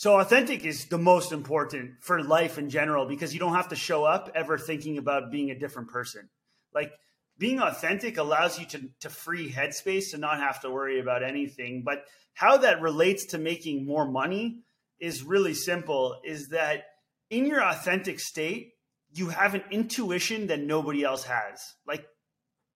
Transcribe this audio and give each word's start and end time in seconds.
So 0.00 0.18
authentic 0.18 0.64
is 0.64 0.86
the 0.86 0.96
most 0.96 1.30
important 1.30 1.96
for 2.00 2.22
life 2.22 2.56
in 2.56 2.70
general 2.70 3.04
because 3.04 3.34
you 3.34 3.38
don't 3.38 3.52
have 3.52 3.68
to 3.68 3.76
show 3.76 4.04
up 4.04 4.30
ever 4.34 4.56
thinking 4.56 4.96
about 4.96 5.30
being 5.30 5.50
a 5.50 5.58
different 5.58 5.90
person. 5.90 6.30
Like 6.74 6.92
being 7.36 7.60
authentic 7.60 8.16
allows 8.16 8.58
you 8.58 8.64
to, 8.68 8.88
to 9.00 9.10
free 9.10 9.52
headspace 9.52 10.12
to 10.12 10.16
not 10.16 10.38
have 10.38 10.62
to 10.62 10.70
worry 10.70 11.00
about 11.00 11.22
anything. 11.22 11.82
But 11.84 12.06
how 12.32 12.56
that 12.56 12.80
relates 12.80 13.26
to 13.26 13.38
making 13.38 13.84
more 13.84 14.10
money 14.10 14.60
is 15.00 15.22
really 15.22 15.52
simple 15.52 16.18
is 16.24 16.48
that 16.48 16.84
in 17.28 17.44
your 17.44 17.62
authentic 17.62 18.20
state, 18.20 18.72
you 19.12 19.28
have 19.28 19.54
an 19.54 19.64
intuition 19.70 20.46
that 20.46 20.60
nobody 20.60 21.04
else 21.04 21.24
has. 21.24 21.74
Like, 21.86 22.06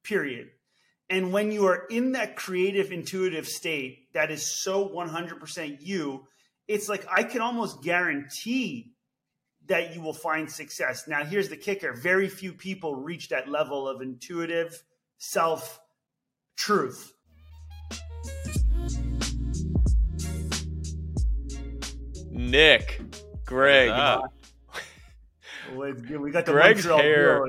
period. 0.02 0.48
And 1.08 1.32
when 1.32 1.52
you 1.52 1.68
are 1.68 1.86
in 1.88 2.12
that 2.12 2.36
creative, 2.36 2.92
intuitive 2.92 3.48
state 3.48 4.12
that 4.12 4.30
is 4.30 4.62
so 4.62 4.86
100% 4.90 5.78
you, 5.80 6.26
it's 6.68 6.88
like 6.88 7.06
I 7.10 7.22
can 7.22 7.40
almost 7.40 7.82
guarantee 7.82 8.92
that 9.66 9.94
you 9.94 10.00
will 10.00 10.14
find 10.14 10.50
success. 10.50 11.08
Now, 11.08 11.24
here's 11.24 11.48
the 11.48 11.56
kicker 11.56 11.92
very 11.92 12.28
few 12.28 12.52
people 12.52 12.94
reach 12.94 13.28
that 13.30 13.48
level 13.48 13.88
of 13.88 14.02
intuitive 14.02 14.82
self 15.18 15.80
truth. 16.56 17.12
Nick, 22.30 23.00
Greg. 23.44 23.90
We 25.74 26.30
got 26.30 26.46
the 26.46 26.52
Greg's 26.52 26.84
hair. 26.84 27.44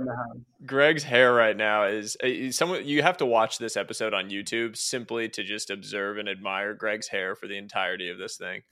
Greg's 0.66 1.04
hair 1.04 1.34
right 1.34 1.56
now 1.56 1.84
is 1.84 2.18
uh, 2.24 2.52
someone 2.52 2.88
you 2.88 3.04
have 3.04 3.18
to 3.18 3.26
watch 3.26 3.60
this 3.60 3.78
episode 3.78 4.14
on 4.14 4.30
YouTube 4.30 4.78
simply 4.78 5.30
to 5.30 5.44
just 5.44 5.70
observe 5.70 6.18
and 6.18 6.28
admire 6.28 6.74
Greg's 6.74 7.08
hair 7.08 7.36
for 7.36 7.48
the 7.48 7.58
entirety 7.58 8.10
of 8.10 8.18
this 8.18 8.38
thing. 8.38 8.64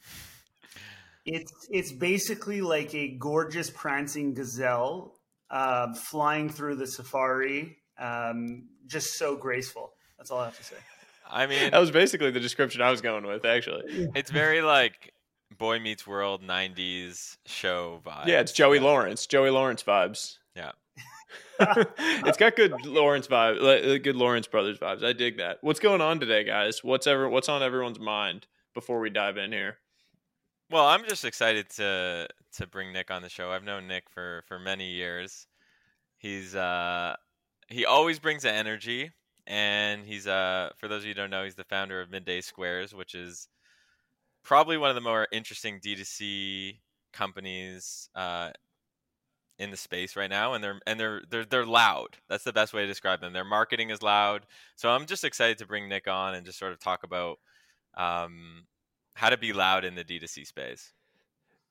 It's 1.26 1.52
it's 1.70 1.92
basically 1.92 2.62
like 2.62 2.94
a 2.94 3.16
gorgeous 3.18 3.70
prancing 3.70 4.34
gazelle 4.34 5.16
uh, 5.50 5.94
flying 5.94 6.50
through 6.50 6.76
the 6.76 6.88
safari, 6.88 7.78
um, 7.98 8.68
just 8.88 9.14
so 9.14 9.36
graceful. 9.36 9.94
That's 10.18 10.32
all 10.32 10.40
I 10.40 10.46
have 10.46 10.58
to 10.58 10.64
say. 10.64 10.76
I 11.30 11.48
mean, 11.48 11.72
that 11.72 11.80
was 11.80 11.92
basically 11.92 12.32
the 12.32 12.40
description 12.40 12.82
I 12.82 12.92
was 12.92 13.02
going 13.02 13.26
with. 13.26 13.46
Actually, 13.46 13.84
it's 14.16 14.32
very 14.32 14.62
like 14.62 15.14
Boy 15.58 15.80
Meets 15.80 16.06
World 16.06 16.44
'90s 16.44 17.38
show 17.46 18.02
vibe. 18.06 18.28
Yeah, 18.28 18.42
it's 18.42 18.52
Joey 18.52 18.80
Lawrence. 18.80 19.26
Joey 19.26 19.50
Lawrence 19.50 19.84
vibes. 19.84 20.38
Yeah. 20.56 20.72
it's 21.60 22.38
got 22.38 22.56
good 22.56 22.74
Lawrence 22.86 23.28
vibe, 23.28 23.62
uh, 23.62 23.98
good 24.00 24.16
Lawrence 24.16 24.48
brothers 24.48 24.78
vibes. 24.80 25.04
I 25.04 25.14
dig 25.14 25.38
that. 25.38 25.60
What's 25.62 25.80
going 25.80 26.02
on 26.02 26.20
today, 26.20 26.44
guys? 26.44 26.84
What's 26.84 27.08
ever 27.08 27.30
what's 27.30 27.50
on 27.50 27.64
everyone's 27.64 28.00
mind 28.00 28.48
before 28.74 29.00
we 29.00 29.10
dive 29.10 29.38
in 29.38 29.52
here? 29.52 29.78
Well, 30.70 30.86
I'm 30.88 31.04
just 31.08 31.26
excited 31.26 31.70
to 31.72 32.28
to 32.54 32.68
bring 32.68 32.92
Nick 32.94 33.12
on 33.12 33.22
the 33.22 33.30
show. 33.30 33.52
I've 33.52 33.64
known 33.64 33.88
Nick 33.88 34.10
for 34.10 34.44
for 34.48 34.60
many 34.60 34.92
years. 34.92 35.48
He's 36.18 36.56
uh 36.56 37.16
he 37.70 37.86
always 37.86 38.20
brings 38.20 38.44
the 38.44 38.52
energy 38.54 39.12
and 39.48 40.06
he's 40.06 40.28
uh 40.28 40.72
for 40.78 40.88
those 40.88 41.04
of 41.04 41.08
you 41.08 41.14
don't 41.16 41.30
know, 41.32 41.44
he's 41.46 41.56
the 41.56 41.66
founder 41.66 42.02
of 42.02 42.12
Midday 42.12 42.42
Squares, 42.42 42.94
which 42.96 43.16
is 43.16 43.50
probably 44.44 44.78
one 44.78 44.90
of 44.90 44.96
the 44.96 45.02
more 45.02 45.28
interesting 45.32 45.80
D2C 45.82 46.82
companies 47.14 48.10
uh 48.16 48.52
in 49.60 49.70
the 49.70 49.78
space 49.78 50.16
right 50.16 50.30
now 50.32 50.54
and 50.54 50.64
they're 50.64 50.80
and 50.88 51.00
they're 51.00 51.22
they're 51.30 51.46
they're 51.46 51.66
loud. 51.66 52.18
That's 52.28 52.44
the 52.44 52.54
best 52.54 52.74
way 52.74 52.82
to 52.82 52.88
describe 52.88 53.22
them. 53.22 53.34
Their 53.34 53.44
marketing 53.46 53.92
is 53.92 54.02
loud. 54.02 54.46
So 54.76 54.90
I'm 54.90 55.06
just 55.06 55.24
excited 55.24 55.60
to 55.60 55.68
bring 55.68 55.88
Nick 55.88 56.08
on 56.08 56.34
and 56.36 56.46
just 56.46 56.58
sort 56.60 56.72
of 56.74 56.80
talk 56.80 57.04
about 57.04 57.38
um 57.96 58.66
how 59.14 59.30
to 59.30 59.38
be 59.38 59.54
loud 59.54 59.86
in 59.86 59.96
the 59.96 60.04
D2C 60.04 60.46
space. 60.48 60.94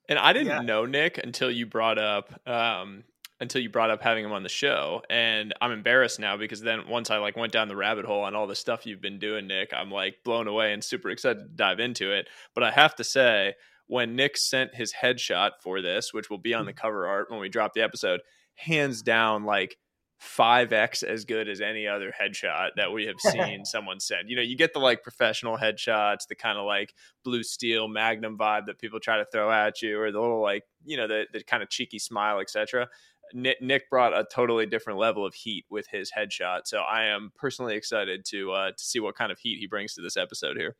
And 0.09 0.19
I 0.19 0.33
didn't 0.33 0.47
yeah. 0.47 0.61
know 0.61 0.85
Nick 0.85 1.17
until 1.17 1.49
you 1.49 1.65
brought 1.65 1.97
up 1.97 2.33
um, 2.45 3.03
until 3.39 3.61
you 3.61 3.69
brought 3.69 3.89
up 3.89 4.01
having 4.01 4.23
him 4.23 4.31
on 4.31 4.43
the 4.43 4.49
show, 4.49 5.01
and 5.09 5.53
I'm 5.61 5.71
embarrassed 5.71 6.19
now 6.19 6.37
because 6.37 6.61
then 6.61 6.87
once 6.87 7.09
I 7.09 7.17
like 7.17 7.37
went 7.37 7.53
down 7.53 7.67
the 7.67 7.75
rabbit 7.75 8.05
hole 8.05 8.21
on 8.21 8.35
all 8.35 8.47
the 8.47 8.55
stuff 8.55 8.85
you've 8.85 9.01
been 9.01 9.19
doing, 9.19 9.47
Nick, 9.47 9.73
I'm 9.73 9.91
like 9.91 10.17
blown 10.23 10.47
away 10.47 10.73
and 10.73 10.83
super 10.83 11.09
excited 11.09 11.39
to 11.39 11.49
dive 11.49 11.79
into 11.79 12.11
it. 12.11 12.27
But 12.53 12.63
I 12.63 12.71
have 12.71 12.95
to 12.95 13.03
say, 13.03 13.55
when 13.87 14.15
Nick 14.15 14.37
sent 14.37 14.75
his 14.75 14.93
headshot 14.93 15.51
for 15.61 15.81
this, 15.81 16.13
which 16.13 16.29
will 16.29 16.37
be 16.37 16.53
on 16.53 16.65
the 16.65 16.73
cover 16.73 17.05
art 17.07 17.29
when 17.29 17.39
we 17.39 17.49
drop 17.49 17.73
the 17.73 17.83
episode, 17.83 18.21
hands 18.55 19.01
down, 19.01 19.43
like 19.43 19.77
5x 20.21 21.03
as 21.03 21.25
good 21.25 21.49
as 21.49 21.61
any 21.61 21.87
other 21.87 22.11
headshot 22.11 22.69
that 22.77 22.91
we 22.91 23.05
have 23.05 23.19
seen 23.19 23.65
someone 23.65 23.99
send. 23.99 24.29
You 24.29 24.35
know, 24.35 24.41
you 24.41 24.55
get 24.55 24.73
the 24.73 24.79
like 24.79 25.03
professional 25.03 25.57
headshots, 25.57 26.27
the 26.27 26.35
kind 26.35 26.57
of 26.57 26.65
like 26.65 26.93
blue 27.23 27.43
steel 27.43 27.87
magnum 27.87 28.37
vibe 28.37 28.67
that 28.67 28.79
people 28.79 28.99
try 28.99 29.17
to 29.17 29.25
throw 29.25 29.51
at 29.51 29.81
you, 29.81 29.99
or 29.99 30.11
the 30.11 30.19
little 30.19 30.41
like, 30.41 30.63
you 30.85 30.97
know, 30.97 31.07
the, 31.07 31.25
the 31.31 31.43
kind 31.43 31.63
of 31.63 31.69
cheeky 31.69 31.99
smile, 31.99 32.39
etc. 32.39 32.87
Nick, 33.33 33.61
Nick 33.61 33.89
brought 33.89 34.13
a 34.13 34.25
totally 34.31 34.65
different 34.65 34.99
level 34.99 35.25
of 35.25 35.33
heat 35.33 35.65
with 35.69 35.87
his 35.87 36.11
headshot. 36.11 36.61
So 36.65 36.79
I 36.79 37.05
am 37.05 37.31
personally 37.35 37.75
excited 37.75 38.25
to 38.25 38.51
uh, 38.51 38.71
to 38.71 38.83
see 38.83 38.99
what 38.99 39.15
kind 39.15 39.31
of 39.31 39.39
heat 39.39 39.59
he 39.59 39.67
brings 39.67 39.93
to 39.95 40.01
this 40.01 40.17
episode 40.17 40.57
here. 40.57 40.75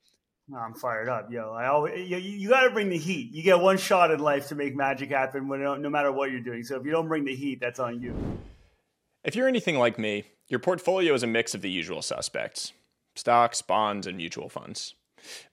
I'm 0.55 0.73
fired 0.73 1.07
up, 1.07 1.31
yo. 1.31 1.51
I 1.51 1.67
always 1.67 2.09
you, 2.09 2.17
you 2.17 2.49
got 2.49 2.63
to 2.63 2.71
bring 2.71 2.89
the 2.89 2.97
heat. 2.97 3.31
You 3.31 3.43
get 3.43 3.59
one 3.59 3.77
shot 3.77 4.11
in 4.11 4.19
life 4.19 4.49
to 4.49 4.55
make 4.55 4.75
magic 4.75 5.09
happen, 5.09 5.47
when, 5.47 5.61
no 5.61 5.89
matter 5.89 6.11
what 6.11 6.31
you're 6.31 6.41
doing. 6.41 6.63
So 6.63 6.77
if 6.77 6.85
you 6.85 6.91
don't 6.91 7.07
bring 7.07 7.23
the 7.23 7.35
heat, 7.35 7.59
that's 7.61 7.79
on 7.79 8.01
you. 8.01 8.13
If 9.23 9.37
you're 9.37 9.47
anything 9.47 9.79
like 9.79 9.97
me, 9.97 10.25
your 10.49 10.59
portfolio 10.59 11.13
is 11.13 11.23
a 11.23 11.27
mix 11.27 11.55
of 11.55 11.61
the 11.61 11.69
usual 11.69 12.01
suspects 12.01 12.73
stocks, 13.15 13.61
bonds, 13.61 14.05
and 14.05 14.17
mutual 14.17 14.49
funds. 14.49 14.95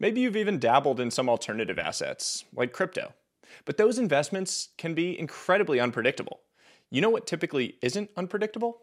Maybe 0.00 0.20
you've 0.20 0.36
even 0.36 0.58
dabbled 0.58 0.98
in 0.98 1.10
some 1.10 1.28
alternative 1.28 1.78
assets, 1.78 2.44
like 2.53 2.72
crypto. 2.72 3.12
But 3.64 3.76
those 3.76 3.98
investments 3.98 4.70
can 4.76 4.94
be 4.94 5.16
incredibly 5.16 5.78
unpredictable. 5.78 6.41
You 6.91 7.00
know 7.00 7.10
what 7.10 7.26
typically 7.26 7.76
isn't 7.80 8.10
unpredictable? 8.16 8.78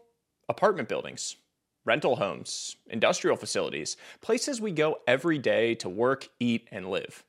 Apartment 0.48 0.88
buildings, 0.88 1.36
rental 1.84 2.16
homes, 2.16 2.76
industrial 2.86 3.36
facilities, 3.36 3.96
places 4.22 4.60
we 4.60 4.70
go 4.70 5.00
every 5.06 5.38
day 5.38 5.74
to 5.74 5.88
work, 5.90 6.28
eat, 6.40 6.66
and 6.72 6.88
live. 6.88 7.24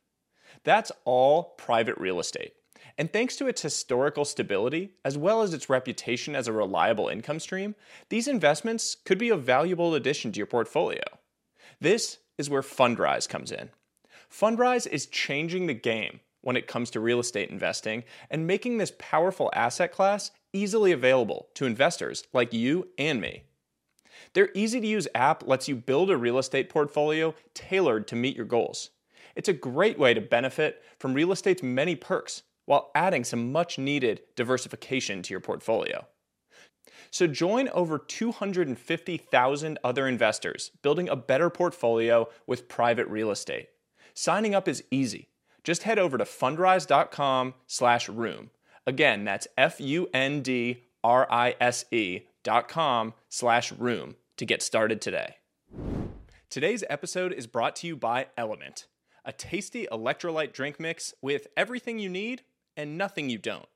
That's 0.64 0.92
all 1.04 1.56
private 1.58 1.98
real 1.98 2.22
estate. 2.22 2.54
And 3.00 3.14
thanks 3.14 3.38
to 3.38 3.48
its 3.48 3.62
historical 3.62 4.26
stability, 4.26 4.92
as 5.06 5.18
well 5.18 5.42
as 5.42 5.54
its 5.54 5.70
reputation 5.70 6.36
as 6.36 6.50
a 6.50 6.54
reliable 6.54 7.08
income 7.08 7.40
stream, 7.40 7.76
these 8.10 8.28
investments 8.28 8.98
could 9.06 9.18
be 9.18 9.30
a 9.30 9.38
valuable 9.38 9.96
addition 9.96 10.34
to 10.34 10.38
your 10.38 10.46
portfolio. 10.46 11.04
This 11.80 12.18
is 12.38 12.50
where 12.50 12.62
Fundrise 12.62 13.28
comes 13.28 13.54
in. 13.54 13.70
Fundrise 14.30 14.86
is 14.86 15.06
changing 15.06 15.66
the 15.66 15.74
game 15.74 16.20
when 16.42 16.58
it 16.58 16.68
comes 16.68 16.90
to 16.90 17.00
real 17.00 17.22
estate 17.22 17.50
investing 17.50 18.04
and 18.30 18.46
making 18.46 18.78
this 18.78 18.92
powerful 19.00 19.50
asset 19.54 19.94
class 19.94 20.32
easily 20.52 20.92
available 20.92 21.48
to 21.54 21.66
investors 21.66 22.26
like 22.34 22.52
you 22.52 22.90
and 22.98 23.22
me. 23.22 23.44
Their 24.34 24.50
easy 24.54 24.82
to 24.82 24.88
use 24.88 25.08
app 25.16 25.48
lets 25.48 25.70
you 25.70 25.78
build 25.78 26.12
a 26.12 26.18
real 26.18 26.38
estate 26.38 26.70
portfolio 26.70 27.34
tailored 27.54 28.10
to 28.10 28.18
meet 28.18 28.36
your 28.36 28.46
goals. 28.46 28.90
It's 29.38 29.48
a 29.48 29.54
great 29.54 29.98
way 29.98 30.14
to 30.14 30.20
benefit 30.20 30.84
from 31.00 31.14
real 31.14 31.32
estate's 31.32 31.64
many 31.64 31.96
perks 31.96 32.44
while 32.70 32.92
adding 32.94 33.24
some 33.24 33.52
much 33.52 33.80
needed 33.80 34.22
diversification 34.36 35.24
to 35.24 35.34
your 35.34 35.40
portfolio. 35.40 36.06
So 37.10 37.26
join 37.26 37.68
over 37.70 37.98
250,000 37.98 39.80
other 39.84 40.08
investors 40.08 40.70
building 40.84 41.10
a 41.10 41.16
better 41.16 41.50
portfolio 41.50 42.30
with 42.46 42.68
private 42.68 43.08
real 43.08 43.32
estate. 43.32 43.70
Signing 44.14 44.54
up 44.54 44.68
is 44.68 44.84
easy. 44.92 45.30
Just 45.64 45.82
head 45.82 45.98
over 45.98 46.20
to 46.20 46.26
fundrise.com/room. 46.26 48.52
Again, 48.86 49.24
that's 49.24 49.48
F 49.58 49.82
U 49.82 50.08
N 50.14 50.44
D 50.44 50.84
R 51.04 51.28
I 51.32 51.56
S 51.60 51.86
E 51.90 52.22
dot 52.44 52.68
com 52.68 53.16
slash 53.30 53.72
room 53.72 54.16
to 54.38 54.46
get 54.46 54.62
started 54.62 55.02
today. 55.02 55.38
Today's 56.52 56.84
episode 56.88 57.34
is 57.34 57.48
brought 57.48 57.76
to 57.78 57.88
you 57.88 57.96
by 57.96 58.28
Element, 58.38 58.86
a 59.26 59.32
tasty 59.32 59.88
electrolyte 59.92 60.54
drink 60.54 60.80
mix 60.80 61.16
with 61.20 61.48
everything 61.58 61.98
you 61.98 62.10
need 62.10 62.44
and 62.80 62.98
nothing 62.98 63.30
you 63.30 63.38
don't. 63.38 63.68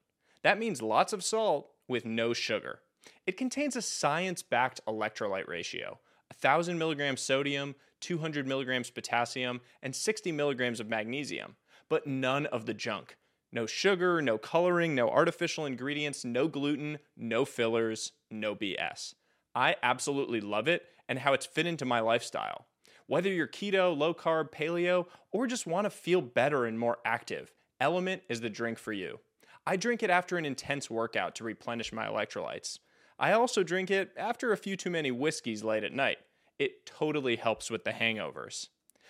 That 0.44 0.58
means 0.58 0.82
lots 0.82 1.12
of 1.12 1.26
salt 1.26 1.70
with 1.90 2.06
no 2.06 2.32
sugar. 2.32 2.80
It 3.28 3.36
contains 3.36 3.76
a 3.76 3.82
science 3.82 4.42
backed 4.42 4.80
electrolyte 4.88 5.48
ratio 5.48 6.00
1,000 6.32 6.80
milligrams 6.80 7.22
sodium, 7.22 7.76
200 8.00 8.48
milligrams 8.48 8.90
potassium, 8.90 9.60
and 9.82 9.94
60 9.94 10.32
milligrams 10.32 10.80
of 10.80 10.90
magnesium, 10.90 11.58
but 11.90 12.08
none 12.08 12.46
of 12.48 12.66
the 12.66 12.74
junk. 12.74 13.18
No 13.52 13.66
sugar, 13.66 14.22
no 14.22 14.38
coloring, 14.38 14.96
no 14.96 15.10
artificial 15.10 15.66
ingredients, 15.66 16.24
no 16.24 16.48
gluten, 16.48 16.98
no 17.18 17.44
fillers, 17.44 18.14
no 18.32 18.56
BS. 18.56 19.16
I 19.54 19.76
absolutely 19.84 20.40
love 20.40 20.70
it 20.70 20.86
and 21.10 21.20
how 21.20 21.34
it's 21.34 21.46
fit 21.46 21.68
into 21.68 21.86
my 21.86 22.00
lifestyle. 22.00 22.68
Whether 23.06 23.30
you're 23.30 23.48
keto, 23.48 23.96
low 23.96 24.14
carb, 24.14 24.52
paleo, 24.52 25.08
or 25.32 25.46
just 25.46 25.68
want 25.68 25.86
to 25.86 25.90
feel 25.90 26.22
better 26.22 26.66
and 26.66 26.80
more 26.80 27.00
active, 27.06 27.52
Element 27.84 28.24
is 28.30 28.40
the 28.40 28.50
drink 28.50 28.80
for 28.80 28.94
you. 28.94 29.20
I 29.68 29.76
drink 29.76 30.04
it 30.04 30.10
after 30.10 30.38
an 30.38 30.46
intense 30.46 30.90
workout 30.90 31.36
to 31.36 31.44
replenish 31.44 31.92
my 31.92 32.08
electrolytes. 32.08 32.80
I 33.20 33.34
also 33.34 33.62
drink 33.62 33.92
it 33.92 34.14
after 34.16 34.54
a 34.54 34.58
few 34.58 34.78
too 34.78 34.90
many 34.90 35.12
whiskeys 35.12 35.66
late 35.66 35.84
at 35.84 35.92
night. 35.92 36.20
It 36.58 36.86
totally 36.86 37.36
helps 37.36 37.70
with 37.70 37.84
the 37.84 37.92
hangovers. 37.92 38.70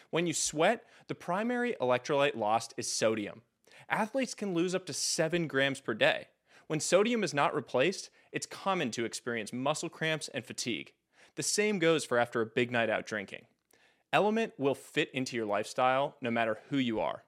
When 0.09 0.25
you 0.25 0.33
sweat, 0.33 0.85
the 1.07 1.13
primary 1.13 1.75
electrolyte 1.79 2.35
lost 2.35 2.73
is 2.75 2.91
sodium. 2.91 3.43
athletes 3.91 4.33
can 4.33 4.55
lose 4.55 4.73
up 4.73 4.87
to 4.87 4.93
7 4.93 5.45
grams 5.45 5.79
per 5.79 5.93
day. 5.93 6.29
When 6.65 6.79
sodium 6.79 7.23
is 7.23 7.31
not 7.31 7.53
replaced, 7.53 8.09
it's 8.31 8.47
common 8.47 8.89
to 8.91 9.05
experience 9.05 9.53
muscle 9.53 9.87
cramps 9.87 10.29
and 10.29 10.43
fatigue. 10.43 10.93
The 11.35 11.43
same 11.43 11.77
goes 11.77 12.05
for 12.05 12.17
after 12.17 12.41
a 12.41 12.47
big 12.47 12.71
night 12.71 12.89
out 12.89 13.05
drinking. 13.05 13.45
Element 14.11 14.53
will 14.57 14.73
fit 14.73 15.11
into 15.13 15.37
your 15.37 15.45
lifestyle 15.45 16.15
no 16.21 16.31
matter 16.31 16.57
who 16.71 16.77
you 16.77 16.99
are. 16.99 17.21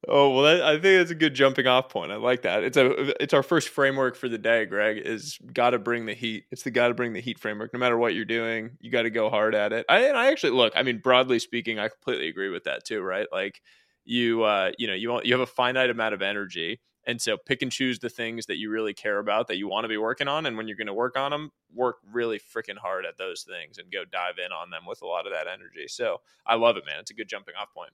Oh 0.10 0.30
well, 0.30 0.44
that, 0.44 0.64
I 0.64 0.72
think 0.80 1.00
that's 1.00 1.12
a 1.12 1.16
good 1.16 1.34
jumping 1.34 1.68
off 1.68 1.90
point. 1.90 2.14
I 2.14 2.16
like 2.16 2.44
that. 2.44 2.64
It's 2.64 2.78
a 2.78 3.22
it's 3.22 3.34
our 3.34 3.44
first 3.44 3.68
framework 3.68 4.16
for 4.16 4.30
the 4.30 4.38
day. 4.38 4.66
Greg 4.66 4.98
is 4.98 5.38
got 5.54 5.72
to 5.72 5.80
bring 5.80 6.06
the 6.06 6.14
heat. 6.14 6.46
It's 6.50 6.64
the 6.64 6.72
got 6.72 6.88
to 6.88 6.94
bring 6.94 7.12
the 7.12 7.20
heat 7.20 7.38
framework. 7.38 7.74
No 7.74 7.80
matter 7.80 7.98
what 7.98 8.16
you're 8.16 8.24
doing, 8.24 8.78
you 8.80 8.90
got 8.90 9.02
to 9.02 9.10
go 9.10 9.30
hard 9.30 9.54
at 9.54 9.74
it. 9.74 9.86
I 9.90 10.06
and 10.06 10.16
I 10.18 10.32
actually 10.32 10.54
look. 10.54 10.72
I 10.78 10.84
mean, 10.84 11.00
broadly 11.00 11.40
speaking, 11.40 11.78
I 11.78 11.90
completely 11.90 12.30
agree 12.30 12.50
with 12.50 12.64
that 12.64 12.86
too. 12.86 13.02
Right? 13.02 13.28
Like 13.30 13.62
you 14.06 14.44
uh, 14.44 14.72
you 14.78 14.88
know 14.88 14.94
you 14.94 15.22
you 15.24 15.34
have 15.34 15.42
a 15.42 15.46
finite 15.46 15.90
amount 15.90 16.14
of 16.14 16.22
energy, 16.22 16.80
and 17.08 17.22
so 17.22 17.38
pick 17.38 17.62
and 17.62 17.72
choose 17.72 18.00
the 18.00 18.10
things 18.10 18.48
that 18.48 18.58
you 18.58 18.70
really 18.70 18.94
care 18.94 19.18
about 19.18 19.48
that 19.48 19.56
you 19.58 19.70
want 19.70 19.86
to 19.86 19.88
be 19.88 19.98
working 19.98 20.28
on, 20.28 20.46
and 20.46 20.58
when 20.58 20.68
you're 20.68 20.76
going 20.76 20.88
to 20.88 20.94
work 20.94 21.18
on 21.18 21.32
them, 21.32 21.52
work 21.74 21.96
really 22.12 22.38
freaking 22.38 22.78
hard 22.78 23.06
at 23.06 23.18
those 23.18 23.44
things 23.44 23.78
and 23.78 23.92
go 23.92 24.04
dive 24.04 24.36
in 24.46 24.52
on 24.52 24.70
them 24.70 24.82
with 24.86 25.02
a 25.02 25.08
lot 25.08 25.26
of 25.26 25.32
that 25.32 25.48
energy. 25.48 25.88
So 25.88 26.20
I 26.46 26.56
love 26.56 26.76
it, 26.76 26.86
man. 26.86 27.00
It's 27.00 27.10
a 27.10 27.14
good 27.14 27.30
jumping 27.30 27.56
off 27.60 27.74
point. 27.74 27.92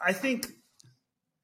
I 0.00 0.12
think 0.12 0.46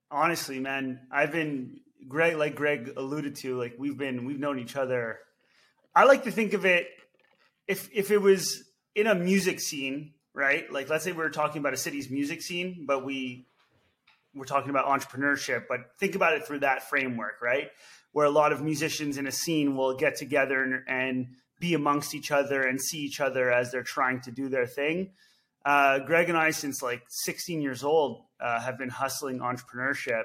honestly, 0.08 0.60
man, 0.60 1.00
I've 1.10 1.32
been 1.32 1.80
Greg, 2.06 2.36
like 2.36 2.54
Greg 2.54 2.92
alluded 2.96 3.34
to, 3.36 3.58
like 3.58 3.74
we've 3.76 3.98
been 3.98 4.24
we've 4.24 4.38
known 4.38 4.60
each 4.60 4.76
other. 4.76 5.18
I 5.96 6.04
like 6.04 6.24
to 6.24 6.30
think 6.30 6.52
of 6.52 6.64
it 6.64 6.86
if 7.66 7.90
if 7.92 8.12
it 8.12 8.18
was 8.18 8.62
in 8.94 9.08
a 9.08 9.16
music 9.16 9.58
scene, 9.58 10.14
right? 10.32 10.72
Like 10.72 10.88
let's 10.88 11.02
say 11.02 11.10
we 11.10 11.24
are 11.24 11.30
talking 11.30 11.58
about 11.58 11.74
a 11.74 11.76
city's 11.76 12.08
music 12.08 12.40
scene, 12.40 12.84
but 12.86 13.04
we 13.04 13.46
we're 14.34 14.44
talking 14.44 14.70
about 14.70 14.86
entrepreneurship, 14.86 15.64
but 15.68 15.80
think 15.98 16.14
about 16.14 16.34
it 16.34 16.46
through 16.46 16.60
that 16.60 16.88
framework, 16.88 17.40
right? 17.42 17.68
Where 18.12 18.26
a 18.26 18.30
lot 18.30 18.52
of 18.52 18.62
musicians 18.62 19.18
in 19.18 19.26
a 19.26 19.32
scene 19.32 19.76
will 19.76 19.96
get 19.96 20.16
together 20.16 20.62
and, 20.62 20.82
and 20.86 21.26
be 21.60 21.74
amongst 21.74 22.14
each 22.14 22.30
other 22.30 22.62
and 22.62 22.80
see 22.80 22.98
each 22.98 23.20
other 23.20 23.52
as 23.52 23.70
they're 23.70 23.82
trying 23.82 24.20
to 24.22 24.30
do 24.30 24.48
their 24.48 24.66
thing 24.66 25.10
uh, 25.64 26.00
Greg 26.00 26.28
and 26.28 26.36
I, 26.36 26.50
since 26.50 26.82
like 26.82 27.02
16 27.08 27.60
years 27.60 27.84
old, 27.84 28.24
uh, 28.40 28.60
have 28.60 28.78
been 28.78 28.88
hustling 28.88 29.38
entrepreneurship. 29.38 30.22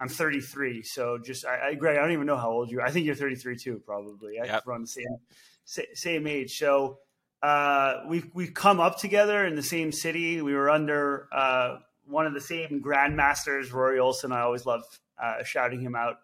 I'm 0.00 0.08
33, 0.08 0.82
so 0.82 1.18
just 1.18 1.46
I, 1.46 1.68
I, 1.68 1.74
Greg, 1.74 1.96
I 1.96 2.02
don't 2.02 2.12
even 2.12 2.26
know 2.26 2.36
how 2.36 2.50
old 2.50 2.70
you 2.70 2.80
are. 2.80 2.82
I 2.82 2.90
think 2.90 3.06
you're 3.06 3.14
33 3.14 3.56
too, 3.56 3.82
probably. 3.86 4.40
I 4.40 4.46
yep. 4.46 4.64
the 4.64 4.86
same 4.86 5.86
same 5.94 6.26
age. 6.26 6.58
So 6.58 6.98
uh, 7.42 8.00
we've 8.08 8.28
we've 8.34 8.52
come 8.52 8.80
up 8.80 8.98
together 8.98 9.46
in 9.46 9.54
the 9.54 9.62
same 9.62 9.92
city. 9.92 10.42
We 10.42 10.52
were 10.52 10.68
under 10.68 11.28
uh, 11.32 11.76
one 12.06 12.26
of 12.26 12.34
the 12.34 12.40
same 12.40 12.82
grandmasters, 12.84 13.72
Rory 13.72 13.98
Olson. 13.98 14.32
I 14.32 14.40
always 14.40 14.66
love 14.66 14.84
uh, 15.22 15.42
shouting 15.44 15.80
him 15.80 15.94
out. 15.94 16.18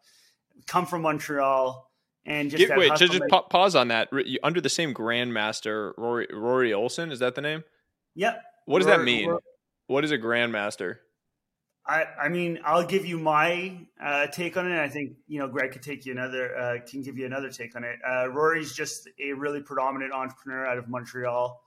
Come 0.67 0.87
from 0.87 1.03
Montreal. 1.03 1.91
And 2.27 2.51
just 2.51 2.67
Get, 2.67 2.77
wait, 2.77 2.95
just, 2.97 3.13
just 3.13 3.29
pa- 3.31 3.43
pause 3.43 3.75
on 3.75 3.89
that. 3.89 4.11
Under 4.43 4.61
the 4.61 4.69
same 4.69 4.93
grandmaster, 4.93 5.93
Rory 5.97 6.29
Rory 6.31 6.73
Olson, 6.75 7.11
is 7.11 7.21
that 7.21 7.35
the 7.35 7.41
name? 7.41 7.65
Yep. 8.15 8.43
What 8.67 8.79
does 8.79 8.87
that 8.89 9.03
mean? 9.03 9.37
What 9.87 10.05
is 10.05 10.11
a 10.11 10.19
grandmaster? 10.19 10.99
I, 11.87 12.05
I 12.23 12.29
mean, 12.29 12.61
I'll 12.65 12.85
give 12.85 13.07
you 13.07 13.19
my 13.19 13.79
uh, 14.01 14.27
take 14.29 14.57
on 14.57 14.71
it. 14.71 14.79
I 14.79 14.89
think 14.89 15.17
you 15.27 15.41
know 15.41 15.49
Greg 15.49 15.73
could 15.73 15.83
take 15.83 16.05
you 16.05 16.13
another, 16.13 16.57
uh, 16.57 16.79
can 16.87 17.03
give 17.03 17.19
you 17.19 17.27
another 17.27 17.51
take 17.51 17.75
on 17.75 17.85
it. 17.85 17.99
Uh, 18.07 18.29
Rory's 18.29 18.75
just 18.75 19.09
a 19.19 19.33
really 19.33 19.61
predominant 19.61 20.13
entrepreneur 20.13 20.67
out 20.67 20.79
of 20.79 20.89
Montreal. 20.89 21.61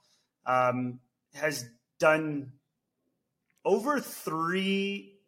Um, 0.46 1.00
has 1.34 1.68
done 2.00 2.52
over 3.66 4.00
three 4.00 5.20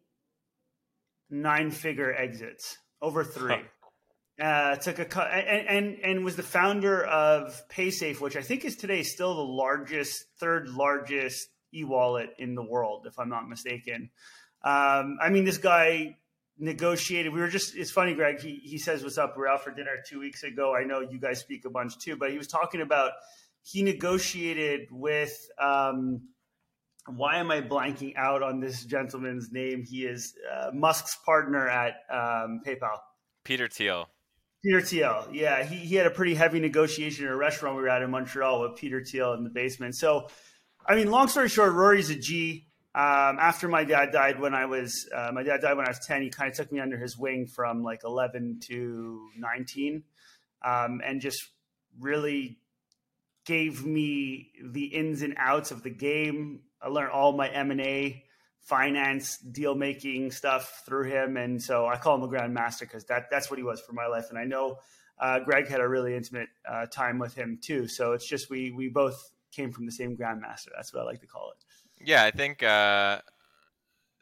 nine-figure 1.30 2.14
exits. 2.14 2.78
Over 3.00 3.24
three. 3.24 3.54
Huh. 3.54 3.62
Uh, 4.42 4.76
took 4.76 4.98
a 4.98 5.04
cut 5.06 5.30
and, 5.32 5.66
and 5.66 5.98
and 6.04 6.24
was 6.24 6.36
the 6.36 6.42
founder 6.42 7.02
of 7.02 7.62
PaySafe, 7.70 8.20
which 8.20 8.36
I 8.36 8.42
think 8.42 8.66
is 8.66 8.76
today 8.76 9.02
still 9.02 9.34
the 9.34 9.40
largest, 9.40 10.26
third 10.38 10.68
largest 10.68 11.48
e-wallet 11.72 12.30
in 12.38 12.54
the 12.54 12.62
world, 12.62 13.06
if 13.06 13.18
I'm 13.18 13.30
not 13.30 13.48
mistaken. 13.48 14.10
Um, 14.62 15.16
I 15.22 15.30
mean, 15.30 15.44
this 15.44 15.56
guy 15.56 16.16
negotiated. 16.58 17.32
We 17.32 17.40
were 17.40 17.48
just, 17.48 17.76
it's 17.76 17.90
funny, 17.90 18.14
Greg, 18.14 18.40
he, 18.40 18.56
he 18.62 18.78
says, 18.78 19.02
what's 19.02 19.16
up? 19.16 19.36
We 19.36 19.44
are 19.44 19.48
out 19.48 19.64
for 19.64 19.70
dinner 19.70 19.96
two 20.06 20.20
weeks 20.20 20.42
ago. 20.42 20.74
I 20.74 20.84
know 20.84 21.00
you 21.00 21.18
guys 21.18 21.40
speak 21.40 21.64
a 21.64 21.70
bunch 21.70 21.98
too, 21.98 22.16
but 22.16 22.30
he 22.30 22.38
was 22.38 22.46
talking 22.46 22.80
about, 22.82 23.12
he 23.62 23.82
negotiated 23.82 24.88
with, 24.90 25.34
um, 25.58 26.28
why 27.08 27.36
am 27.38 27.50
I 27.50 27.60
blanking 27.60 28.16
out 28.16 28.42
on 28.42 28.60
this 28.60 28.84
gentleman's 28.84 29.52
name? 29.52 29.84
He 29.84 30.04
is 30.04 30.34
uh, 30.52 30.70
Musk's 30.72 31.16
partner 31.24 31.68
at 31.68 31.94
um, 32.10 32.60
PayPal. 32.66 32.98
Peter 33.44 33.68
Thiel. 33.68 34.08
Peter 34.64 34.80
Thiel. 34.80 35.28
Yeah, 35.32 35.62
he, 35.62 35.76
he 35.76 35.94
had 35.94 36.06
a 36.06 36.10
pretty 36.10 36.34
heavy 36.34 36.58
negotiation 36.58 37.26
in 37.26 37.32
a 37.32 37.36
restaurant 37.36 37.76
we 37.76 37.82
were 37.82 37.88
at 37.88 38.02
in 38.02 38.10
Montreal 38.10 38.60
with 38.62 38.76
Peter 38.76 39.04
Thiel 39.04 39.34
in 39.34 39.44
the 39.44 39.50
basement. 39.50 39.94
So 39.94 40.28
I 40.88 40.94
mean, 40.94 41.10
long 41.10 41.28
story 41.28 41.48
short, 41.48 41.72
Rory's 41.72 42.10
a 42.10 42.16
G. 42.16 42.68
Um, 42.94 43.38
after 43.38 43.68
my 43.68 43.84
dad 43.84 44.12
died 44.12 44.40
when 44.40 44.54
I 44.54 44.66
was, 44.66 45.08
uh, 45.14 45.30
my 45.32 45.42
dad 45.42 45.60
died 45.60 45.76
when 45.76 45.86
I 45.86 45.90
was 45.90 45.98
10, 46.06 46.22
he 46.22 46.30
kind 46.30 46.50
of 46.50 46.56
took 46.56 46.72
me 46.72 46.80
under 46.80 46.96
his 46.96 47.18
wing 47.18 47.46
from 47.46 47.82
like 47.82 48.00
11 48.04 48.60
to 48.68 49.28
19 49.36 50.02
um, 50.64 51.02
and 51.04 51.20
just 51.20 51.50
really 52.00 52.58
gave 53.44 53.84
me 53.84 54.52
the 54.64 54.86
ins 54.86 55.22
and 55.22 55.34
outs 55.36 55.70
of 55.72 55.82
the 55.82 55.90
game. 55.90 56.60
I 56.80 56.88
learned 56.88 57.10
all 57.10 57.32
my 57.32 57.48
M&A 57.48 58.24
finance 58.60 59.38
deal 59.38 59.74
making 59.74 60.32
stuff 60.32 60.82
through 60.84 61.04
him. 61.04 61.36
And 61.36 61.62
so 61.62 61.86
I 61.86 61.96
call 61.96 62.16
him 62.16 62.22
a 62.22 62.28
grandmaster 62.28 62.80
because 62.80 63.04
that, 63.04 63.30
that's 63.30 63.50
what 63.50 63.58
he 63.58 63.64
was 63.64 63.80
for 63.80 63.92
my 63.92 64.06
life. 64.06 64.26
And 64.30 64.38
I 64.38 64.44
know 64.44 64.78
uh, 65.18 65.38
Greg 65.40 65.68
had 65.68 65.80
a 65.80 65.88
really 65.88 66.16
intimate 66.16 66.48
uh, 66.68 66.86
time 66.86 67.18
with 67.18 67.34
him 67.34 67.58
too. 67.62 67.86
So 67.86 68.12
it's 68.12 68.26
just, 68.26 68.50
we, 68.50 68.72
we 68.72 68.88
both 68.88 69.30
came 69.52 69.72
from 69.72 69.86
the 69.86 69.92
same 69.92 70.16
grandmaster. 70.16 70.68
That's 70.74 70.92
what 70.92 71.02
I 71.02 71.06
like 71.06 71.20
to 71.20 71.26
call 71.26 71.50
it. 71.50 71.64
Yeah, 72.04 72.24
I 72.24 72.30
think 72.30 72.62
uh, 72.62 73.20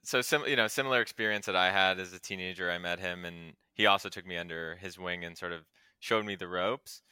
so. 0.05 0.21
Sim- 0.21 0.47
you 0.47 0.57
know, 0.57 0.69
similar 0.69 1.00
experience 1.00 1.47
that 1.47 1.57
I 1.57 1.73
had 1.73 1.99
as 1.99 2.12
a 2.12 2.21
teenager. 2.21 2.71
I 2.71 2.78
met 2.78 3.00
him, 3.00 3.25
and 3.25 3.55
he 3.73 3.87
also 3.87 4.09
took 4.09 4.26
me 4.26 4.37
under 4.37 4.76
his 4.76 4.99
wing 4.99 5.25
and 5.25 5.37
sort 5.37 5.52
of 5.52 5.62
showed 5.99 6.25
me 6.25 6.37
the 6.37 6.49
ropes. 6.49 7.02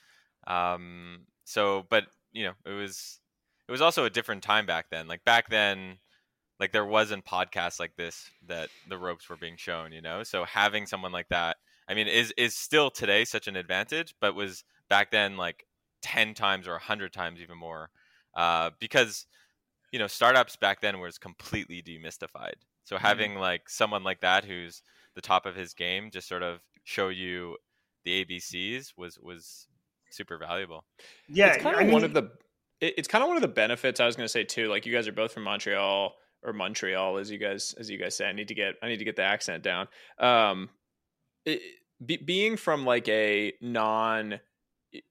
Um, 0.47 1.27
so, 1.45 1.85
but 1.89 2.05
you 2.33 2.45
know, 2.45 2.53
it 2.65 2.75
was 2.75 3.19
it 3.69 3.73
was 3.73 3.81
also 3.81 4.05
a 4.05 4.11
different 4.11 4.43
time 4.43 4.67
back 4.67 4.87
then. 4.91 5.07
Like 5.07 5.25
back 5.25 5.49
then, 5.49 5.99
like 6.61 6.73
there 6.73 6.87
wasn't 6.87 7.25
podcasts 7.25 7.81
like 7.81 7.97
this 7.97 8.31
that 8.47 8.69
the 8.89 8.99
ropes 8.99 9.29
were 9.29 9.37
being 9.37 9.57
shown. 9.57 9.93
You 9.93 10.03
know, 10.03 10.23
so 10.23 10.45
having 10.45 10.87
someone 10.87 11.13
like 11.13 11.29
that, 11.29 11.57
I 11.89 11.95
mean, 11.95 12.09
is 12.09 12.33
is 12.37 12.55
still 12.55 12.91
today 12.91 13.25
such 13.25 13.49
an 13.49 13.57
advantage, 13.57 14.15
but 14.21 14.35
was 14.35 14.65
back 14.89 15.11
then 15.11 15.37
like 15.37 15.67
ten 16.03 16.35
times 16.35 16.67
or 16.67 16.75
a 16.75 16.81
hundred 16.81 17.13
times 17.13 17.41
even 17.41 17.57
more 17.57 17.91
uh, 18.35 18.71
because 18.81 19.27
you 19.91 19.99
know 19.99 20.07
startups 20.07 20.57
back 20.57 20.81
then 20.81 21.01
was 21.01 21.19
completely 21.19 21.83
demystified. 21.83 22.55
So 22.85 22.97
mm-hmm. 22.97 23.05
having 23.05 23.35
like 23.37 23.69
someone 23.69 24.05
like 24.05 24.21
that 24.21 24.45
who's 24.45 24.83
the 25.15 25.21
top 25.21 25.47
of 25.47 25.55
his 25.55 25.75
game 25.75 26.11
just 26.11 26.29
sort 26.29 26.43
of 26.43 26.61
show 26.85 27.09
you 27.09 27.57
the 28.05 28.25
ABCs 28.25 28.93
was 28.97 29.19
was 29.19 29.67
super 30.11 30.39
valuable. 30.39 30.85
Yeah, 31.29 31.55
it's 31.55 31.63
kind 31.63 31.77
of 31.77 31.81
I 31.81 31.85
mean, 31.85 31.93
one 31.93 32.05
of 32.05 32.15
the 32.15 32.31
it's 32.83 33.09
kind 33.09 33.23
of 33.23 33.29
one 33.29 33.37
of 33.37 33.43
the 33.43 33.49
benefits 33.49 34.01
I 34.01 34.07
was 34.07 34.17
going 34.17 34.25
to 34.25 34.33
say 34.33 34.45
too. 34.45 34.69
Like 34.69 34.87
you 34.87 34.93
guys 34.93 35.07
are 35.09 35.13
both 35.13 35.33
from 35.33 35.45
Montreal 35.45 36.15
or 36.43 36.53
Montreal, 36.53 37.19
as 37.19 37.31
you 37.31 37.39
guys 37.39 37.75
as 37.79 37.89
you 37.89 37.99
guys 37.99 38.17
say. 38.17 38.27
I 38.27 38.33
need 38.33 38.49
to 38.49 38.55
get 38.55 38.75
I 38.83 38.89
need 38.89 38.99
to 38.99 39.05
get 39.05 39.17
the 39.17 39.23
accent 39.23 39.63
down. 39.63 39.89
Um, 40.19 40.69
it, 41.45 41.61
be, 42.05 42.17
being 42.17 42.57
from 42.57 42.85
like 42.85 43.09
a 43.09 43.53
non, 43.61 44.41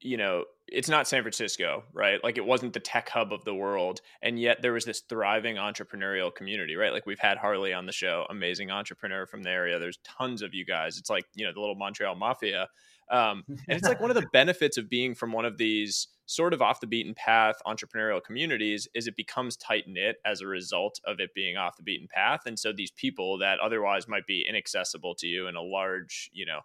you 0.01 0.17
know, 0.17 0.45
it's 0.67 0.89
not 0.89 1.07
San 1.07 1.21
Francisco, 1.21 1.83
right? 1.93 2.23
Like 2.23 2.37
it 2.37 2.45
wasn't 2.45 2.73
the 2.73 2.79
tech 2.79 3.09
hub 3.09 3.33
of 3.33 3.43
the 3.45 3.55
world. 3.55 4.01
And 4.21 4.39
yet 4.39 4.61
there 4.61 4.73
was 4.73 4.85
this 4.85 5.01
thriving 5.01 5.55
entrepreneurial 5.55 6.33
community, 6.33 6.75
right? 6.75 6.93
Like 6.93 7.05
we've 7.05 7.19
had 7.19 7.37
Harley 7.37 7.73
on 7.73 7.85
the 7.85 7.91
show, 7.91 8.25
amazing 8.29 8.71
entrepreneur 8.71 9.25
from 9.25 9.43
the 9.43 9.49
area. 9.49 9.79
There's 9.79 9.99
tons 10.03 10.41
of 10.41 10.53
you 10.53 10.65
guys. 10.65 10.97
It's 10.97 11.09
like, 11.09 11.25
you 11.35 11.45
know, 11.45 11.53
the 11.53 11.59
little 11.59 11.75
Montreal 11.75 12.15
mafia. 12.15 12.67
Um, 13.09 13.43
and 13.47 13.77
it's 13.77 13.87
like 13.87 13.99
one 13.99 14.11
of 14.11 14.15
the 14.15 14.27
benefits 14.33 14.77
of 14.77 14.89
being 14.89 15.13
from 15.13 15.33
one 15.33 15.45
of 15.45 15.57
these 15.57 16.07
sort 16.31 16.53
of 16.53 16.61
off 16.61 16.79
the 16.79 16.87
beaten 16.87 17.13
path 17.13 17.55
entrepreneurial 17.67 18.23
communities 18.23 18.87
is 18.95 19.05
it 19.05 19.17
becomes 19.17 19.57
tight 19.57 19.83
knit 19.85 20.15
as 20.25 20.39
a 20.39 20.47
result 20.47 20.99
of 21.05 21.19
it 21.19 21.33
being 21.35 21.57
off 21.57 21.75
the 21.75 21.83
beaten 21.83 22.07
path. 22.09 22.41
And 22.45 22.57
so 22.57 22.71
these 22.71 22.91
people 22.91 23.37
that 23.39 23.59
otherwise 23.59 24.07
might 24.07 24.25
be 24.25 24.45
inaccessible 24.47 25.15
to 25.15 25.27
you 25.27 25.47
in 25.47 25.55
a 25.57 25.61
large, 25.61 26.29
you 26.31 26.45
know, 26.45 26.61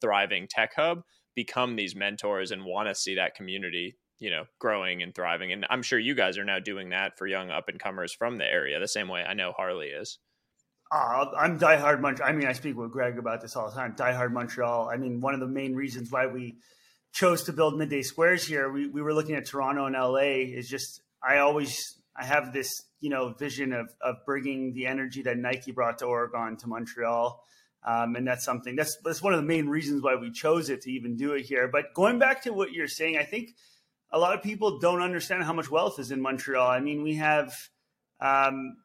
thriving 0.00 0.46
tech 0.48 0.74
hub 0.74 1.02
become 1.34 1.76
these 1.76 1.94
mentors 1.94 2.50
and 2.50 2.64
want 2.64 2.88
to 2.88 2.94
see 2.94 3.14
that 3.14 3.34
community 3.34 3.96
you 4.18 4.28
know 4.28 4.44
growing 4.58 5.02
and 5.02 5.14
thriving 5.14 5.50
and 5.52 5.66
i'm 5.70 5.82
sure 5.82 5.98
you 5.98 6.14
guys 6.14 6.36
are 6.36 6.44
now 6.44 6.58
doing 6.58 6.90
that 6.90 7.16
for 7.16 7.26
young 7.26 7.50
up 7.50 7.68
and 7.68 7.80
comers 7.80 8.12
from 8.12 8.36
the 8.36 8.44
area 8.44 8.78
the 8.78 8.86
same 8.86 9.08
way 9.08 9.22
i 9.22 9.32
know 9.32 9.52
harley 9.52 9.86
is 9.86 10.18
uh, 10.92 11.24
I'm 11.38 11.56
diehard 11.56 12.00
Montreal. 12.00 12.28
I 12.28 12.32
mean, 12.32 12.48
I 12.48 12.52
speak 12.52 12.76
with 12.76 12.90
Greg 12.90 13.16
about 13.16 13.40
this 13.40 13.54
all 13.54 13.68
the 13.68 13.74
time. 13.76 13.94
Diehard 13.94 14.32
Montreal. 14.32 14.88
I 14.92 14.96
mean, 14.96 15.20
one 15.20 15.34
of 15.34 15.40
the 15.40 15.46
main 15.46 15.72
reasons 15.72 16.10
why 16.10 16.26
we 16.26 16.56
chose 17.12 17.44
to 17.44 17.52
build 17.52 17.76
midday 17.76 18.02
squares 18.02 18.46
here, 18.46 18.70
we, 18.70 18.86
we 18.86 19.02
were 19.02 19.14
looking 19.14 19.34
at 19.34 19.46
Toronto 19.46 19.86
and 19.86 19.94
LA. 19.94 20.56
Is 20.56 20.68
just 20.68 21.02
I 21.22 21.38
always 21.38 21.98
I 22.16 22.24
have 22.24 22.52
this 22.52 22.82
you 23.00 23.10
know 23.10 23.34
vision 23.38 23.72
of 23.72 23.92
of 24.00 24.16
bringing 24.24 24.72
the 24.72 24.86
energy 24.86 25.22
that 25.22 25.36
Nike 25.36 25.72
brought 25.72 25.98
to 25.98 26.06
Oregon 26.06 26.56
to 26.58 26.68
Montreal. 26.68 27.44
Um, 27.82 28.14
and 28.14 28.26
that's 28.26 28.44
something 28.44 28.76
that's 28.76 28.98
that's 29.04 29.22
one 29.22 29.32
of 29.32 29.40
the 29.40 29.46
main 29.46 29.68
reasons 29.68 30.02
why 30.02 30.14
we 30.16 30.30
chose 30.30 30.68
it 30.68 30.82
to 30.82 30.92
even 30.92 31.16
do 31.16 31.32
it 31.32 31.42
here. 31.42 31.68
But 31.68 31.94
going 31.94 32.18
back 32.18 32.42
to 32.42 32.52
what 32.52 32.72
you're 32.72 32.88
saying, 32.88 33.16
I 33.16 33.24
think 33.24 33.54
a 34.12 34.18
lot 34.18 34.34
of 34.34 34.42
people 34.42 34.78
don't 34.78 35.00
understand 35.00 35.44
how 35.44 35.52
much 35.52 35.70
wealth 35.70 35.98
is 35.98 36.10
in 36.10 36.20
Montreal. 36.20 36.68
I 36.68 36.80
mean, 36.80 37.02
we 37.02 37.14
have 37.14 37.54
um, 38.20 38.76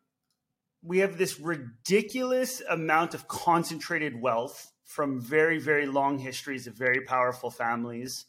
we 0.81 0.99
have 0.99 1.17
this 1.17 1.39
ridiculous 1.39 2.61
amount 2.69 3.13
of 3.13 3.27
concentrated 3.27 4.21
wealth 4.21 4.71
from 4.85 5.19
very 5.19 5.59
very 5.59 5.85
long 5.85 6.19
histories 6.19 6.67
of 6.67 6.75
very 6.75 7.01
powerful 7.01 7.49
families 7.49 8.25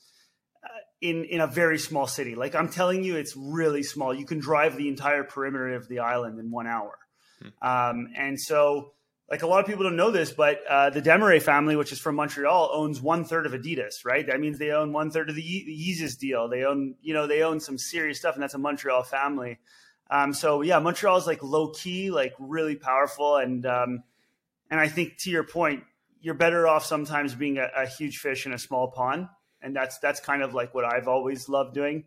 uh, 0.65 0.69
in 1.01 1.25
in 1.25 1.41
a 1.41 1.47
very 1.47 1.79
small 1.79 2.07
city. 2.07 2.35
Like 2.35 2.55
i'm 2.55 2.69
telling 2.69 3.05
you 3.05 3.17
it's 3.17 3.37
really 3.37 3.83
small. 3.83 4.15
You 4.15 4.27
can 4.27 4.39
drive 4.39 4.77
the 4.77 4.89
entire 4.89 5.25
perimeter 5.25 5.75
of 5.75 5.89
the 5.89 6.01
island 6.01 6.39
in 6.39 6.51
one 6.51 6.67
hour. 6.67 6.99
Hmm. 7.43 7.69
um, 7.69 8.09
and 8.17 8.41
so 8.41 8.93
like 9.31 9.43
a 9.43 9.47
lot 9.47 9.61
of 9.61 9.67
people 9.67 9.83
don't 9.83 9.97
know 9.97 10.11
this 10.11 10.33
but 10.33 10.61
uh, 10.67 10.89
the 10.89 11.03
Desmarais 11.03 11.43
family 11.43 11.77
which 11.77 11.93
is 11.93 11.99
from 11.99 12.15
montreal 12.15 12.71
owns 12.73 13.01
one 13.01 13.25
third 13.25 13.45
of 13.45 13.53
adidas 13.53 14.05
right? 14.05 14.27
That 14.27 14.41
means 14.41 14.59
they 14.59 14.71
own 14.71 14.93
one 14.93 15.11
third 15.11 15.29
of 15.29 15.37
the 15.37 15.43
yeezus 15.43 16.19
deal. 16.19 16.49
They 16.49 16.65
own 16.65 16.95
you 17.03 17.13
know 17.13 17.27
they 17.27 17.43
own 17.43 17.61
some 17.61 17.77
serious 17.77 18.19
stuff 18.19 18.35
and 18.35 18.43
that's 18.43 18.55
a 18.55 18.59
montreal 18.59 19.03
family. 19.03 19.59
Um, 20.11 20.33
so 20.33 20.63
yeah, 20.63 20.79
Montreal 20.79 21.17
is 21.17 21.27
like 21.27 21.43
low 21.43 21.71
key, 21.71 22.11
like 22.11 22.35
really 22.39 22.77
powerful, 22.77 23.37
and 23.37 23.67
um, 23.67 24.03
and 24.71 24.79
I 24.79 24.89
think 24.89 25.19
to 25.19 25.31
your 25.31 25.45
point, 25.45 25.83
you're 26.27 26.35
better 26.35 26.67
off 26.67 26.85
sometimes 26.85 27.37
being 27.37 27.57
a, 27.59 27.69
a, 27.77 27.87
huge 27.87 28.19
fish 28.19 28.47
in 28.47 28.53
a 28.53 28.59
small 28.59 28.91
pond, 28.91 29.29
and 29.63 29.77
that's 29.77 30.01
that's 30.01 30.19
kind 30.19 30.43
of 30.43 30.55
like 30.55 30.75
what 30.75 30.85
I've 30.85 31.07
always 31.07 31.49
loved 31.49 31.73
doing. 31.73 32.03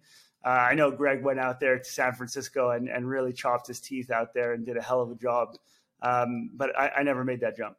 Uh, 0.46 0.50
I 0.50 0.74
know 0.74 0.92
Greg 0.92 1.24
went 1.24 1.40
out 1.40 1.62
there 1.62 1.80
to 1.80 1.86
San 1.86 2.12
Francisco 2.12 2.72
and, 2.72 2.90
and 2.90 3.08
really 3.08 3.32
chopped 3.32 3.68
his 3.68 3.80
teeth 3.80 4.12
out 4.12 4.34
there 4.34 4.52
and 4.52 4.66
did 4.66 4.76
a 4.76 4.82
hell 4.82 5.02
of 5.02 5.10
a 5.10 5.16
job, 5.16 5.56
um, 6.02 6.50
but 6.54 6.78
I, 6.78 6.90
I 6.98 7.04
never 7.04 7.24
made 7.24 7.40
that 7.42 7.56
jump. 7.56 7.78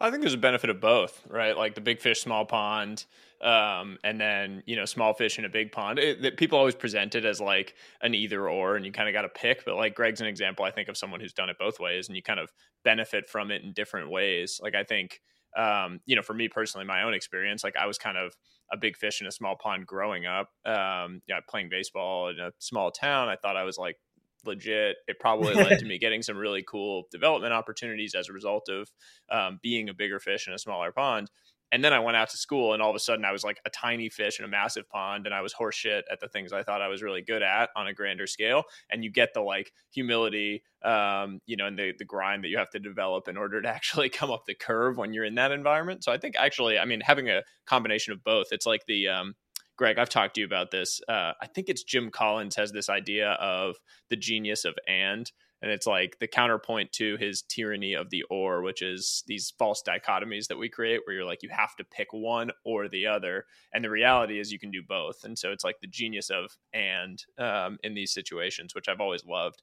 I 0.00 0.10
think 0.10 0.22
there's 0.22 0.32
a 0.32 0.38
benefit 0.38 0.70
of 0.70 0.80
both, 0.80 1.22
right? 1.28 1.54
Like 1.54 1.74
the 1.74 1.82
big 1.82 2.00
fish, 2.00 2.22
small 2.22 2.46
pond, 2.46 3.04
um, 3.42 3.98
and 4.02 4.18
then 4.18 4.62
you 4.64 4.74
know 4.74 4.86
small 4.86 5.12
fish 5.12 5.38
in 5.38 5.44
a 5.44 5.50
big 5.50 5.70
pond. 5.70 5.98
It, 5.98 6.24
it, 6.24 6.36
people 6.38 6.58
always 6.58 6.76
present 6.76 7.14
it 7.14 7.26
as 7.26 7.42
like 7.42 7.74
an 8.00 8.14
either 8.14 8.48
or, 8.48 8.76
and 8.76 8.86
you 8.86 8.92
kind 8.92 9.06
of 9.06 9.12
got 9.12 9.22
to 9.22 9.28
pick. 9.28 9.66
But 9.66 9.76
like 9.76 9.94
Greg's 9.94 10.22
an 10.22 10.28
example, 10.28 10.64
I 10.64 10.70
think 10.70 10.88
of 10.88 10.96
someone 10.96 11.20
who's 11.20 11.34
done 11.34 11.50
it 11.50 11.58
both 11.58 11.78
ways, 11.78 12.08
and 12.08 12.16
you 12.16 12.22
kind 12.22 12.40
of 12.40 12.50
benefit 12.84 13.28
from 13.28 13.50
it 13.50 13.62
in 13.62 13.74
different 13.74 14.10
ways. 14.10 14.60
Like 14.62 14.74
I 14.74 14.82
think, 14.82 15.20
um, 15.56 16.00
you 16.06 16.16
know, 16.16 16.22
for 16.22 16.34
me 16.34 16.48
personally, 16.48 16.86
my 16.86 17.02
own 17.02 17.14
experience, 17.14 17.64
like 17.64 17.76
I 17.76 17.86
was 17.86 17.98
kind 17.98 18.16
of 18.16 18.34
a 18.72 18.76
big 18.76 18.96
fish 18.96 19.20
in 19.20 19.26
a 19.26 19.32
small 19.32 19.56
pond 19.56 19.86
growing 19.86 20.26
up. 20.26 20.50
Um, 20.64 21.22
yeah, 21.26 21.40
playing 21.48 21.68
baseball 21.70 22.28
in 22.28 22.38
a 22.38 22.52
small 22.58 22.90
town. 22.90 23.28
I 23.28 23.36
thought 23.36 23.56
I 23.56 23.64
was 23.64 23.78
like 23.78 23.96
legit. 24.44 24.96
It 25.06 25.18
probably 25.18 25.54
led 25.54 25.78
to 25.78 25.84
me 25.86 25.98
getting 25.98 26.22
some 26.22 26.36
really 26.36 26.64
cool 26.68 27.04
development 27.10 27.52
opportunities 27.52 28.14
as 28.14 28.28
a 28.28 28.32
result 28.32 28.68
of 28.68 28.90
um, 29.30 29.58
being 29.62 29.88
a 29.88 29.94
bigger 29.94 30.20
fish 30.20 30.46
in 30.46 30.54
a 30.54 30.58
smaller 30.58 30.92
pond. 30.92 31.30
And 31.70 31.84
then 31.84 31.92
I 31.92 31.98
went 31.98 32.16
out 32.16 32.30
to 32.30 32.36
school, 32.36 32.72
and 32.72 32.82
all 32.82 32.90
of 32.90 32.96
a 32.96 33.00
sudden 33.00 33.24
I 33.24 33.32
was 33.32 33.44
like 33.44 33.60
a 33.66 33.70
tiny 33.70 34.08
fish 34.08 34.38
in 34.38 34.44
a 34.44 34.48
massive 34.48 34.88
pond, 34.88 35.26
and 35.26 35.34
I 35.34 35.42
was 35.42 35.52
horseshit 35.52 36.02
at 36.10 36.20
the 36.20 36.28
things 36.28 36.52
I 36.52 36.62
thought 36.62 36.80
I 36.80 36.88
was 36.88 37.02
really 37.02 37.22
good 37.22 37.42
at 37.42 37.70
on 37.76 37.86
a 37.86 37.94
grander 37.94 38.26
scale. 38.26 38.64
And 38.90 39.04
you 39.04 39.10
get 39.10 39.34
the 39.34 39.42
like 39.42 39.72
humility, 39.90 40.62
um, 40.82 41.40
you 41.46 41.56
know, 41.56 41.66
and 41.66 41.78
the 41.78 41.92
the 41.98 42.04
grind 42.04 42.44
that 42.44 42.48
you 42.48 42.58
have 42.58 42.70
to 42.70 42.78
develop 42.78 43.28
in 43.28 43.36
order 43.36 43.60
to 43.60 43.68
actually 43.68 44.08
come 44.18 44.30
up 44.30 44.46
the 44.46 44.54
curve 44.54 44.96
when 44.96 45.12
you're 45.12 45.24
in 45.24 45.34
that 45.34 45.52
environment. 45.52 46.04
So 46.04 46.12
I 46.12 46.18
think 46.18 46.36
actually, 46.38 46.78
I 46.78 46.84
mean, 46.84 47.00
having 47.00 47.28
a 47.28 47.42
combination 47.66 48.12
of 48.12 48.24
both, 48.24 48.46
it's 48.50 48.66
like 48.66 48.86
the 48.86 49.08
um, 49.08 49.34
Greg, 49.78 49.98
I've 49.98 50.08
talked 50.08 50.34
to 50.34 50.40
you 50.40 50.46
about 50.46 50.72
this. 50.72 51.00
Uh, 51.08 51.32
I 51.40 51.46
think 51.46 51.68
it's 51.68 51.84
Jim 51.84 52.10
Collins 52.10 52.56
has 52.56 52.72
this 52.72 52.90
idea 52.90 53.30
of 53.32 53.76
the 54.10 54.16
genius 54.16 54.64
of 54.64 54.74
and, 54.88 55.30
and 55.62 55.70
it's 55.70 55.86
like 55.86 56.18
the 56.18 56.26
counterpoint 56.26 56.92
to 56.92 57.16
his 57.16 57.42
tyranny 57.42 57.94
of 57.94 58.10
the 58.10 58.24
or, 58.30 58.62
which 58.62 58.82
is 58.82 59.22
these 59.26 59.52
false 59.58 59.82
dichotomies 59.86 60.48
that 60.48 60.58
we 60.58 60.68
create 60.68 61.00
where 61.04 61.14
you're 61.14 61.24
like, 61.24 61.42
you 61.42 61.48
have 61.50 61.74
to 61.76 61.84
pick 61.84 62.08
one 62.12 62.50
or 62.64 62.88
the 62.88 63.06
other. 63.06 63.44
And 63.72 63.84
the 63.84 63.90
reality 63.90 64.38
is 64.38 64.52
you 64.52 64.58
can 64.58 64.70
do 64.70 64.82
both. 64.86 65.24
And 65.24 65.38
so 65.38 65.50
it's 65.50 65.64
like 65.64 65.76
the 65.80 65.88
genius 65.88 66.30
of 66.30 66.56
and 66.72 67.22
um, 67.38 67.78
in 67.82 67.94
these 67.94 68.12
situations, 68.12 68.74
which 68.74 68.88
I've 68.88 69.00
always 69.00 69.24
loved. 69.24 69.62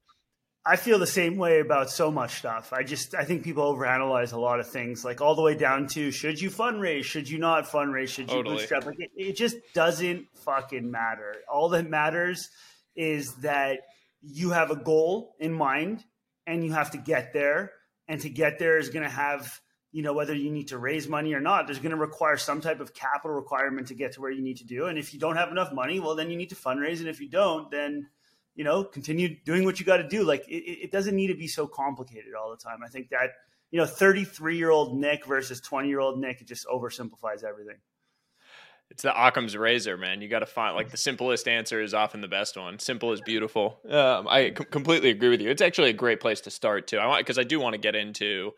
I 0.68 0.78
feel 0.78 0.98
the 0.98 1.06
same 1.06 1.38
way 1.38 1.60
about 1.60 1.92
so 1.92 2.10
much 2.10 2.40
stuff. 2.40 2.74
I 2.74 2.82
just 2.82 3.14
I 3.14 3.24
think 3.24 3.44
people 3.44 3.72
overanalyze 3.76 4.34
a 4.34 4.40
lot 4.40 4.60
of 4.60 4.68
things, 4.68 5.06
like 5.06 5.22
all 5.22 5.36
the 5.36 5.44
way 5.44 5.54
down 5.54 5.88
to 5.90 6.10
should 6.10 6.42
you 6.42 6.50
fundraise, 6.50 7.04
should 7.04 7.30
you 7.30 7.38
not 7.38 7.66
fundraise, 7.66 8.08
should 8.08 8.32
you 8.32 8.38
totally. 8.38 8.58
bootstrap? 8.58 8.86
Like 8.86 9.00
it, 9.00 9.12
it 9.16 9.36
just 9.36 9.58
doesn't 9.76 10.26
fucking 10.44 10.90
matter. 10.90 11.36
All 11.48 11.70
that 11.70 11.88
matters 11.88 12.50
is 12.96 13.36
that 13.36 13.82
you 14.24 14.50
have 14.52 14.72
a 14.72 14.76
goal 14.76 15.36
in 15.40 15.54
mind 15.54 16.04
and 16.48 16.64
you 16.64 16.74
have 16.74 16.92
to 16.92 16.98
get 16.98 17.32
there. 17.34 17.72
And 18.08 18.22
to 18.22 18.30
get 18.30 18.60
there 18.60 18.78
is 18.78 18.90
going 18.90 19.04
to 19.04 19.10
have 19.10 19.60
you 19.92 20.02
know 20.02 20.14
whether 20.14 20.34
you 20.34 20.52
need 20.52 20.68
to 20.68 20.78
raise 20.78 21.08
money 21.08 21.34
or 21.34 21.40
not 21.40 21.68
there's 21.68 21.80
going 21.80 21.92
to 21.92 21.98
require 21.98 22.36
some 22.36 22.60
type 22.60 22.82
of 22.82 22.94
capital 22.94 23.34
requirement 23.34 23.88
to 23.88 23.94
get 23.94 24.12
to 24.12 24.22
where 24.22 24.30
you 24.30 24.44
need 24.44 24.58
to 24.58 24.66
do 24.66 24.88
and 24.88 24.98
if 25.00 25.14
you 25.14 25.20
don't 25.22 25.38
have 25.38 25.52
enough 25.52 25.72
money 25.72 26.02
well 26.02 26.16
then 26.16 26.30
you 26.30 26.36
need 26.36 26.50
to 26.50 26.56
fundraise 26.56 27.00
and 27.00 27.08
if 27.08 27.22
you 27.22 27.30
don't 27.30 27.72
then 27.72 28.06
you 28.56 28.64
know, 28.64 28.84
continue 28.84 29.36
doing 29.44 29.66
what 29.66 29.80
you 29.80 29.86
got 29.86 29.98
to 29.98 30.08
do. 30.08 30.24
Like 30.24 30.48
it, 30.48 30.84
it, 30.84 30.92
doesn't 30.92 31.16
need 31.16 31.28
to 31.28 31.36
be 31.36 31.48
so 31.48 31.68
complicated 31.68 32.34
all 32.34 32.50
the 32.50 32.58
time. 32.58 32.80
I 32.84 32.88
think 32.88 33.10
that, 33.10 33.32
you 33.70 33.80
know, 33.80 33.86
33 33.86 34.58
year 34.58 34.72
old 34.72 34.98
Nick 34.98 35.26
versus 35.26 35.60
20 35.60 35.90
year 35.90 36.00
old 36.00 36.20
Nick, 36.20 36.42
it 36.42 36.48
just 36.48 36.66
oversimplifies 36.68 37.44
everything. 37.44 37.78
It's 38.92 39.02
the 39.02 39.28
Occam's 39.28 39.58
razor, 39.58 39.98
man. 39.98 40.22
You 40.22 40.30
got 40.30 40.40
to 40.40 40.46
find 40.46 40.76
like 40.76 40.90
the 40.90 40.98
simplest 40.98 41.48
answer 41.48 41.82
is 41.82 41.94
often 41.94 42.22
the 42.22 42.28
best 42.28 42.56
one. 42.56 42.80
Simple 42.80 43.12
is 43.12 43.20
beautiful. 43.20 43.80
Um, 43.90 44.28
I 44.28 44.52
com- 44.52 44.68
completely 44.70 45.10
agree 45.10 45.30
with 45.30 45.42
you. 45.42 45.50
It's 45.50 45.62
actually 45.62 45.90
a 45.90 45.94
great 45.94 46.20
place 46.20 46.42
to 46.42 46.52
start 46.52 46.88
too. 46.88 46.98
I 46.98 47.08
want 47.08 47.20
because 47.20 47.40
I 47.40 47.44
do 47.44 47.60
want 47.60 47.74
to 47.74 47.80
get 47.80 47.96
into 47.96 48.52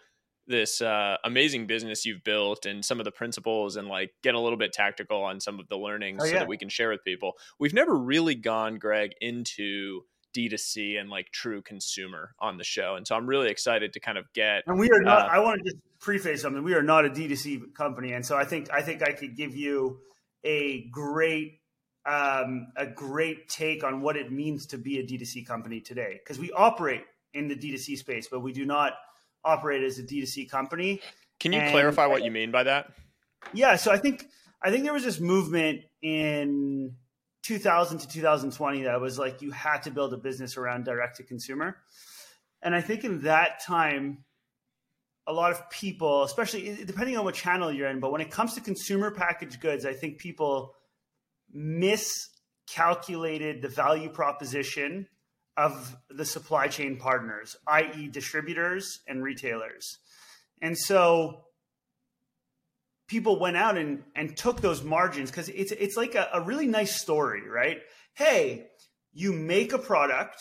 this 0.48 0.82
uh, 0.82 1.18
amazing 1.24 1.68
business 1.68 2.06
you've 2.06 2.24
built 2.24 2.66
and 2.66 2.84
some 2.84 3.00
of 3.00 3.06
the 3.06 3.12
principles 3.12 3.76
and 3.76 3.88
like 3.88 4.12
get 4.24 4.36
a 4.36 4.40
little 4.40 4.58
bit 4.58 4.74
tactical 4.74 5.24
on 5.24 5.40
some 5.40 5.60
of 5.60 5.68
the 5.68 5.78
learnings 5.78 6.20
oh, 6.22 6.26
yeah. 6.26 6.32
so 6.32 6.38
that 6.40 6.48
we 6.48 6.58
can 6.58 6.70
share 6.70 6.90
with 6.90 7.04
people. 7.04 7.34
We've 7.60 7.74
never 7.74 7.96
really 7.96 8.36
gone, 8.36 8.78
Greg, 8.78 9.12
into 9.22 10.02
D2C 10.36 11.00
and 11.00 11.10
like 11.10 11.32
true 11.32 11.62
consumer 11.62 12.34
on 12.40 12.58
the 12.58 12.64
show. 12.64 12.96
And 12.96 13.08
so 13.08 13.16
I'm 13.16 13.28
really 13.28 13.50
excited 13.50 13.94
to 13.94 14.00
kind 14.00 14.18
of 14.18 14.26
get 14.34 14.64
And 14.68 14.80
we 14.80 14.90
are 14.92 15.02
not 15.02 15.30
uh, 15.30 15.34
I 15.34 15.40
want 15.40 15.64
to 15.64 15.72
just 15.72 15.82
preface 16.00 16.42
something. 16.42 16.64
We 16.64 16.74
are 16.74 16.84
not 16.84 17.06
a 17.06 17.10
D2C 17.10 17.74
company. 17.74 18.14
And 18.14 18.26
so 18.26 18.38
I 18.38 18.46
think 18.46 18.72
I 18.72 18.82
think 18.82 19.02
I 19.02 19.12
could 19.12 19.36
give 19.36 19.56
you 19.56 20.00
a 20.44 20.88
great 20.92 21.60
um, 22.06 22.68
a 22.78 22.88
great 22.88 23.50
take 23.50 23.84
on 23.84 24.02
what 24.02 24.16
it 24.16 24.32
means 24.32 24.66
to 24.68 24.78
be 24.78 25.00
a 25.00 25.04
D2C 25.04 25.46
company 25.46 25.82
today. 25.82 26.20
Because 26.24 26.40
we 26.40 26.52
operate 26.52 27.04
in 27.34 27.48
the 27.48 27.56
D2C 27.56 27.98
space, 27.98 28.28
but 28.30 28.40
we 28.40 28.54
do 28.54 28.66
not 28.66 28.94
operate 29.44 29.84
as 29.84 30.00
a 30.00 30.04
D2C 30.04 30.50
company. 30.50 31.02
Can 31.40 31.54
you 31.54 31.60
and, 31.60 31.72
clarify 31.72 32.08
what 32.08 32.24
you 32.24 32.32
mean 32.32 32.52
by 32.52 32.64
that? 32.64 32.92
Yeah, 33.54 33.76
so 33.76 33.92
I 33.92 33.98
think 33.98 34.28
I 34.62 34.72
think 34.72 34.84
there 34.84 34.94
was 34.94 35.04
this 35.04 35.20
movement 35.20 35.82
in 36.02 36.96
2000 37.44 38.00
to 38.00 38.08
2020 38.08 38.84
that 38.84 39.00
was 39.00 39.20
like 39.20 39.42
you 39.42 39.52
had 39.52 39.84
to 39.84 39.92
build 39.92 40.14
a 40.14 40.18
business 40.18 40.58
around 40.58 40.86
direct 40.86 41.18
to 41.18 41.24
consumer. 41.24 41.78
And 42.62 42.76
I 42.76 42.82
think 42.82 43.04
in 43.04 43.22
that 43.22 43.64
time 43.64 44.26
a 45.28 45.34
lot 45.34 45.52
of 45.52 45.70
people, 45.70 46.24
especially 46.24 46.84
depending 46.86 47.18
on 47.18 47.26
what 47.26 47.36
channel 47.36 47.72
you're 47.72 47.90
in, 47.90 48.00
but 48.00 48.12
when 48.12 48.22
it 48.22 48.32
comes 48.32 48.54
to 48.54 48.62
consumer 48.62 49.12
packaged 49.12 49.60
goods, 49.60 49.86
I 49.86 49.94
think 49.94 50.18
people 50.18 50.74
miscalculated 51.54 53.62
the 53.62 53.68
value 53.68 54.10
proposition 54.10 55.08
of 55.58 55.98
the 56.10 56.24
supply 56.24 56.68
chain 56.68 56.98
partners, 56.98 57.58
i.e., 57.68 58.08
distributors 58.08 59.02
and 59.08 59.24
retailers. 59.24 59.98
And 60.62 60.78
so 60.78 61.46
people 63.08 63.40
went 63.40 63.58
out 63.58 63.78
and, 63.78 64.04
and 64.16 64.38
took 64.38 64.62
those 64.62 64.84
margins 64.84 65.32
because 65.32 65.50
it's 65.50 65.72
it's 65.72 65.98
like 65.98 66.16
a, 66.16 66.30
a 66.34 66.42
really 66.42 66.68
nice 66.68 67.00
story, 67.00 67.50
right? 67.50 67.80
Hey, 68.14 68.68
you 69.14 69.34
make 69.34 69.74
a 69.74 69.80
product, 69.80 70.40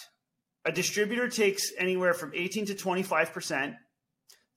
a 0.65 0.73
distributor 0.73 1.29
takes 1.29 1.73
anywhere 1.79 2.13
from 2.13 2.33
18 2.35 2.67
to 2.67 2.75
25%. 2.75 3.75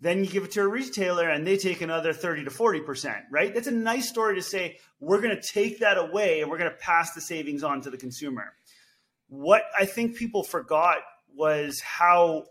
then 0.01 0.23
you 0.23 0.29
give 0.29 0.43
it 0.45 0.51
to 0.51 0.61
a 0.61 0.67
retailer 0.67 1.29
and 1.29 1.45
they 1.45 1.57
take 1.57 1.81
another 1.81 2.13
30 2.13 2.45
to 2.45 2.49
40%, 2.49 3.15
right? 3.31 3.53
That's 3.53 3.67
a 3.67 3.71
nice 3.71 4.07
story 4.09 4.35
to 4.35 4.41
say, 4.41 4.77
we're 4.99 5.21
going 5.21 5.35
to 5.35 5.41
take 5.41 5.79
that 5.79 5.97
away 5.97 6.41
and 6.41 6.49
we're 6.49 6.57
going 6.57 6.71
to 6.71 6.77
pass 6.77 7.13
the 7.13 7.21
savings 7.21 7.63
on 7.63 7.81
to 7.81 7.89
the 7.89 7.97
consumer. 7.97 8.53
What 9.29 9.63
I 9.77 9.85
think 9.85 10.15
people 10.15 10.43
forgot 10.43 10.97
was 11.33 11.79
how 11.79 12.45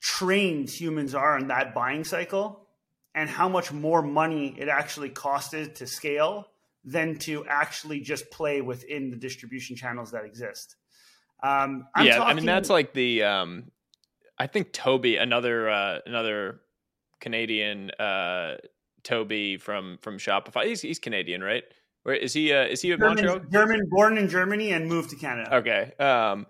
trained 0.00 0.68
humans 0.68 1.14
are 1.14 1.38
in 1.38 1.48
that 1.48 1.74
buying 1.74 2.04
cycle 2.04 2.66
and 3.14 3.28
how 3.28 3.48
much 3.48 3.72
more 3.72 4.02
money 4.02 4.54
it 4.58 4.68
actually 4.68 5.10
costed 5.10 5.74
to 5.76 5.86
scale 5.86 6.46
than 6.84 7.16
to 7.18 7.44
actually 7.46 8.00
just 8.00 8.30
play 8.30 8.60
within 8.60 9.10
the 9.10 9.16
distribution 9.16 9.76
channels 9.76 10.12
that 10.12 10.24
exist. 10.24 10.76
Um, 11.42 11.86
yeah, 11.98 12.16
talking, 12.16 12.30
I 12.30 12.34
mean 12.34 12.46
that's 12.46 12.70
like 12.70 12.92
the 12.92 13.22
um, 13.24 13.70
I 14.38 14.46
think 14.46 14.72
Tobi, 14.72 15.20
another 15.20 15.68
uh, 15.68 15.98
another 16.06 16.60
Canadian 17.20 17.90
uh, 17.98 18.56
Tobi 19.02 19.60
from 19.60 19.98
from 20.00 20.18
Shopify. 20.18 20.66
He's 20.66 20.82
he's 20.82 20.98
Canadian, 20.98 21.42
right? 21.42 21.64
Where 22.02 22.14
is 22.14 22.32
he? 22.32 22.52
Uh, 22.52 22.64
is 22.64 22.80
he 22.80 22.92
a 22.92 22.98
Montreal? 22.98 23.40
German, 23.50 23.82
born 23.88 24.18
in 24.18 24.28
Germany 24.28 24.72
and 24.72 24.88
moved 24.88 25.10
to 25.10 25.16
Canada. 25.16 25.56
Okay. 25.56 25.92
Um, 25.98 26.46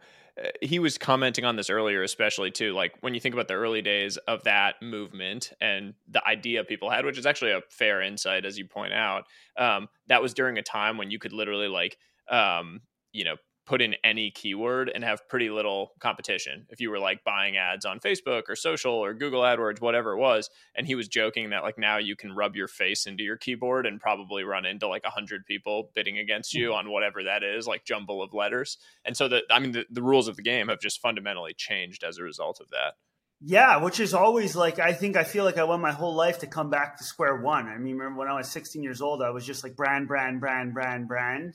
he 0.62 0.78
was 0.78 0.96
commenting 0.96 1.44
on 1.44 1.56
this 1.56 1.70
earlier, 1.70 2.02
especially 2.02 2.50
too. 2.50 2.72
Like 2.72 2.94
when 3.00 3.14
you 3.14 3.20
think 3.20 3.34
about 3.34 3.48
the 3.48 3.54
early 3.54 3.82
days 3.82 4.16
of 4.16 4.44
that 4.44 4.80
movement 4.80 5.52
and 5.60 5.94
the 6.08 6.26
idea 6.26 6.64
people 6.64 6.90
had, 6.90 7.04
which 7.04 7.18
is 7.18 7.26
actually 7.26 7.52
a 7.52 7.60
fair 7.68 8.00
insight, 8.00 8.44
as 8.44 8.58
you 8.58 8.64
point 8.64 8.92
out. 8.92 9.24
Um, 9.56 9.88
that 10.06 10.22
was 10.22 10.32
during 10.32 10.56
a 10.56 10.62
time 10.62 10.96
when 10.96 11.10
you 11.10 11.18
could 11.18 11.32
literally 11.32 11.68
like, 11.68 11.98
um, 12.30 12.80
you 13.12 13.24
know, 13.24 13.36
put 13.70 13.80
in 13.80 13.94
any 14.02 14.32
keyword 14.32 14.90
and 14.92 15.04
have 15.04 15.28
pretty 15.28 15.48
little 15.48 15.92
competition 16.00 16.66
if 16.70 16.80
you 16.80 16.90
were 16.90 16.98
like 16.98 17.22
buying 17.22 17.56
ads 17.56 17.84
on 17.84 18.00
Facebook 18.00 18.42
or 18.48 18.56
social 18.56 18.92
or 18.92 19.14
Google 19.14 19.42
AdWords, 19.42 19.80
whatever 19.80 20.10
it 20.10 20.18
was. 20.18 20.50
And 20.74 20.88
he 20.88 20.96
was 20.96 21.06
joking 21.06 21.50
that 21.50 21.62
like 21.62 21.78
now 21.78 21.98
you 21.98 22.16
can 22.16 22.32
rub 22.32 22.56
your 22.56 22.66
face 22.66 23.06
into 23.06 23.22
your 23.22 23.36
keyboard 23.36 23.86
and 23.86 24.00
probably 24.00 24.42
run 24.42 24.66
into 24.66 24.88
like 24.88 25.04
a 25.04 25.10
hundred 25.10 25.46
people 25.46 25.90
bidding 25.94 26.18
against 26.18 26.52
you 26.52 26.70
hmm. 26.70 26.78
on 26.78 26.90
whatever 26.90 27.22
that 27.22 27.44
is, 27.44 27.68
like 27.68 27.84
jumble 27.84 28.24
of 28.24 28.34
letters. 28.34 28.76
And 29.04 29.16
so 29.16 29.28
that 29.28 29.44
I 29.48 29.60
mean 29.60 29.70
the, 29.70 29.86
the 29.88 30.02
rules 30.02 30.26
of 30.26 30.34
the 30.34 30.42
game 30.42 30.66
have 30.66 30.80
just 30.80 31.00
fundamentally 31.00 31.54
changed 31.56 32.02
as 32.02 32.18
a 32.18 32.24
result 32.24 32.58
of 32.60 32.70
that. 32.70 32.94
Yeah, 33.40 33.76
which 33.76 34.00
is 34.00 34.14
always 34.14 34.56
like 34.56 34.80
I 34.80 34.94
think 34.94 35.16
I 35.16 35.22
feel 35.22 35.44
like 35.44 35.58
I 35.58 35.64
went 35.64 35.80
my 35.80 35.92
whole 35.92 36.16
life 36.16 36.40
to 36.40 36.48
come 36.48 36.70
back 36.70 36.98
to 36.98 37.04
square 37.04 37.36
one. 37.36 37.68
I 37.68 37.78
mean, 37.78 37.96
remember 37.96 38.18
when 38.18 38.28
I 38.28 38.34
was 38.34 38.50
16 38.50 38.82
years 38.82 39.00
old, 39.00 39.22
I 39.22 39.30
was 39.30 39.46
just 39.46 39.62
like 39.62 39.76
brand, 39.76 40.08
brand, 40.08 40.40
brand, 40.40 40.74
brand, 40.74 41.06
brand 41.06 41.54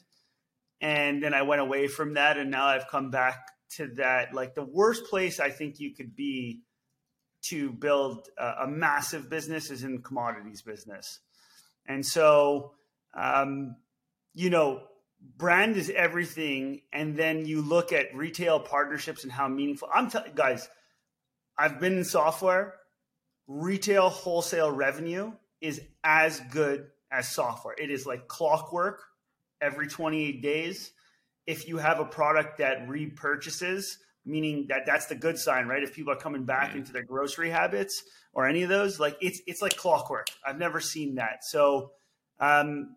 and 0.85 1.23
then 1.23 1.33
I 1.33 1.41
went 1.41 1.61
away 1.61 1.87
from 1.87 2.13
that, 2.13 2.37
and 2.37 2.51
now 2.51 2.67
I've 2.67 2.87
come 2.87 3.09
back 3.09 3.39
to 3.71 3.87
that. 3.95 4.35
Like 4.35 4.53
the 4.53 4.63
worst 4.63 5.05
place 5.05 5.39
I 5.39 5.49
think 5.49 5.79
you 5.79 5.95
could 5.95 6.15
be 6.15 6.61
to 7.45 7.71
build 7.71 8.27
a, 8.37 8.65
a 8.65 8.67
massive 8.67 9.27
business 9.27 9.71
is 9.71 9.83
in 9.83 10.03
commodities 10.03 10.61
business, 10.61 11.21
and 11.87 12.05
so 12.05 12.73
um, 13.15 13.77
you 14.35 14.51
know 14.51 14.83
brand 15.37 15.75
is 15.75 15.89
everything 15.89 16.81
and 16.93 17.17
then 17.17 17.45
you 17.45 17.59
look 17.59 17.91
at 17.91 18.15
retail 18.15 18.59
partnerships 18.59 19.23
and 19.23 19.31
how 19.31 19.47
meaningful 19.47 19.87
i'm 19.91 20.07
telling 20.07 20.27
you, 20.27 20.35
guys 20.35 20.69
i've 21.57 21.79
been 21.79 21.97
in 21.97 22.03
software. 22.03 22.75
Retail 23.47 24.09
wholesale 24.09 24.69
revenue 24.69 25.31
is 25.61 25.81
as 26.03 26.41
good 26.51 26.87
as 27.11 27.27
software. 27.27 27.73
It 27.75 27.89
is 27.89 28.05
like 28.05 28.27
clockwork 28.27 29.01
every 29.65 29.87
28 29.87 30.41
days. 30.41 30.91
If 31.47 31.67
you 31.67 31.77
have 31.77 31.99
a 31.99 32.05
product 32.05 32.59
that 32.59 32.87
repurchases, 32.87 33.83
meaning 34.25 34.65
that 34.69 34.85
that's 34.85 35.07
the 35.07 35.15
good 35.15 35.37
sign, 35.37 35.67
right? 35.67 35.83
If 35.83 35.93
people 35.93 36.13
are 36.13 36.17
coming 36.17 36.45
back 36.45 36.69
mm-hmm. 36.69 36.79
into 36.79 36.93
their 36.93 37.03
grocery 37.03 37.49
habits 37.49 38.03
or 38.33 38.47
any 38.47 38.63
of 38.63 38.69
those, 38.69 38.99
like 38.99 39.17
it's 39.21 39.41
it's 39.45 39.61
like 39.61 39.75
clockwork. 39.75 40.27
I've 40.45 40.57
never 40.57 40.79
seen 40.79 41.15
that. 41.15 41.43
So 41.43 41.91
um, 42.39 42.95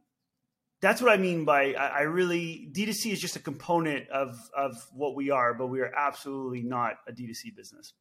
that's 0.80 1.02
what 1.02 1.12
I 1.12 1.16
mean 1.16 1.44
by 1.44 1.74
I, 1.74 1.86
I 1.86 2.00
really 2.02 2.70
D2C 2.72 3.12
is 3.12 3.20
just 3.20 3.36
a 3.36 3.40
component 3.40 4.08
of 4.08 4.38
of 4.56 4.76
what 4.94 5.14
we 5.14 5.30
are, 5.30 5.54
but 5.54 5.66
we 5.66 5.80
are 5.80 5.92
absolutely 5.94 6.62
not 6.62 6.94
a 7.06 7.12
D2C 7.12 7.54
business. 7.56 7.92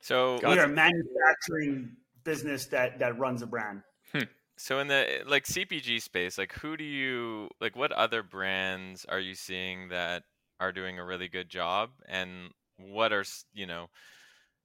So 0.00 0.38
we 0.42 0.58
are 0.58 0.64
a 0.64 0.68
manufacturing 0.68 1.96
business 2.24 2.66
that 2.66 2.98
that 2.98 3.18
runs 3.18 3.42
a 3.42 3.46
brand. 3.46 3.82
Hmm. 4.12 4.24
So 4.56 4.78
in 4.78 4.86
the 4.88 5.22
like 5.26 5.46
CPG 5.46 5.98
space, 5.98 6.38
like 6.38 6.52
who 6.54 6.76
do 6.76 6.84
you 6.84 7.48
like 7.60 7.74
what 7.76 7.92
other 7.92 8.22
brands 8.22 9.04
are 9.04 9.18
you 9.18 9.34
seeing 9.34 9.88
that 9.88 10.22
are 10.60 10.72
doing 10.72 10.98
a 10.98 11.04
really 11.04 11.28
good 11.28 11.48
job 11.48 11.90
and 12.08 12.50
what 12.76 13.12
are, 13.12 13.24
you 13.52 13.66
know, 13.66 13.88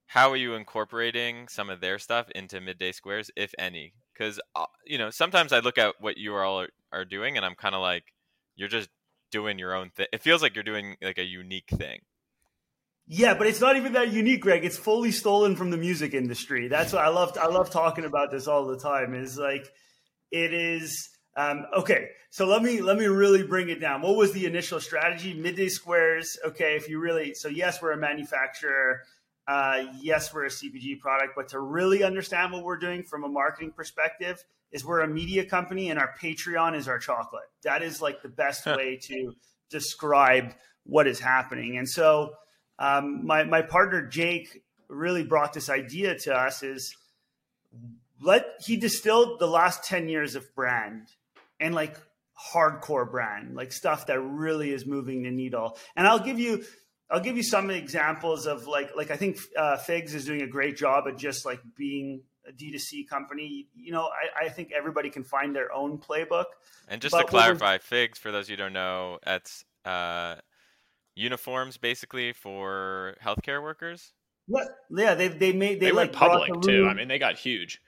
how 0.07 0.31
are 0.31 0.37
you 0.37 0.55
incorporating 0.55 1.47
some 1.49 1.69
of 1.69 1.81
their 1.81 1.99
stuff 1.99 2.29
into 2.35 2.61
midday 2.61 2.91
squares 2.91 3.31
if 3.35 3.53
any? 3.59 3.93
Cuz 4.15 4.39
uh, 4.55 4.65
you 4.85 4.97
know, 4.97 5.09
sometimes 5.11 5.53
I 5.53 5.59
look 5.59 5.77
at 5.77 5.95
what 6.01 6.17
you 6.17 6.35
all 6.35 6.61
are, 6.61 6.69
are 6.91 7.05
doing 7.05 7.37
and 7.37 7.45
I'm 7.45 7.55
kind 7.55 7.75
of 7.75 7.81
like 7.81 8.13
you're 8.55 8.69
just 8.69 8.89
doing 9.31 9.59
your 9.59 9.73
own 9.75 9.91
thing. 9.91 10.07
It 10.13 10.21
feels 10.23 10.41
like 10.43 10.55
you're 10.55 10.63
doing 10.63 10.97
like 11.01 11.17
a 11.19 11.23
unique 11.25 11.69
thing. 11.69 12.01
Yeah, 13.11 13.33
but 13.33 13.47
it's 13.47 13.59
not 13.59 13.75
even 13.75 13.93
that 13.93 14.13
unique, 14.13 14.41
Greg. 14.41 14.63
It's 14.63 14.77
fully 14.77 15.11
stolen 15.11 15.55
from 15.55 15.71
the 15.71 15.77
music 15.77 16.13
industry. 16.13 16.67
That's 16.67 16.93
what 16.93 17.03
I 17.03 17.07
love. 17.07 17.35
I 17.41 17.47
love 17.47 17.71
talking 17.71 18.05
about 18.05 18.29
this 18.29 18.47
all 18.47 18.67
the 18.67 18.77
time. 18.77 19.15
Is 19.15 19.35
like 19.35 19.67
it 20.29 20.53
is 20.53 21.09
um, 21.35 21.65
okay. 21.75 22.09
So 22.29 22.45
let 22.45 22.61
me 22.61 22.81
let 22.81 22.97
me 22.97 23.07
really 23.07 23.41
bring 23.41 23.69
it 23.69 23.81
down. 23.81 24.03
What 24.03 24.15
was 24.15 24.31
the 24.33 24.45
initial 24.45 24.79
strategy? 24.79 25.33
Midday 25.33 25.69
squares. 25.69 26.37
Okay, 26.45 26.75
if 26.75 26.87
you 26.87 26.99
really 26.99 27.33
so 27.33 27.47
yes, 27.49 27.81
we're 27.81 27.93
a 27.93 27.97
manufacturer. 27.97 29.01
Uh, 29.47 29.85
yes, 29.99 30.31
we're 30.31 30.45
a 30.45 30.49
CPG 30.49 30.99
product, 30.99 31.33
but 31.35 31.47
to 31.47 31.59
really 31.59 32.03
understand 32.03 32.53
what 32.53 32.63
we're 32.63 32.77
doing 32.77 33.01
from 33.01 33.23
a 33.23 33.27
marketing 33.27 33.71
perspective, 33.71 34.43
is 34.71 34.85
we're 34.85 34.99
a 34.99 35.07
media 35.07 35.43
company 35.43 35.89
and 35.89 35.97
our 35.97 36.13
Patreon 36.21 36.75
is 36.75 36.87
our 36.87 36.99
chocolate. 36.99 37.49
That 37.63 37.81
is 37.81 38.03
like 38.03 38.21
the 38.21 38.29
best 38.29 38.67
way 38.67 38.99
to 39.01 39.33
describe 39.71 40.53
what 40.83 41.07
is 41.07 41.19
happening. 41.19 41.79
And 41.79 41.89
so 41.89 42.33
um, 42.79 43.25
my 43.25 43.43
my 43.43 43.61
partner 43.61 44.01
Jake 44.01 44.63
really 44.87 45.23
brought 45.23 45.53
this 45.53 45.69
idea 45.69 46.17
to 46.17 46.33
us 46.33 46.63
is 46.63 46.95
let 48.21 48.45
he 48.65 48.75
distilled 48.77 49.39
the 49.39 49.47
last 49.47 49.83
10 49.83 50.09
years 50.09 50.35
of 50.35 50.53
brand 50.55 51.07
and 51.59 51.75
like 51.75 51.95
hardcore 52.53 53.09
brand 53.09 53.55
like 53.55 53.71
stuff 53.71 54.07
that 54.07 54.19
really 54.19 54.71
is 54.71 54.85
moving 54.85 55.23
the 55.23 55.31
needle. 55.31 55.77
And 55.95 56.07
i'll 56.07 56.19
give 56.19 56.39
you 56.39 56.63
i'll 57.11 57.19
give 57.19 57.37
you 57.37 57.43
some 57.43 57.69
examples 57.69 58.47
of 58.47 58.65
like 58.65 58.91
like 58.95 59.11
i 59.11 59.15
think 59.15 59.37
uh, 59.57 59.77
figs 59.77 60.15
is 60.15 60.25
doing 60.25 60.41
a 60.41 60.47
great 60.47 60.75
job 60.75 61.05
at 61.07 61.17
just 61.17 61.45
like 61.45 61.59
being 61.75 62.23
a 62.47 62.51
d2c 62.51 63.07
company. 63.07 63.67
You 63.75 63.91
know 63.91 64.07
i, 64.07 64.45
I 64.45 64.49
think 64.49 64.71
everybody 64.71 65.09
can 65.09 65.23
find 65.23 65.55
their 65.55 65.71
own 65.71 65.99
playbook. 65.99 66.45
And 66.87 67.01
just 67.01 67.15
to 67.15 67.23
clarify 67.25 67.77
figs 67.77 68.17
for 68.17 68.31
those 68.31 68.49
you 68.49 68.57
don't 68.57 68.73
know 68.73 69.19
that's 69.23 69.65
uh 69.85 70.35
uniforms 71.19 71.77
basically 71.77 72.33
for 72.33 73.15
healthcare 73.23 73.61
workers. 73.61 74.13
Yeah, 74.47 74.63
yeah, 74.89 75.13
they 75.15 75.27
they 75.27 75.51
made 75.51 75.79
they, 75.79 75.87
they 75.87 75.91
like 75.91 76.11
went 76.11 76.13
public 76.13 76.61
too. 76.61 76.87
I 76.87 76.93
mean, 76.93 77.07
they 77.07 77.19
got 77.19 77.37
huge. 77.37 77.81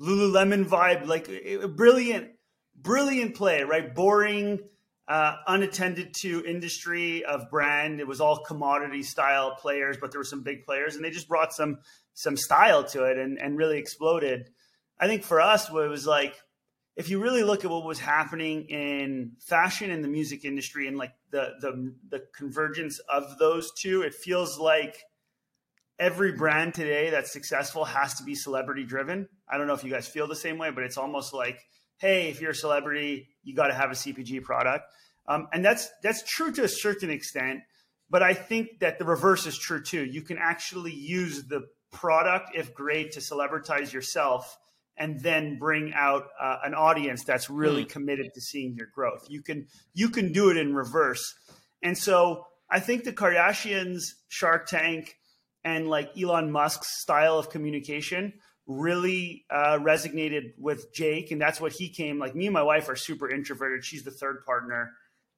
Lululemon 0.00 0.66
vibe, 0.66 1.06
like 1.06 1.28
a 1.28 1.68
brilliant, 1.68 2.30
brilliant 2.74 3.34
play, 3.34 3.62
right? 3.62 3.94
Boring, 3.94 4.60
uh, 5.08 5.36
unattended 5.46 6.14
to 6.14 6.44
industry 6.46 7.24
of 7.24 7.50
brand. 7.50 8.00
It 8.00 8.06
was 8.06 8.20
all 8.20 8.38
commodity 8.44 9.02
style 9.02 9.56
players, 9.56 9.96
but 10.00 10.12
there 10.12 10.20
were 10.20 10.24
some 10.24 10.42
big 10.42 10.64
players, 10.64 10.96
and 10.96 11.04
they 11.04 11.10
just 11.10 11.28
brought 11.28 11.52
some 11.52 11.78
some 12.14 12.36
style 12.36 12.84
to 12.84 13.04
it 13.04 13.18
and 13.18 13.38
and 13.38 13.58
really 13.58 13.78
exploded. 13.78 14.50
I 14.98 15.08
think 15.08 15.24
for 15.24 15.40
us, 15.40 15.70
what 15.70 15.84
it 15.84 15.88
was 15.88 16.06
like 16.06 16.36
if 16.96 17.10
you 17.10 17.22
really 17.22 17.44
look 17.44 17.64
at 17.64 17.70
what 17.70 17.84
was 17.84 17.98
happening 17.98 18.64
in 18.64 19.32
fashion 19.38 19.90
and 19.90 20.02
the 20.02 20.08
music 20.08 20.44
industry 20.44 20.88
and 20.88 20.96
like 20.96 21.12
the 21.36 21.52
the 21.60 21.94
the 22.08 22.24
convergence 22.34 22.98
of 23.10 23.38
those 23.38 23.70
two, 23.72 24.02
it 24.02 24.14
feels 24.14 24.58
like 24.58 25.04
every 25.98 26.32
brand 26.32 26.72
today 26.72 27.10
that's 27.10 27.30
successful 27.30 27.84
has 27.84 28.14
to 28.14 28.24
be 28.24 28.34
celebrity 28.34 28.84
driven. 28.84 29.28
I 29.48 29.58
don't 29.58 29.66
know 29.66 29.74
if 29.74 29.84
you 29.84 29.90
guys 29.90 30.08
feel 30.08 30.26
the 30.26 30.34
same 30.34 30.56
way, 30.56 30.70
but 30.70 30.84
it's 30.84 30.96
almost 30.96 31.34
like, 31.34 31.60
hey, 31.98 32.30
if 32.30 32.40
you're 32.40 32.52
a 32.52 32.54
celebrity, 32.54 33.28
you 33.42 33.54
got 33.54 33.68
to 33.68 33.74
have 33.74 33.90
a 33.90 33.94
CPG 33.94 34.42
product, 34.42 34.84
um, 35.28 35.48
and 35.52 35.62
that's 35.62 35.90
that's 36.02 36.22
true 36.22 36.52
to 36.52 36.64
a 36.64 36.68
certain 36.68 37.10
extent. 37.10 37.60
But 38.08 38.22
I 38.22 38.32
think 38.32 38.80
that 38.80 38.98
the 38.98 39.04
reverse 39.04 39.46
is 39.46 39.58
true 39.58 39.82
too. 39.82 40.04
You 40.04 40.22
can 40.22 40.38
actually 40.38 40.94
use 40.94 41.44
the 41.44 41.66
product, 41.92 42.50
if 42.54 42.72
great, 42.72 43.12
to 43.12 43.20
celebritize 43.20 43.92
yourself 43.92 44.56
and 44.96 45.20
then 45.20 45.58
bring 45.58 45.92
out 45.94 46.28
uh, 46.40 46.58
an 46.64 46.74
audience 46.74 47.24
that's 47.24 47.50
really 47.50 47.84
mm. 47.84 47.88
committed 47.88 48.32
to 48.34 48.40
seeing 48.40 48.74
your 48.74 48.88
growth. 48.94 49.26
You 49.28 49.42
can 49.42 49.66
you 49.94 50.08
can 50.08 50.32
do 50.32 50.50
it 50.50 50.56
in 50.56 50.74
reverse. 50.74 51.34
And 51.82 51.96
so 51.96 52.46
I 52.70 52.80
think 52.80 53.04
the 53.04 53.12
Kardashians, 53.12 54.02
Shark 54.28 54.66
Tank, 54.66 55.16
and 55.64 55.88
like 55.88 56.10
Elon 56.20 56.50
Musk's 56.50 57.00
style 57.02 57.38
of 57.38 57.50
communication 57.50 58.34
really 58.66 59.44
uh, 59.50 59.78
resonated 59.78 60.52
with 60.58 60.92
Jake, 60.92 61.30
and 61.30 61.40
that's 61.40 61.60
what 61.60 61.72
he 61.72 61.88
came. 61.88 62.18
Like 62.18 62.34
me 62.34 62.46
and 62.46 62.54
my 62.54 62.62
wife 62.62 62.88
are 62.88 62.96
super 62.96 63.30
introverted. 63.30 63.84
She's 63.84 64.02
the 64.02 64.10
third 64.10 64.44
partner. 64.44 64.92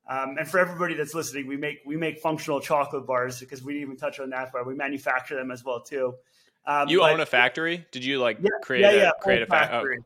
Um, 0.08 0.36
and 0.38 0.48
for 0.48 0.58
everybody 0.58 0.94
that's 0.94 1.14
listening, 1.14 1.46
we 1.46 1.58
make 1.58 1.80
we 1.84 1.96
make 1.96 2.20
functional 2.20 2.60
chocolate 2.60 3.06
bars 3.06 3.40
because 3.40 3.62
we 3.62 3.74
didn't 3.74 3.86
even 3.88 3.96
touch 3.98 4.20
on 4.20 4.30
that 4.30 4.52
part. 4.52 4.66
We 4.66 4.74
manufacture 4.74 5.36
them 5.36 5.50
as 5.50 5.62
well 5.62 5.82
too. 5.82 6.14
Um, 6.66 6.88
you 6.88 7.02
own 7.02 7.20
a 7.20 7.26
factory? 7.26 7.86
Did 7.92 8.04
you 8.04 8.18
like 8.18 8.38
Yeah, 8.40 8.48
create 8.62 8.82
yeah, 8.82 8.90
a 8.90 8.96
yeah, 8.96 9.10
create 9.20 9.48
whole 9.48 9.58
a 9.58 9.60
fa- 9.60 9.68
factory. 9.68 9.98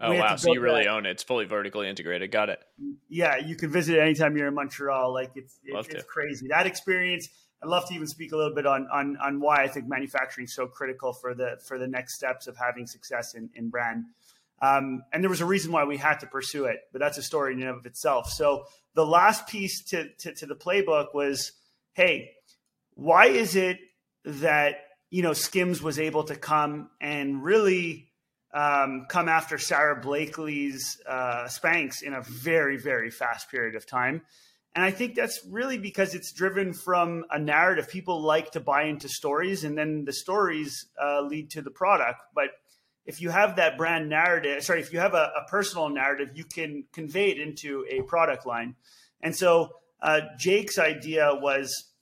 Oh, 0.00 0.12
oh 0.12 0.18
wow! 0.18 0.36
So 0.36 0.52
you 0.52 0.60
really 0.60 0.84
that. 0.84 0.90
own 0.90 1.06
it. 1.06 1.10
It's 1.10 1.22
fully 1.22 1.44
vertically 1.46 1.88
integrated. 1.88 2.30
Got 2.30 2.50
it. 2.50 2.60
yeah, 3.08 3.36
you 3.38 3.56
can 3.56 3.70
visit 3.70 3.96
it 3.96 4.00
anytime 4.00 4.36
you're 4.36 4.48
in 4.48 4.54
Montreal. 4.54 5.12
Like 5.12 5.32
it's 5.36 5.58
Love 5.68 5.88
it's, 5.88 6.04
crazy. 6.04 6.48
That 6.48 6.66
experience. 6.66 7.28
I'd 7.62 7.68
love 7.68 7.88
to 7.88 7.94
even 7.94 8.06
speak 8.06 8.32
a 8.32 8.36
little 8.36 8.54
bit 8.54 8.66
on 8.66 8.86
on 8.92 9.16
on 9.16 9.40
why 9.40 9.62
I 9.62 9.68
think 9.68 9.88
manufacturing 9.88 10.44
is 10.44 10.54
so 10.54 10.66
critical 10.66 11.12
for 11.12 11.34
the 11.34 11.58
for 11.66 11.78
the 11.78 11.86
next 11.86 12.14
steps 12.14 12.46
of 12.46 12.56
having 12.56 12.86
success 12.86 13.34
in, 13.34 13.50
in 13.54 13.70
brand. 13.70 14.04
Um, 14.60 15.02
and 15.12 15.22
there 15.22 15.30
was 15.30 15.40
a 15.40 15.46
reason 15.46 15.72
why 15.72 15.84
we 15.84 15.96
had 15.96 16.20
to 16.20 16.26
pursue 16.26 16.66
it, 16.66 16.80
but 16.92 17.00
that's 17.00 17.18
a 17.18 17.22
story 17.22 17.52
in 17.52 17.60
and 17.60 17.70
of 17.70 17.86
itself. 17.86 18.30
So 18.30 18.64
the 18.94 19.04
last 19.04 19.46
piece 19.46 19.82
to, 19.86 20.08
to, 20.20 20.32
to 20.34 20.46
the 20.46 20.54
playbook 20.54 21.12
was, 21.12 21.52
hey, 21.92 22.30
why 22.94 23.26
is 23.26 23.56
it 23.56 23.78
that 24.24 24.76
you 25.14 25.22
know 25.22 25.32
Skims 25.32 25.80
was 25.80 26.00
able 26.00 26.24
to 26.24 26.34
come 26.34 26.90
and 27.00 27.44
really 27.44 28.08
um, 28.52 29.06
come 29.08 29.28
after 29.28 29.58
Sara 29.58 30.00
Blakely's 30.00 31.00
uh, 31.08 31.46
Spanx 31.46 32.02
in 32.02 32.14
a 32.14 32.22
very 32.22 32.78
very 32.78 33.10
fast 33.10 33.48
period 33.48 33.76
of 33.76 33.86
time? 33.86 34.22
And 34.74 34.84
I 34.84 34.90
think 34.90 35.14
that's 35.14 35.38
really 35.48 35.78
because 35.78 36.16
it's 36.16 36.32
driven 36.32 36.72
from 36.72 37.26
a 37.30 37.38
narrative. 37.38 37.88
People 37.88 38.22
like 38.22 38.50
to 38.52 38.60
buy 38.60 38.86
into 38.86 39.08
stories, 39.08 39.62
and 39.62 39.78
then 39.78 40.04
the 40.04 40.12
stories 40.12 40.86
uh, 41.00 41.20
lead 41.20 41.48
to 41.50 41.62
the 41.62 41.70
product. 41.70 42.20
But 42.34 42.48
if 43.06 43.20
you 43.20 43.30
have 43.30 43.54
that 43.54 43.78
brand 43.78 44.08
narrative, 44.08 44.64
sorry, 44.64 44.80
if 44.80 44.92
you 44.92 44.98
have 44.98 45.14
a, 45.14 45.30
a 45.36 45.48
personal 45.48 45.90
narrative, 45.90 46.30
you 46.34 46.42
can 46.42 46.86
convey 46.92 47.30
it 47.30 47.38
into 47.38 47.86
a 47.88 48.02
product 48.02 48.46
line. 48.46 48.74
And 49.20 49.36
so 49.36 49.76
uh, 50.02 50.22
Jake's 50.40 50.76
idea 50.76 51.36
was 51.40 51.93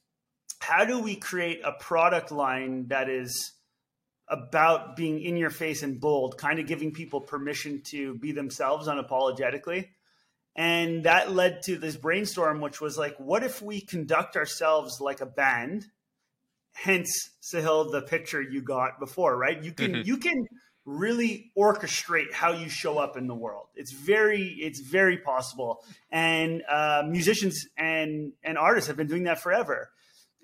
how 0.63 0.85
do 0.85 1.01
we 1.01 1.17
create 1.17 1.61
a 1.65 1.73
product 1.73 2.31
line 2.31 2.87
that 2.89 3.09
is 3.09 3.53
about 4.29 4.97
being 4.97 5.21
in 5.21 5.37
your 5.37 5.51
face 5.51 5.83
and 5.83 6.01
bold, 6.01 6.39
kind 6.39 6.59
of 6.59 6.67
giving 6.67 6.93
people 6.93 7.21
permission 7.21 7.83
to 7.91 8.15
be 8.15 8.33
themselves 8.33 8.89
unapologetically? 8.89 9.89
And 10.55 11.05
that 11.05 11.33
led 11.33 11.63
to 11.63 11.77
this 11.79 11.97
brainstorm, 11.97 12.61
which 12.61 12.81
was 12.81 12.97
like, 12.97 13.17
what 13.19 13.43
if 13.43 13.63
we 13.63 13.81
conduct 13.81 14.37
ourselves 14.37 15.01
like 15.01 15.21
a 15.21 15.27
band? 15.27 15.87
Hence, 16.75 17.31
Sahil, 17.43 17.91
the 17.91 18.03
picture 18.03 18.41
you 18.41 18.63
got 18.63 19.01
before, 19.01 19.37
right? 19.37 19.63
You 19.63 19.73
can 19.73 19.93
Mhm. 19.93 20.07
you 20.07 20.17
can 20.17 20.47
really 20.85 21.53
orchestrate 21.57 22.33
how 22.33 22.53
you 22.53 22.69
show 22.69 22.99
up 22.99 23.17
in 23.17 23.27
the 23.27 23.35
world. 23.35 23.69
It's 23.75 23.93
very 23.93 24.49
it's 24.61 24.81
very 24.81 25.19
possible, 25.19 25.85
and 26.11 26.63
uh, 26.69 27.05
musicians 27.07 27.67
and 27.77 28.33
and 28.43 28.57
artists 28.59 28.89
have 28.89 28.97
been 28.97 29.07
doing 29.07 29.25
that 29.25 29.41
forever. 29.41 29.92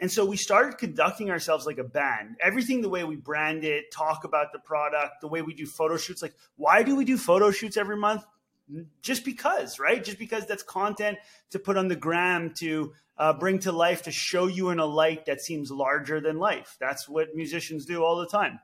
And 0.00 0.11
so 0.11 0.24
we 0.24 0.37
started 0.37 0.78
conducting 0.78 1.30
ourselves 1.30 1.66
like 1.66 1.78
a 1.78 1.84
band. 1.84 2.37
Everything 2.40 2.82
the 2.82 2.88
way 2.88 3.02
we 3.04 3.16
brand 3.16 3.64
it, 3.64 3.90
talk 3.92 4.24
about 4.24 4.52
the 4.52 4.61
product, 4.61 5.20
the 5.20 5.28
way 5.28 5.42
we 5.42 5.54
do 5.54 5.66
photo 5.66 5.96
shoots. 5.96 6.22
Like, 6.22 6.34
why 6.56 6.82
do 6.82 6.94
we 6.94 7.04
do 7.04 7.18
photo 7.18 7.50
shoots 7.50 7.76
every 7.76 7.96
month? 7.96 8.24
Just 9.02 9.24
because, 9.24 9.78
right? 9.78 10.04
Just 10.04 10.18
because 10.18 10.46
that's 10.46 10.62
content 10.62 11.18
to 11.50 11.58
put 11.58 11.76
on 11.76 11.88
the 11.88 11.96
gram 11.96 12.52
to 12.58 12.92
uh, 13.16 13.32
bring 13.32 13.58
to 13.61 13.72
life 13.72 14.02
to 14.02 14.12
show 14.12 14.46
you 14.46 14.70
in 14.70 14.78
a 14.78 14.87
light 14.87 15.26
that 15.26 15.40
seems 15.40 15.70
larger 15.70 16.20
than 16.20 16.38
life. 16.38 16.76
That's 16.78 17.08
what 17.08 17.34
musicians 17.34 17.84
do 17.84 18.04
all 18.04 18.16
the 18.16 18.26
time. 18.26 18.61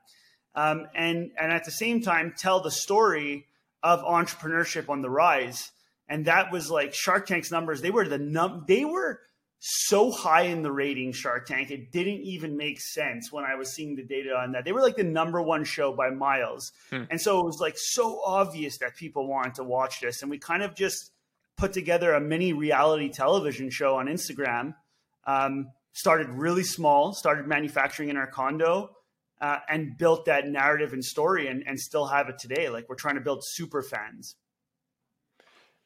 Um, 0.53 0.87
and 0.95 1.31
and 1.37 1.51
at 1.51 1.65
the 1.65 1.71
same 1.71 2.01
time, 2.01 2.33
tell 2.37 2.61
the 2.61 2.71
story 2.71 3.47
of 3.83 4.03
entrepreneurship 4.03 4.89
on 4.89 5.01
the 5.01 5.09
rise. 5.09 5.71
And 6.07 6.25
that 6.25 6.51
was 6.51 6.71
like 6.71 6.93
Shark 6.93 7.27
Tank's 7.27 7.51
numbers. 7.51 7.81
They 7.81 7.91
were 7.91 8.07
the 8.07 8.19
num. 8.19 8.63
They 8.67 8.85
were 8.85 9.19
so 9.59 10.11
high 10.11 10.43
in 10.43 10.61
the 10.61 10.71
rating 10.71 11.11
Shark 11.11 11.47
Tank, 11.47 11.71
it 11.71 11.91
didn't 11.91 12.21
even 12.21 12.55
make 12.55 12.79
sense 12.79 13.31
when 13.31 13.45
I 13.45 13.55
was 13.55 13.73
seeing 13.73 13.95
the 13.95 14.03
data 14.03 14.35
on 14.35 14.51
that. 14.51 14.65
They 14.65 14.71
were 14.71 14.81
like 14.81 14.95
the 14.95 15.03
number 15.03 15.41
one 15.41 15.63
show 15.63 15.93
by 15.93 16.09
miles. 16.09 16.71
Hmm. 16.91 17.03
And 17.09 17.19
so 17.19 17.39
it 17.39 17.45
was 17.45 17.59
like 17.59 17.75
so 17.77 18.21
obvious 18.25 18.77
that 18.79 18.95
people 18.95 19.27
wanted 19.27 19.55
to 19.55 19.63
watch 19.63 20.01
this. 20.01 20.21
And 20.21 20.29
we 20.29 20.37
kind 20.37 20.61
of 20.61 20.75
just 20.75 21.11
put 21.57 21.73
together 21.73 22.13
a 22.13 22.21
mini 22.21 22.53
reality 22.53 23.09
television 23.09 23.69
show 23.69 23.95
on 23.95 24.07
Instagram. 24.07 24.75
Um, 25.25 25.71
started 25.93 26.29
really 26.29 26.63
small, 26.63 27.13
started 27.13 27.47
manufacturing 27.47 28.09
in 28.09 28.17
our 28.17 28.27
condo, 28.27 28.91
uh, 29.41 29.59
and 29.69 29.97
built 29.97 30.25
that 30.25 30.47
narrative 30.47 30.93
and 30.93 31.03
story 31.03 31.47
and, 31.47 31.63
and 31.65 31.79
still 31.79 32.05
have 32.05 32.29
it 32.29 32.37
today. 32.37 32.69
Like 32.69 32.87
we're 32.89 32.95
trying 32.95 33.15
to 33.15 33.21
build 33.21 33.41
super 33.43 33.81
fans. 33.81 34.35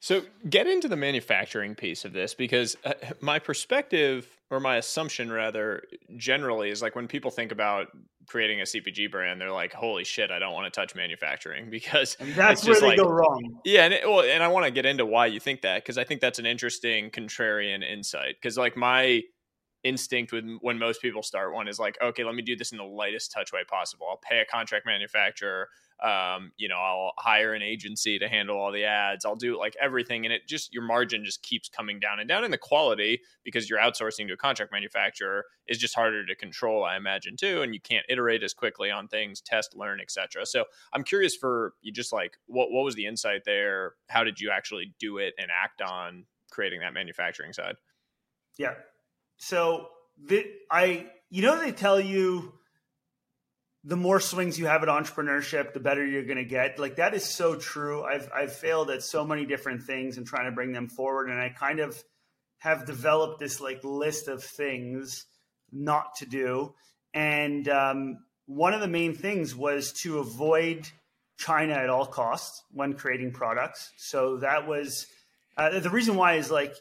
So 0.01 0.21
get 0.49 0.65
into 0.65 0.87
the 0.87 0.95
manufacturing 0.95 1.75
piece 1.75 2.05
of 2.05 2.13
this 2.13 2.33
because 2.33 2.77
uh, 2.85 2.93
my 3.19 3.37
perspective 3.37 4.27
or 4.49 4.59
my 4.61 4.77
assumption 4.77 5.29
rather 5.31 5.83
generally 6.15 6.69
is 6.69 6.81
like 6.81 6.95
when 6.95 7.07
people 7.07 7.29
think 7.31 7.51
about 7.51 7.87
creating 8.25 8.61
a 8.61 8.63
CPG 8.63 9.11
brand, 9.11 9.41
they're 9.41 9.51
like, 9.51 9.73
"Holy 9.73 10.05
shit, 10.05 10.31
I 10.31 10.39
don't 10.39 10.53
want 10.53 10.71
to 10.71 10.79
touch 10.79 10.95
manufacturing," 10.95 11.69
because 11.77 12.15
And 12.19 12.33
that's 12.33 12.61
It's 12.61 12.69
where 12.69 12.79
they 12.79 12.87
like- 12.89 12.97
go 12.97 13.09
wrong. 13.09 13.59
yeah, 13.65 13.83
and 13.83 13.93
it, 13.93 14.07
well, 14.07 14.21
and 14.21 14.41
I 14.41 14.47
want 14.47 14.65
to 14.65 14.71
get 14.71 14.85
into 14.85 15.05
why 15.05 15.25
you 15.25 15.39
think 15.39 15.61
that 15.61 15.83
because 15.83 15.97
I 15.97 16.05
think 16.05 16.21
that's 16.21 16.39
an 16.39 16.45
interesting 16.45 17.09
contrarian 17.11 17.83
insight. 17.83 18.35
Because 18.41 18.57
like 18.57 18.77
my 18.77 19.21
instinct 19.83 20.31
with 20.31 20.45
when 20.61 20.77
most 20.79 21.01
people 21.01 21.23
start 21.23 21.53
one 21.53 21.67
is 21.67 21.77
like, 21.79 21.97
okay, 22.01 22.23
let 22.23 22.35
me 22.35 22.41
do 22.41 22.55
this 22.55 22.71
in 22.71 22.77
the 22.77 22.83
lightest 22.83 23.31
touch 23.33 23.51
way 23.51 23.61
possible. 23.67 24.07
I'll 24.09 24.17
pay 24.17 24.39
a 24.39 24.45
contract 24.45 24.85
manufacturer. 24.85 25.67
Um, 26.03 26.51
you 26.57 26.69
know, 26.69 26.77
I'll 26.77 27.11
hire 27.17 27.53
an 27.53 27.61
agency 27.61 28.19
to 28.19 28.27
handle 28.27 28.57
all 28.57 28.71
the 28.71 28.85
ads. 28.85 29.25
I'll 29.25 29.35
do 29.35 29.57
like 29.57 29.75
everything, 29.81 30.25
and 30.25 30.33
it 30.33 30.47
just 30.47 30.73
your 30.73 30.83
margin 30.83 31.25
just 31.25 31.43
keeps 31.43 31.69
coming 31.69 31.99
down 31.99 32.19
and 32.19 32.29
down, 32.29 32.43
and 32.43 32.53
the 32.53 32.57
quality 32.57 33.21
because 33.43 33.69
you're 33.69 33.79
outsourcing 33.79 34.27
to 34.27 34.33
a 34.33 34.37
contract 34.37 34.71
manufacturer 34.71 35.45
is 35.67 35.77
just 35.77 35.95
harder 35.95 36.25
to 36.25 36.35
control, 36.35 36.83
I 36.83 36.97
imagine 36.97 37.35
too, 37.37 37.61
and 37.61 37.73
you 37.73 37.81
can't 37.81 38.05
iterate 38.09 38.43
as 38.43 38.53
quickly 38.53 38.91
on 38.91 39.07
things, 39.07 39.41
test, 39.41 39.75
learn, 39.75 39.99
etc. 39.99 40.45
So 40.45 40.65
I'm 40.93 41.03
curious 41.03 41.35
for 41.35 41.73
you, 41.81 41.91
just 41.91 42.13
like 42.13 42.37
what 42.47 42.71
what 42.71 42.83
was 42.83 42.95
the 42.95 43.05
insight 43.05 43.41
there? 43.45 43.93
How 44.07 44.23
did 44.23 44.39
you 44.39 44.51
actually 44.51 44.93
do 44.99 45.17
it 45.17 45.33
and 45.37 45.49
act 45.51 45.81
on 45.81 46.25
creating 46.51 46.81
that 46.81 46.93
manufacturing 46.93 47.53
side? 47.53 47.75
Yeah. 48.57 48.73
So 49.37 49.87
the, 50.21 50.45
I, 50.69 51.07
you 51.29 51.41
know, 51.41 51.59
they 51.59 51.71
tell 51.71 51.99
you 51.99 52.53
the 53.83 53.95
more 53.95 54.19
swings 54.19 54.59
you 54.59 54.65
have 54.65 54.83
at 54.83 54.89
entrepreneurship, 54.89 55.73
the 55.73 55.79
better 55.79 56.05
you're 56.05 56.25
going 56.25 56.37
to 56.37 56.45
get. 56.45 56.79
Like 56.79 56.97
that 56.97 57.13
is 57.13 57.23
so 57.23 57.55
true. 57.55 58.03
I've 58.03 58.29
I've 58.33 58.53
failed 58.53 58.89
at 58.89 59.03
so 59.03 59.25
many 59.25 59.45
different 59.45 59.83
things 59.83 60.17
and 60.17 60.27
trying 60.27 60.45
to 60.45 60.51
bring 60.51 60.71
them 60.73 60.89
forward, 60.89 61.29
and 61.29 61.39
I 61.39 61.49
kind 61.49 61.79
of 61.79 62.01
have 62.59 62.85
developed 62.85 63.39
this 63.39 63.61
like 63.61 63.83
list 63.83 64.27
of 64.27 64.43
things 64.43 65.25
not 65.71 66.15
to 66.17 66.25
do. 66.25 66.73
And 67.13 67.67
um, 67.69 68.17
one 68.45 68.73
of 68.73 68.81
the 68.81 68.87
main 68.87 69.15
things 69.15 69.55
was 69.55 69.93
to 70.01 70.19
avoid 70.19 70.87
China 71.37 71.73
at 71.73 71.89
all 71.89 72.05
costs 72.05 72.63
when 72.71 72.93
creating 72.93 73.31
products. 73.31 73.91
So 73.97 74.37
that 74.37 74.67
was 74.67 75.07
uh, 75.57 75.79
the 75.79 75.89
reason 75.89 76.15
why 76.15 76.35
is 76.35 76.51
like 76.51 76.75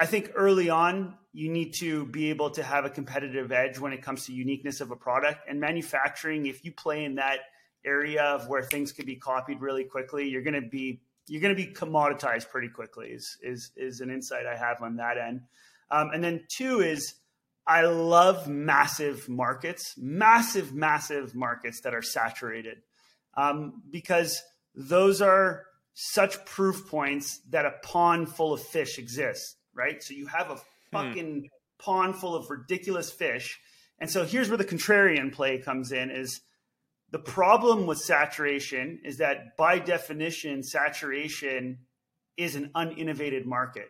I 0.00 0.06
think 0.06 0.32
early 0.34 0.70
on, 0.70 1.14
you 1.34 1.50
need 1.50 1.74
to 1.74 2.06
be 2.06 2.30
able 2.30 2.48
to 2.52 2.62
have 2.62 2.86
a 2.86 2.90
competitive 2.90 3.52
edge 3.52 3.78
when 3.78 3.92
it 3.92 4.00
comes 4.00 4.24
to 4.24 4.32
uniqueness 4.32 4.80
of 4.80 4.90
a 4.90 4.96
product 4.96 5.40
and 5.46 5.60
manufacturing. 5.60 6.46
If 6.46 6.64
you 6.64 6.72
play 6.72 7.04
in 7.04 7.16
that 7.16 7.40
area 7.84 8.22
of 8.22 8.48
where 8.48 8.62
things 8.62 8.92
could 8.92 9.04
be 9.04 9.16
copied 9.16 9.60
really 9.60 9.84
quickly, 9.84 10.26
you're 10.26 10.42
going 10.42 10.60
to 10.60 10.66
be 10.66 11.02
you're 11.28 11.42
going 11.42 11.54
to 11.54 11.66
be 11.66 11.70
commoditized 11.70 12.48
pretty 12.48 12.68
quickly. 12.68 13.08
Is 13.08 13.36
is 13.42 13.72
is 13.76 14.00
an 14.00 14.10
insight 14.10 14.46
I 14.46 14.56
have 14.56 14.80
on 14.80 14.96
that 14.96 15.18
end. 15.18 15.42
Um, 15.90 16.10
and 16.14 16.24
then 16.24 16.44
two 16.48 16.80
is 16.80 17.16
I 17.66 17.82
love 17.82 18.48
massive 18.48 19.28
markets, 19.28 19.94
massive 19.98 20.72
massive 20.72 21.34
markets 21.34 21.82
that 21.82 21.92
are 21.92 22.02
saturated, 22.02 22.78
um, 23.36 23.82
because 23.90 24.42
those 24.74 25.20
are 25.20 25.66
such 25.92 26.42
proof 26.46 26.88
points 26.88 27.40
that 27.50 27.66
a 27.66 27.74
pond 27.82 28.30
full 28.30 28.54
of 28.54 28.62
fish 28.62 28.98
exists 28.98 29.56
right? 29.74 30.02
So 30.02 30.14
you 30.14 30.26
have 30.26 30.50
a 30.50 30.60
fucking 30.92 31.48
pond 31.78 32.16
full 32.16 32.34
of 32.34 32.50
ridiculous 32.50 33.10
fish. 33.10 33.60
And 33.98 34.10
so 34.10 34.24
here's 34.24 34.48
where 34.48 34.58
the 34.58 34.64
contrarian 34.64 35.32
play 35.32 35.58
comes 35.58 35.92
in 35.92 36.10
is 36.10 36.40
the 37.10 37.18
problem 37.18 37.86
with 37.86 37.98
saturation 37.98 39.00
is 39.04 39.18
that 39.18 39.56
by 39.56 39.78
definition 39.78 40.62
saturation 40.62 41.78
is 42.36 42.54
an 42.56 42.70
uninnovated 42.74 43.44
market. 43.44 43.88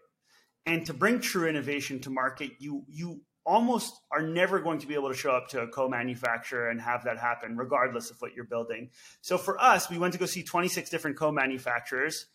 And 0.66 0.86
to 0.86 0.94
bring 0.94 1.20
true 1.20 1.48
innovation 1.48 2.00
to 2.00 2.10
market, 2.10 2.52
you 2.58 2.84
you 2.88 3.20
almost 3.46 4.00
are 4.10 4.22
never 4.22 4.60
going 4.60 4.78
to 4.78 4.86
be 4.86 4.94
able 4.94 5.08
to 5.08 5.16
show 5.16 5.30
up 5.30 5.48
to 5.48 5.60
a 5.60 5.68
co-manufacturer 5.68 6.68
and 6.68 6.80
have 6.80 7.04
that 7.04 7.18
happen 7.18 7.56
regardless 7.56 8.10
of 8.10 8.20
what 8.20 8.34
you're 8.34 8.44
building. 8.44 8.90
So 9.22 9.38
for 9.38 9.60
us, 9.60 9.88
we 9.90 9.98
went 9.98 10.12
to 10.12 10.18
go 10.18 10.26
see 10.26 10.42
26 10.42 10.90
different 10.90 11.16
co-manufacturers. 11.16 12.26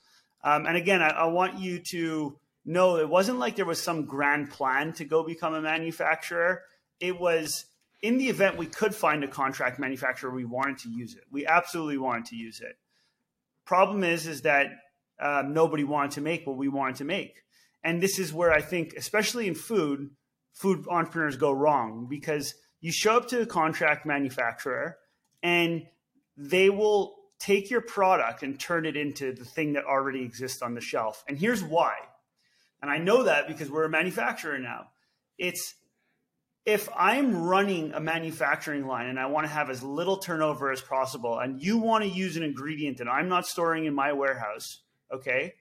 Um, 0.44 0.66
and 0.66 0.76
again, 0.76 1.02
I, 1.02 1.10
I 1.10 1.26
want 1.26 1.60
you 1.60 1.80
to 1.92 2.38
no, 2.66 2.98
it 2.98 3.08
wasn't 3.08 3.38
like 3.38 3.56
there 3.56 3.66
was 3.66 3.82
some 3.82 4.06
grand 4.06 4.50
plan 4.50 4.94
to 4.94 5.06
go 5.06 5.24
become 5.24 5.54
a 5.54 5.62
manufacturer. 5.62 6.64
It 7.00 7.20
was 7.20 7.66
in 8.02 8.18
the 8.18 8.30
event 8.30 8.58
we 8.58 8.66
could 8.66 8.94
find 8.94 9.24
a 9.24 9.28
contract 9.28 9.80
manufacturer, 9.80 10.32
we 10.32 10.46
wanted 10.46 10.80
to 10.80 10.90
use 10.90 11.16
it. 11.16 11.24
We 11.32 11.46
absolutely 11.46 11.98
wanted 11.98 12.26
to 12.26 12.36
use 12.36 12.62
it. 12.62 12.78
Problem 13.66 14.04
is, 14.04 14.28
is 14.28 14.42
that 14.42 14.68
um, 15.20 15.54
nobody 15.54 15.84
wanted 15.84 16.12
to 16.12 16.22
make 16.22 16.46
what 16.46 16.58
we 16.58 16.68
wanted 16.68 16.98
to 16.98 17.06
make, 17.06 17.44
and 17.84 18.02
this 18.02 18.20
is 18.20 18.34
where 18.34 18.52
I 18.52 18.62
think, 18.62 18.94
especially 18.98 19.48
in 19.48 19.56
food, 19.56 20.10
food 20.54 20.86
entrepreneurs 20.90 21.38
go 21.38 21.52
wrong 21.52 22.08
because 22.10 22.56
you 22.82 22.92
show 22.92 23.18
up 23.18 23.28
to 23.30 23.42
a 23.42 23.46
contract 23.46 24.06
manufacturer 24.06 24.98
and 25.42 25.86
they 26.38 26.70
will 26.70 27.16
take 27.40 27.70
your 27.70 27.82
product 27.82 28.44
and 28.44 28.60
turn 28.60 28.86
it 28.86 28.96
into 28.96 29.34
the 29.34 29.46
thing 29.46 29.74
that 29.74 29.86
already 29.86 30.24
exists 30.24 30.62
on 30.62 30.74
the 30.74 30.82
shelf. 30.82 31.24
And 31.28 31.38
here's 31.38 31.64
why. 31.64 31.94
And 32.86 32.92
I 32.92 33.00
know 33.00 33.24
that 33.24 33.48
because 33.48 33.72
we're 33.72 33.86
a 33.86 33.90
manufacturer 33.90 34.60
now. 34.60 34.90
It's 35.40 35.74
if 36.68 36.88
I'm 36.96 37.36
running 37.36 37.94
a 37.94 38.00
manufacturing 38.00 38.86
line 38.86 39.08
and 39.08 39.20
I 39.20 39.26
want 39.26 39.48
to 39.48 39.52
have 39.52 39.72
as 39.72 39.82
little 39.82 40.18
turnover 40.18 40.72
as 40.72 40.82
possible, 40.82 41.40
and 41.40 41.60
you 41.60 41.80
want 41.80 42.04
to 42.04 42.10
use 42.12 42.38
an 42.38 42.44
ingredient 42.44 43.00
that 43.00 43.08
I'm 43.08 43.28
not 43.28 43.48
storing 43.48 43.86
in 43.86 43.96
my 43.96 44.14
warehouse, 44.14 44.82
okay, 45.12 45.56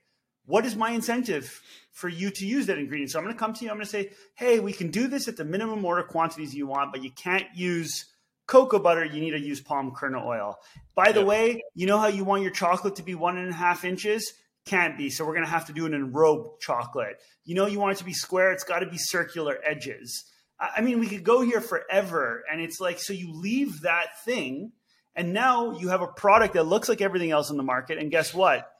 what 0.45 0.67
is 0.67 0.75
my 0.75 0.91
incentive 0.91 1.63
for 1.91 2.09
you 2.09 2.29
to 2.29 2.45
use 2.45 2.67
that 2.67 2.77
ingredient? 2.77 3.09
So 3.09 3.17
I'm 3.17 3.25
going 3.25 3.33
to 3.33 3.39
come 3.39 3.53
to 3.55 3.65
you, 3.65 3.71
I'm 3.71 3.77
going 3.77 3.85
to 3.85 3.91
say, 3.91 4.11
hey, 4.35 4.59
we 4.59 4.71
can 4.71 4.91
do 4.91 5.07
this 5.07 5.27
at 5.27 5.35
the 5.35 5.45
minimum 5.45 5.83
order 5.83 6.03
quantities 6.03 6.53
you 6.53 6.67
want, 6.67 6.91
but 6.91 7.03
you 7.03 7.09
can't 7.09 7.47
use 7.55 8.05
cocoa 8.45 8.77
butter, 8.77 9.03
you 9.03 9.19
need 9.19 9.31
to 9.31 9.39
use 9.39 9.61
palm 9.61 9.93
kernel 9.95 10.27
oil. 10.27 10.59
By 10.93 11.11
the 11.11 11.21
yep. 11.21 11.27
way, 11.27 11.63
you 11.73 11.87
know 11.87 11.97
how 11.97 12.05
you 12.05 12.23
want 12.23 12.43
your 12.43 12.51
chocolate 12.51 12.97
to 12.97 13.03
be 13.03 13.15
one 13.15 13.39
and 13.39 13.49
a 13.49 13.55
half 13.55 13.83
inches? 13.83 14.31
Can't 14.65 14.97
be. 14.97 15.09
So 15.09 15.25
we're 15.25 15.33
going 15.33 15.45
to 15.45 15.51
have 15.51 15.67
to 15.67 15.73
do 15.73 15.85
an 15.85 15.91
enrobed 15.91 16.59
chocolate. 16.59 17.17
You 17.43 17.55
know, 17.55 17.67
you 17.67 17.79
want 17.79 17.93
it 17.93 17.99
to 17.99 18.05
be 18.05 18.13
square, 18.13 18.51
it's 18.51 18.63
got 18.63 18.79
to 18.79 18.87
be 18.87 18.97
circular 18.97 19.59
edges 19.63 20.25
I 20.59 20.81
mean, 20.81 20.99
we 20.99 21.07
could 21.07 21.23
go 21.23 21.41
here 21.41 21.61
forever. 21.61 22.43
And 22.51 22.61
it's 22.61 22.79
like, 22.79 22.99
so 22.99 23.13
you 23.13 23.33
leave 23.33 23.81
that 23.81 24.23
thing, 24.23 24.71
and 25.15 25.33
now 25.33 25.77
you 25.77 25.89
have 25.89 26.01
a 26.01 26.07
product 26.07 26.53
that 26.53 26.63
looks 26.63 26.87
like 26.87 27.01
everything 27.01 27.31
else 27.31 27.49
in 27.49 27.57
the 27.57 27.63
market. 27.63 27.97
And 27.97 28.09
guess 28.09 28.33
what? 28.33 28.71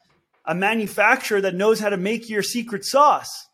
A 0.45 0.55
manufacturer 0.55 1.41
that 1.41 1.55
knows 1.55 1.79
how 1.79 1.89
to 1.89 1.97
make 1.97 2.29
your 2.29 2.43
secret 2.43 2.85
sauce. 2.85 3.47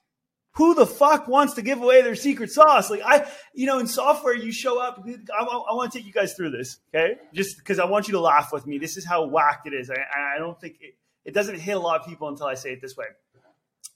Who 0.56 0.76
the 0.76 0.86
fuck 0.86 1.30
wants 1.30 1.54
to 1.54 1.62
give 1.62 1.82
away 1.82 2.02
their 2.02 2.15
secret 2.15 2.52
sauce? 2.52 2.89
Like 2.89 3.02
I, 3.06 3.26
you 3.54 3.65
know, 3.65 3.80
in 3.80 3.88
software, 3.88 4.36
you 4.36 4.52
show 4.52 4.80
up. 4.82 5.02
I, 5.08 5.44
I, 5.44 5.74
want 5.74 5.94
to 5.94 5.98
take 5.98 6.06
you 6.06 6.12
guys 6.12 6.34
through 6.34 6.52
this, 6.52 6.78
okay? 6.94 7.15
Just 7.34 7.58
because 7.58 7.80
I 7.80 7.86
want 7.86 8.10
you 8.10 8.13
to 8.15 8.20
laugh 8.20 8.52
with 8.52 8.67
me. 8.67 8.78
This 8.78 8.98
is 8.98 9.06
how 9.06 9.26
whacked 9.26 9.65
it 9.65 9.74
is. 9.74 9.89
I, 9.89 10.36
I 10.36 10.39
don't 10.39 10.60
think 10.60 10.76
it, 10.82 10.96
it 11.26 11.34
doesn't 11.34 11.60
hit 11.60 11.76
a 11.76 11.80
lot 11.80 12.00
of 12.00 12.08
people 12.08 12.28
until 12.28 12.48
I 12.48 12.56
say 12.56 12.72
it 12.74 12.82
this 12.82 12.98
way. 12.98 13.06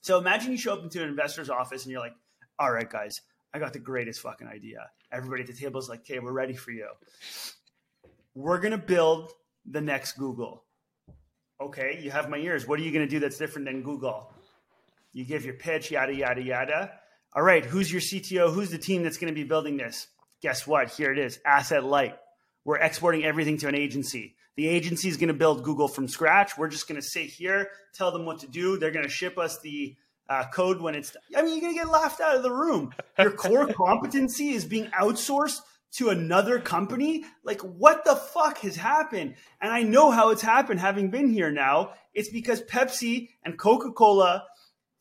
So 0.01 0.17
imagine 0.17 0.51
you 0.51 0.57
show 0.57 0.73
up 0.73 0.83
into 0.83 1.01
an 1.01 1.09
investor's 1.09 1.49
office 1.49 1.83
and 1.83 1.91
you're 1.91 2.01
like, 2.01 2.15
"All 2.59 2.71
right, 2.71 2.89
guys, 2.89 3.21
I 3.55 3.59
got 3.59 3.71
the 3.71 3.79
greatest 3.79 4.19
fucking 4.19 4.49
idea. 4.49 4.89
Everybody 5.13 5.43
at 5.43 5.47
the 5.47 5.53
table 5.53 5.79
is 5.79 5.87
like, 5.87 6.01
okay, 6.01 6.19
we're 6.19 6.33
ready 6.33 6.55
for 6.55 6.71
you. 6.71 6.89
We're 8.33 8.59
going 8.59 8.73
to 8.73 8.77
build 8.77 9.31
the 9.65 9.79
next 9.79 10.17
Google. 10.17 10.65
Okay, 11.61 12.01
you 12.03 12.11
have 12.11 12.29
my 12.29 12.35
ears. 12.35 12.67
What 12.67 12.81
are 12.81 12.83
you 12.83 12.91
going 12.91 13.05
to 13.05 13.09
do 13.09 13.21
that's 13.21 13.37
different 13.37 13.65
than 13.65 13.81
Google? 13.81 14.29
You 15.13 15.23
give 15.23 15.45
your 15.45 15.53
pitch, 15.53 15.89
yada, 15.89 16.13
yada, 16.13 16.41
yada. 16.41 16.91
All 17.33 17.43
right, 17.43 17.63
who's 17.63 17.89
your 17.89 18.01
CTO? 18.01 18.53
Who's 18.53 18.71
the 18.71 18.77
team 18.77 19.03
that's 19.03 19.17
going 19.17 19.33
to 19.33 19.41
be 19.41 19.45
building 19.45 19.77
this? 19.77 20.07
Guess 20.41 20.67
what? 20.67 20.89
Here 20.89 21.13
it 21.13 21.17
is 21.17 21.39
asset 21.45 21.85
light. 21.85 22.17
We're 22.65 22.79
exporting 22.79 23.23
everything 23.23 23.57
to 23.59 23.69
an 23.69 23.75
agency. 23.75 24.35
The 24.55 24.67
agency 24.67 25.09
is 25.09 25.17
going 25.17 25.27
to 25.27 25.33
build 25.33 25.63
Google 25.63 25.87
from 25.87 26.07
scratch. 26.07 26.57
We're 26.57 26.69
just 26.69 26.87
going 26.87 26.99
to 26.99 27.05
sit 27.05 27.25
here, 27.25 27.69
tell 27.93 28.11
them 28.11 28.25
what 28.25 28.39
to 28.39 28.47
do. 28.47 28.77
They're 28.77 28.91
going 28.91 29.05
to 29.05 29.11
ship 29.11 29.37
us 29.37 29.59
the 29.59 29.95
uh, 30.29 30.45
code 30.51 30.81
when 30.81 30.95
it's. 30.95 31.15
I 31.35 31.41
mean, 31.41 31.53
you're 31.53 31.61
gonna 31.61 31.73
get 31.73 31.89
laughed 31.91 32.19
out 32.19 32.35
of 32.35 32.43
the 32.43 32.51
room. 32.51 32.93
Your 33.19 33.31
core 33.31 33.67
competency 33.67 34.49
is 34.49 34.65
being 34.65 34.87
outsourced 34.87 35.59
to 35.93 36.09
another 36.09 36.59
company. 36.59 37.23
Like, 37.43 37.61
what 37.61 38.03
the 38.05 38.15
fuck 38.15 38.57
has 38.59 38.75
happened? 38.75 39.35
And 39.61 39.71
I 39.71 39.83
know 39.83 40.11
how 40.11 40.31
it's 40.31 40.41
happened, 40.41 40.79
having 40.79 41.09
been 41.09 41.29
here 41.29 41.51
now. 41.51 41.91
It's 42.13 42.29
because 42.29 42.61
Pepsi 42.63 43.29
and 43.43 43.57
Coca 43.57 43.91
Cola 43.91 44.45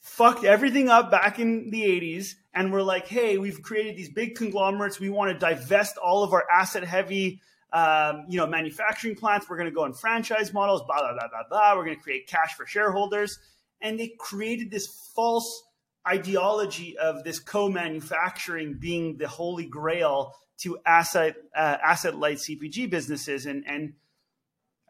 fucked 0.01 0.45
everything 0.45 0.89
up 0.89 1.11
back 1.11 1.39
in 1.39 1.71
the 1.71 1.83
80s 1.83 2.35
and 2.53 2.73
we're 2.73 2.83
like, 2.83 3.09
hey, 3.09 3.39
we've 3.39 3.63
created 3.63 3.97
these 3.97 4.11
big 4.11 4.35
conglomerates. 4.35 5.01
We 5.01 5.09
want 5.09 5.33
to 5.33 5.39
divest 5.39 5.97
all 5.97 6.23
of 6.23 6.33
our 6.33 6.45
asset 6.53 6.85
heavy. 6.85 7.41
Um, 7.75 8.27
you 8.29 8.39
know, 8.39 8.47
manufacturing 8.47 9.17
plants. 9.17 9.51
We're 9.51 9.57
going 9.57 9.69
to 9.69 9.75
go 9.75 9.85
in 9.85 9.95
franchise 9.95 10.53
models. 10.53 10.83
Blah 10.87 11.01
blah 11.01 11.13
blah 11.13 11.29
blah 11.29 11.43
blah. 11.51 11.77
We're 11.77 11.85
going 11.85 11.97
to 11.97 12.03
create 12.03 12.29
cash 12.29 12.55
for 12.55 12.65
shareholders 12.65 13.41
and 13.85 14.01
they 14.01 14.15
created 14.19 14.71
this 14.71 14.87
false 15.15 15.63
ideology 16.09 16.97
of 16.99 17.23
this 17.23 17.39
co-manufacturing 17.39 18.75
being 18.75 19.17
the 19.19 19.29
holy 19.29 19.67
grail 19.67 20.35
to 20.59 20.79
asset 20.85 21.37
uh, 21.57 21.77
asset 21.85 22.17
light 22.17 22.39
CPG 22.39 22.91
businesses 22.91 23.47
and 23.47 23.65
and 23.67 23.95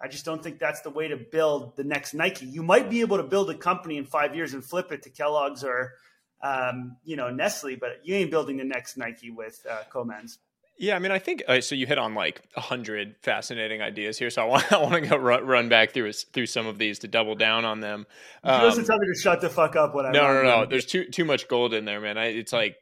I 0.03 0.09
just 0.09 0.25
don't 0.25 0.43
think 0.43 0.59
that's 0.59 0.83
the 0.83 0.91
way 0.91 1.09
to 1.09 1.17
build 1.17 1.77
the 1.77 1.85
next 1.85 2.15
Nike. 2.15 2.47
You 2.47 2.63
might 2.63 2.91
be 2.91 3.01
able 3.01 3.17
to 3.17 3.23
build 3.23 3.49
a 3.49 3.55
company 3.55 3.97
in 3.97 4.05
five 4.05 4.35
years 4.35 4.53
and 4.53 4.63
flip 4.63 4.93
it 4.93 5.03
to 5.05 5.11
Kellogg's 5.11 5.65
or 5.65 5.95
um, 6.43 6.97
you 7.05 7.17
know 7.17 7.31
Nestle, 7.31 7.77
but 7.77 8.01
you 8.03 8.15
ain't 8.15 8.31
building 8.31 8.57
the 8.59 8.65
next 8.65 8.97
Nike 8.97 9.31
with 9.31 9.65
uh, 9.71 9.83
co-mans. 9.91 10.39
Yeah, 10.77 10.97
I 10.97 10.99
mean, 10.99 11.13
I 11.13 11.21
think 11.21 11.45
uh, 11.47 11.61
so. 11.61 11.77
You 11.77 11.87
hit 11.87 11.99
on 11.99 12.15
like 12.15 12.43
a 12.57 12.61
hundred 12.61 13.15
fascinating 13.23 13.81
ideas 13.81 14.19
here, 14.19 14.29
so 14.29 14.43
I 14.43 14.45
want 14.47 14.73
I 14.73 14.83
want 14.83 14.95
to 14.95 15.09
go 15.09 15.17
run, 15.17 15.47
run 15.47 15.69
back 15.69 15.93
through 15.93 16.13
through 16.13 16.47
some 16.47 16.67
of 16.67 16.79
these 16.79 16.99
to 17.01 17.09
double 17.09 17.37
down 17.37 17.65
on 17.65 17.81
them. 17.81 18.07
Um, 18.43 18.61
you 18.61 18.67
also 18.67 18.83
tell 18.83 18.99
me 18.99 19.07
to 19.07 19.21
shut 19.21 19.41
the 19.41 19.49
fuck 19.49 19.77
up 19.77 19.95
when 19.95 20.07
I 20.07 20.11
no 20.11 20.33
no 20.33 20.43
no. 20.43 20.61
Them. 20.61 20.71
There's 20.71 20.87
too 20.87 21.05
too 21.05 21.25
much 21.25 21.49
gold 21.49 21.75
in 21.75 21.85
there, 21.85 22.01
man. 22.01 22.19
I, 22.19 22.27
it's 22.27 22.53
like 22.53 22.77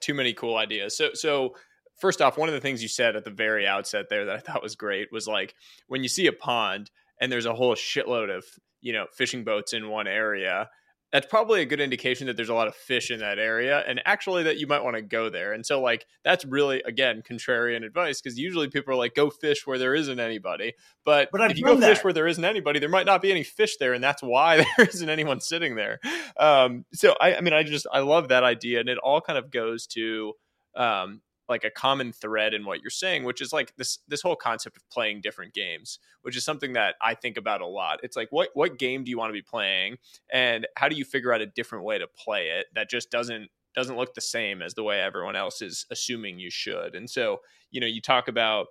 too 0.00 0.14
many 0.14 0.32
cool 0.32 0.56
ideas. 0.56 0.96
So 0.96 1.10
so 1.12 1.54
first 2.00 2.22
off, 2.22 2.38
one 2.38 2.48
of 2.48 2.54
the 2.54 2.60
things 2.60 2.82
you 2.82 2.88
said 2.88 3.14
at 3.14 3.24
the 3.24 3.30
very 3.30 3.66
outset 3.66 4.06
there 4.08 4.24
that 4.24 4.36
I 4.36 4.38
thought 4.38 4.62
was 4.62 4.74
great 4.74 5.12
was 5.12 5.26
like 5.26 5.54
when 5.86 6.02
you 6.02 6.08
see 6.08 6.26
a 6.26 6.32
pond 6.32 6.90
and 7.20 7.30
there's 7.30 7.46
a 7.46 7.54
whole 7.54 7.74
shitload 7.74 8.34
of 8.34 8.44
you 8.80 8.94
know 8.94 9.06
fishing 9.14 9.44
boats 9.44 9.74
in 9.74 9.90
one 9.90 10.06
area 10.06 10.70
that's 11.14 11.28
probably 11.28 11.62
a 11.62 11.64
good 11.64 11.78
indication 11.78 12.26
that 12.26 12.34
there's 12.34 12.48
a 12.48 12.54
lot 12.54 12.66
of 12.66 12.74
fish 12.74 13.12
in 13.12 13.20
that 13.20 13.38
area 13.38 13.84
and 13.86 14.02
actually 14.04 14.42
that 14.42 14.58
you 14.58 14.66
might 14.66 14.82
want 14.82 14.96
to 14.96 15.02
go 15.02 15.30
there. 15.30 15.52
And 15.52 15.64
so 15.64 15.80
like 15.80 16.06
that's 16.24 16.44
really 16.44 16.82
again 16.84 17.22
contrarian 17.22 17.84
advice 17.84 18.20
because 18.20 18.36
usually 18.36 18.66
people 18.66 18.92
are 18.92 18.96
like 18.96 19.14
go 19.14 19.30
fish 19.30 19.64
where 19.64 19.78
there 19.78 19.94
isn't 19.94 20.18
anybody. 20.18 20.72
But, 21.04 21.28
but 21.30 21.52
if 21.52 21.56
you 21.56 21.64
go 21.64 21.76
that. 21.76 21.94
fish 21.94 22.02
where 22.02 22.12
there 22.12 22.26
isn't 22.26 22.44
anybody, 22.44 22.80
there 22.80 22.88
might 22.88 23.06
not 23.06 23.22
be 23.22 23.30
any 23.30 23.44
fish 23.44 23.76
there 23.76 23.92
and 23.92 24.02
that's 24.02 24.24
why 24.24 24.56
there 24.76 24.88
isn't 24.88 25.08
anyone 25.08 25.38
sitting 25.38 25.76
there. 25.76 26.00
Um, 26.36 26.84
so 26.92 27.14
I, 27.20 27.36
I 27.36 27.40
mean 27.42 27.52
I 27.52 27.62
just 27.62 27.86
I 27.92 28.00
love 28.00 28.30
that 28.30 28.42
idea 28.42 28.80
and 28.80 28.88
it 28.88 28.98
all 28.98 29.20
kind 29.20 29.38
of 29.38 29.52
goes 29.52 29.86
to 29.88 30.32
um, 30.74 31.20
like 31.48 31.64
a 31.64 31.70
common 31.70 32.12
thread 32.12 32.54
in 32.54 32.64
what 32.64 32.80
you're 32.80 32.90
saying 32.90 33.24
which 33.24 33.40
is 33.40 33.52
like 33.52 33.74
this 33.76 33.98
this 34.08 34.22
whole 34.22 34.36
concept 34.36 34.76
of 34.76 34.88
playing 34.90 35.20
different 35.20 35.52
games 35.54 35.98
which 36.22 36.36
is 36.36 36.44
something 36.44 36.72
that 36.72 36.94
i 37.00 37.14
think 37.14 37.36
about 37.36 37.60
a 37.60 37.66
lot 37.66 38.00
it's 38.02 38.16
like 38.16 38.28
what 38.30 38.48
what 38.54 38.78
game 38.78 39.04
do 39.04 39.10
you 39.10 39.18
want 39.18 39.28
to 39.28 39.34
be 39.34 39.42
playing 39.42 39.96
and 40.32 40.66
how 40.76 40.88
do 40.88 40.96
you 40.96 41.04
figure 41.04 41.32
out 41.32 41.40
a 41.40 41.46
different 41.46 41.84
way 41.84 41.98
to 41.98 42.06
play 42.06 42.48
it 42.48 42.66
that 42.74 42.88
just 42.88 43.10
doesn't 43.10 43.48
doesn't 43.74 43.96
look 43.96 44.14
the 44.14 44.20
same 44.20 44.62
as 44.62 44.74
the 44.74 44.84
way 44.84 45.00
everyone 45.00 45.34
else 45.36 45.60
is 45.60 45.86
assuming 45.90 46.38
you 46.38 46.50
should 46.50 46.94
and 46.94 47.10
so 47.10 47.40
you 47.70 47.80
know 47.80 47.86
you 47.86 48.00
talk 48.00 48.28
about 48.28 48.68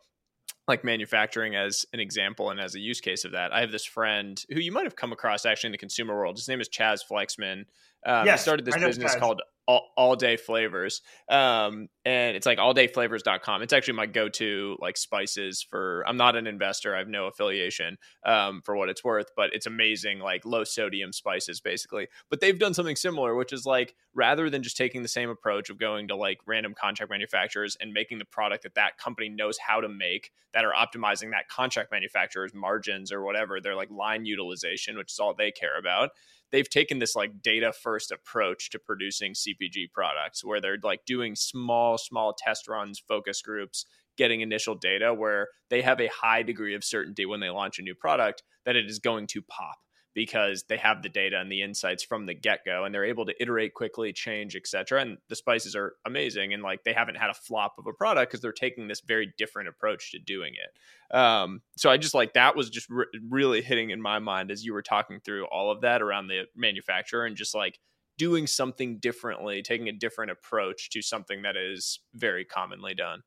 like 0.67 0.83
manufacturing 0.83 1.55
as 1.55 1.86
an 1.93 1.99
example 1.99 2.49
and 2.49 2.59
as 2.59 2.75
a 2.75 2.79
use 2.79 3.01
case 3.01 3.25
of 3.25 3.33
that. 3.33 3.51
I 3.51 3.59
have 3.59 3.71
this 3.71 3.86
friend 3.86 4.41
who 4.49 4.59
you 4.59 4.71
might 4.71 4.86
have 4.86 4.95
come 4.95 5.12
across 5.12 5.45
actually 5.45 5.69
in 5.69 5.71
the 5.73 5.77
consumer 5.77 6.15
world. 6.15 6.38
His 6.38 6.47
name 6.47 6.62
is 6.62 6.69
Chaz 6.69 6.99
Flexman. 7.05 7.65
Um, 8.05 8.25
yes, 8.25 8.39
he 8.39 8.43
started 8.43 8.65
this 8.65 8.77
business 8.77 9.15
Chaz. 9.15 9.19
called 9.19 9.41
all, 9.67 9.89
all 9.95 10.15
day 10.15 10.36
flavors 10.36 11.02
um 11.30 11.88
and 12.06 12.36
it's 12.36 12.45
like 12.45 12.58
alldayflavors.com 12.58 13.62
it's 13.62 13.73
actually 13.73 13.93
my 13.93 14.06
go-to 14.06 14.76
like 14.80 14.97
spices 14.97 15.65
for 15.69 16.04
i'm 16.08 16.17
not 16.17 16.36
an 16.36 16.47
investor 16.47 16.95
i 16.95 16.99
have 16.99 17.08
no 17.08 17.28
affiliation 17.28 17.97
um 18.26 18.62
for 18.63 18.76
what 18.76 18.89
it's 18.89 19.04
worth 19.04 19.32
but 19.36 19.54
it's 19.54 19.65
amazing 19.65 20.19
like 20.19 20.45
low 20.45 20.63
sodium 20.63 21.13
spices 21.13 21.60
basically. 21.62 22.08
But 22.30 22.41
they've 22.41 22.58
done 22.58 22.73
something 22.73 22.95
similar 22.95 23.36
which 23.36 23.54
is 23.54 23.65
like 23.65 23.95
rather 24.13 24.49
than 24.49 24.63
just 24.63 24.78
taking 24.78 25.02
the 25.02 25.08
same 25.08 25.30
approach 25.30 25.69
of 25.69 25.78
going 25.78 26.08
to 26.08 26.15
like 26.15 26.39
random 26.45 26.73
contract 26.73 27.10
manufacturers 27.10 27.78
and 27.80 27.93
making 27.93 28.19
the 28.19 28.26
product 28.26 28.63
that 28.63 28.76
that 28.76 28.97
company 28.97 29.30
knows 29.30 29.58
how 29.58 29.82
to 29.82 29.89
make 29.89 30.32
that 30.54 30.65
are 30.65 30.73
optimizing 30.73 31.32
that 31.32 31.47
contract 31.49 31.91
manufacturer's 31.91 32.54
margins 32.54 33.12
or 33.12 33.23
whatever 33.23 33.60
their 33.60 33.76
like 33.76 33.89
line 33.89 34.26
utilization 34.26 34.97
which 34.97 35.12
is 35.12 35.19
all 35.19 35.34
they 35.34 35.52
care 35.52 35.78
about 35.78 36.12
they've 36.54 36.70
taken 36.70 37.00
this 37.00 37.16
like 37.16 37.42
data 37.42 37.74
first 37.74 38.12
approach 38.12 38.70
to 38.70 38.80
producing 38.80 39.34
CPG 39.34 39.92
products 39.92 40.46
where 40.46 40.62
they're 40.62 40.78
like 40.82 41.02
doing 41.06 41.36
small, 41.36 41.98
small 41.98 42.34
test 42.38 42.70
runs, 42.70 43.04
focus 43.06 43.42
groups, 43.42 43.86
getting 44.18 44.42
initial 44.42 44.76
data 44.76 45.13
where 45.13 45.50
they 45.70 45.82
have 45.82 46.00
a 46.00 46.08
high 46.08 46.44
degree 46.44 46.76
of 46.76 46.84
certainty 46.84 47.26
when 47.26 47.39
they 47.39 47.50
launch 47.50 47.80
a 47.80 47.82
new 47.82 47.96
product 47.96 48.44
that 48.66 48.76
it 48.76 48.86
is 48.86 49.00
going 49.00 49.28
to 49.28 49.42
pop 49.42 49.76
because 50.13 50.65
they 50.69 50.78
have 50.78 51.02
the 51.02 51.10
data 51.10 51.39
and 51.39 51.52
the 51.52 51.62
insights 51.62 52.04
from 52.04 52.26
the 52.26 52.34
get-go 52.34 52.84
and 52.84 52.93
they're 52.93 53.06
able 53.06 53.26
to 53.26 53.41
iterate 53.41 53.73
quickly 53.73 54.13
change 54.13 54.56
etc 54.56 55.02
and 55.02 55.17
the 55.30 55.36
spices 55.36 55.76
are 55.76 55.95
amazing 56.06 56.54
and 56.54 56.62
like 56.62 56.84
they 56.84 56.93
haven't 56.93 57.15
had 57.15 57.30
a 57.30 57.34
flop 57.34 57.76
of 57.78 57.88
a 57.88 57.93
product 57.93 58.32
because 58.32 58.41
they're 58.41 58.52
taking 58.52 58.88
this 58.88 59.02
very 59.02 59.34
different 59.38 59.69
approach 59.69 60.12
to 60.12 60.19
doing 60.19 60.54
it. 60.54 61.15
Um, 61.15 61.62
so 61.78 61.89
i 61.89 61.97
just 61.97 62.13
like 62.13 62.34
that 62.34 62.56
was 62.56 62.69
just 62.69 62.89
re- 62.89 63.06
really 63.30 63.62
hitting 63.62 63.89
in 63.89 64.02
my 64.02 64.19
mind 64.19 64.52
as 64.52 64.63
you 64.63 64.73
were 64.73 64.82
talking 64.82 65.19
through 65.19 65.45
all 65.45 65.71
of 65.71 65.82
that 65.82 66.02
around 66.02 66.28
the 66.28 66.43
manufacturer 66.56 67.26
and 67.26 67.36
just 67.36 67.56
like 67.56 67.80
doing 68.17 68.47
something 68.47 68.99
differently 68.99 69.62
taking 69.62 69.89
a 69.89 69.93
different 69.93 70.32
approach 70.32 70.89
to 70.91 71.02
something 71.02 71.41
that 71.41 71.56
is 71.58 71.99
very 72.13 72.45
commonly 72.45 72.93
done. 72.93 73.23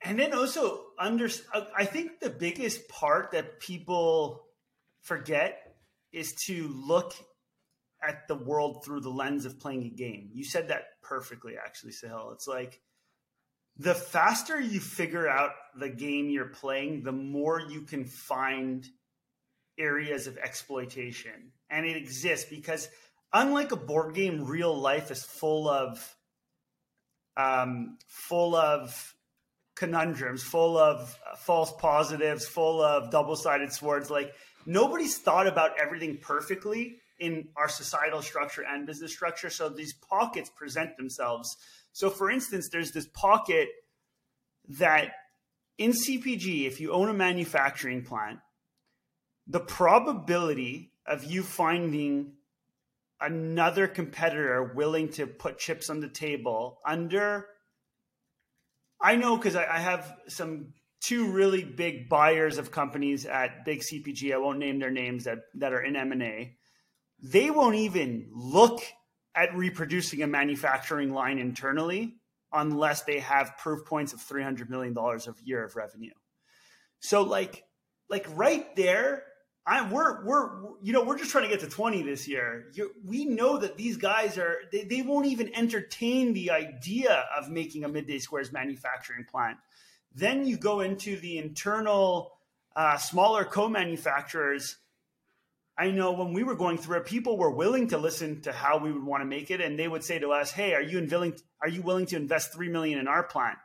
And 0.00 0.18
then 0.18 0.32
also 0.32 0.84
under 0.98 1.28
i 1.76 1.84
think 1.84 2.20
the 2.20 2.30
biggest 2.30 2.88
part 2.88 3.32
that 3.32 3.58
people 3.58 4.44
forget 5.00 5.67
is 6.18 6.34
to 6.46 6.68
look 6.68 7.14
at 8.02 8.26
the 8.28 8.34
world 8.34 8.84
through 8.84 9.00
the 9.00 9.08
lens 9.08 9.44
of 9.44 9.58
playing 9.58 9.84
a 9.84 9.90
game. 9.90 10.30
You 10.32 10.44
said 10.44 10.68
that 10.68 10.84
perfectly, 11.02 11.54
actually, 11.56 11.92
Sahil. 11.92 12.32
It's 12.34 12.46
like 12.46 12.80
the 13.76 13.94
faster 13.94 14.60
you 14.60 14.80
figure 14.80 15.28
out 15.28 15.50
the 15.78 15.88
game 15.88 16.28
you're 16.28 16.46
playing, 16.46 17.02
the 17.04 17.12
more 17.12 17.60
you 17.60 17.82
can 17.82 18.04
find 18.04 18.86
areas 19.78 20.26
of 20.26 20.36
exploitation. 20.38 21.52
And 21.70 21.86
it 21.86 21.96
exists 21.96 22.48
because 22.50 22.88
unlike 23.32 23.72
a 23.72 23.76
board 23.76 24.14
game, 24.14 24.44
real 24.44 24.76
life 24.76 25.10
is 25.10 25.22
full 25.22 25.68
of 25.68 26.16
um, 27.36 27.98
full 28.08 28.56
of 28.56 29.14
conundrums, 29.76 30.42
full 30.42 30.76
of 30.76 31.16
false 31.38 31.72
positives, 31.78 32.46
full 32.46 32.82
of 32.82 33.12
double-sided 33.12 33.72
swords. 33.72 34.10
Like 34.10 34.34
nobody's 34.68 35.16
thought 35.16 35.46
about 35.46 35.70
everything 35.80 36.18
perfectly 36.18 36.98
in 37.18 37.48
our 37.56 37.68
societal 37.68 38.20
structure 38.20 38.62
and 38.62 38.86
business 38.86 39.12
structure. 39.12 39.48
So 39.48 39.70
these 39.70 39.94
pockets 39.94 40.50
present 40.54 40.96
themselves. 40.96 41.56
So 41.92 42.10
for 42.10 42.30
instance, 42.30 42.68
there's 42.70 42.92
this 42.92 43.06
pocket 43.06 43.70
that 44.78 45.12
in 45.78 45.92
CPG, 45.92 46.66
if 46.66 46.80
you 46.80 46.92
own 46.92 47.08
a 47.08 47.14
manufacturing 47.14 48.02
plant, 48.02 48.40
the 49.46 49.60
probability 49.60 50.92
of 51.06 51.24
you 51.24 51.42
finding 51.42 52.34
another 53.20 53.88
competitor 53.88 54.62
willing 54.62 55.08
to 55.08 55.26
put 55.26 55.58
chips 55.58 55.88
on 55.88 56.00
the 56.00 56.08
table 56.08 56.78
under 56.84 57.46
I 59.00 59.16
know 59.16 59.36
because 59.36 59.54
I, 59.54 59.64
I, 59.64 59.78
have 59.78 60.12
some 60.26 60.74
two 61.00 61.30
really 61.30 61.64
big 61.64 62.08
buyers 62.08 62.58
of 62.58 62.70
companies 62.70 63.26
at 63.26 63.64
big 63.64 63.80
CPG. 63.80 64.34
I 64.34 64.38
won't 64.38 64.58
name 64.58 64.78
their 64.78 64.90
names 64.90 65.24
that 65.24 65.38
that 65.54 65.72
are 65.72 65.82
in 65.82 65.96
M 65.96 66.12
and 66.12 66.22
A. 66.22 66.56
They 67.22 67.50
won't 67.50 67.76
even 67.76 68.30
look 68.32 68.82
at 69.34 69.54
reproducing 69.56 70.22
a 70.22 70.26
manufacturing 70.26 71.12
line 71.12 71.38
internally 71.38 72.16
unless 72.52 73.02
they 73.02 73.20
have 73.20 73.56
proof 73.58 73.84
points 73.86 74.12
of 74.12 74.20
three 74.20 74.42
hundred 74.42 74.70
million 74.70 74.94
dollars 74.94 75.26
a 75.26 75.34
year 75.44 75.64
of 75.64 75.76
revenue. 75.76 76.14
So 77.00 77.22
like 77.22 77.64
like 78.08 78.26
right 78.34 78.74
there, 78.76 79.24
I 79.66 79.90
we're 79.90 80.24
we're 80.24 80.50
you 80.82 80.92
know 80.92 81.04
we're 81.04 81.18
just 81.18 81.30
trying 81.30 81.44
to 81.44 81.50
get 81.50 81.60
to 81.60 81.68
20 81.68 82.02
this 82.02 82.26
year. 82.26 82.66
You're, 82.74 82.88
we 83.04 83.24
know 83.24 83.58
that 83.58 83.76
these 83.76 83.96
guys 83.96 84.38
are 84.38 84.56
they, 84.72 84.84
they 84.84 85.02
won't 85.02 85.26
even 85.26 85.54
entertain 85.54 86.32
the 86.32 86.50
idea 86.50 87.26
of 87.36 87.50
making 87.50 87.84
a 87.84 87.88
midday 87.88 88.18
squares 88.18 88.50
manufacturing 88.52 89.24
plant. 89.30 89.58
Then 90.18 90.46
you 90.46 90.56
go 90.56 90.80
into 90.80 91.16
the 91.16 91.38
internal 91.38 92.32
uh, 92.74 92.96
smaller 92.96 93.44
co-manufacturers. 93.44 94.76
I 95.78 95.92
know 95.92 96.10
when 96.10 96.32
we 96.32 96.42
were 96.42 96.56
going 96.56 96.76
through 96.76 96.98
it, 96.98 97.06
people 97.06 97.38
were 97.38 97.52
willing 97.52 97.88
to 97.88 97.98
listen 97.98 98.40
to 98.42 98.52
how 98.52 98.78
we 98.78 98.90
would 98.90 99.04
want 99.04 99.20
to 99.20 99.26
make 99.26 99.52
it, 99.52 99.60
and 99.60 99.78
they 99.78 99.86
would 99.86 100.02
say 100.02 100.18
to 100.18 100.32
us, 100.32 100.50
"Hey, 100.50 100.74
are 100.74 100.82
you 100.82 101.06
willing? 101.08 101.34
Are 101.62 101.68
you 101.68 101.82
willing 101.82 102.06
to 102.06 102.16
invest 102.16 102.52
three 102.52 102.68
million 102.68 102.98
in 102.98 103.06
our 103.06 103.22
plant? 103.22 103.58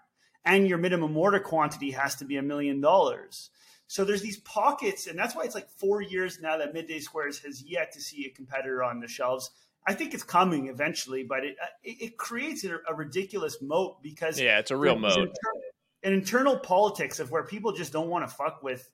And 0.46 0.68
your 0.68 0.78
minimum 0.78 1.18
order 1.18 1.40
quantity 1.40 1.90
has 1.92 2.16
to 2.18 2.26
be 2.26 2.38
a 2.38 2.44
million 2.44 2.82
dollars." 2.82 3.50
So 3.88 4.06
there's 4.06 4.22
these 4.22 4.40
pockets, 4.40 5.08
and 5.08 5.18
that's 5.18 5.36
why 5.36 5.44
it's 5.46 5.56
like 5.56 5.70
four 5.70 6.02
years 6.02 6.40
now 6.40 6.58
that 6.58 6.74
Midday 6.74 7.00
Squares 7.00 7.40
has 7.40 7.64
yet 7.64 7.94
to 7.94 8.02
see 8.02 8.28
a 8.28 8.30
competitor 8.30 8.84
on 8.84 9.00
the 9.00 9.08
shelves. 9.08 9.50
I 9.88 9.96
think 9.96 10.14
it's 10.14 10.24
coming 10.24 10.68
eventually, 10.68 11.24
but 11.24 11.44
it 11.44 11.56
it, 11.84 11.98
it 12.00 12.18
creates 12.18 12.64
a, 12.64 12.78
a, 12.88 12.94
ridiculous 12.94 13.58
moat 13.60 14.04
because 14.04 14.40
yeah, 14.40 14.60
it's 14.60 14.72
a 14.72 14.78
real 14.78 14.98
moat. 14.98 15.18
Internal, 15.18 15.62
an 16.04 16.14
internal 16.14 16.58
politics 16.58 17.20
of 17.20 17.32
where 17.32 17.44
people 17.44 17.72
just 17.72 17.94
don't 17.94 18.10
want 18.10 18.28
to 18.28 18.34
fuck 18.34 18.62
with 18.62 18.90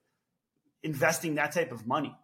investing 0.84 1.36
that 1.36 1.52
type 1.52 1.72
of 1.72 1.86
money. 1.86 2.16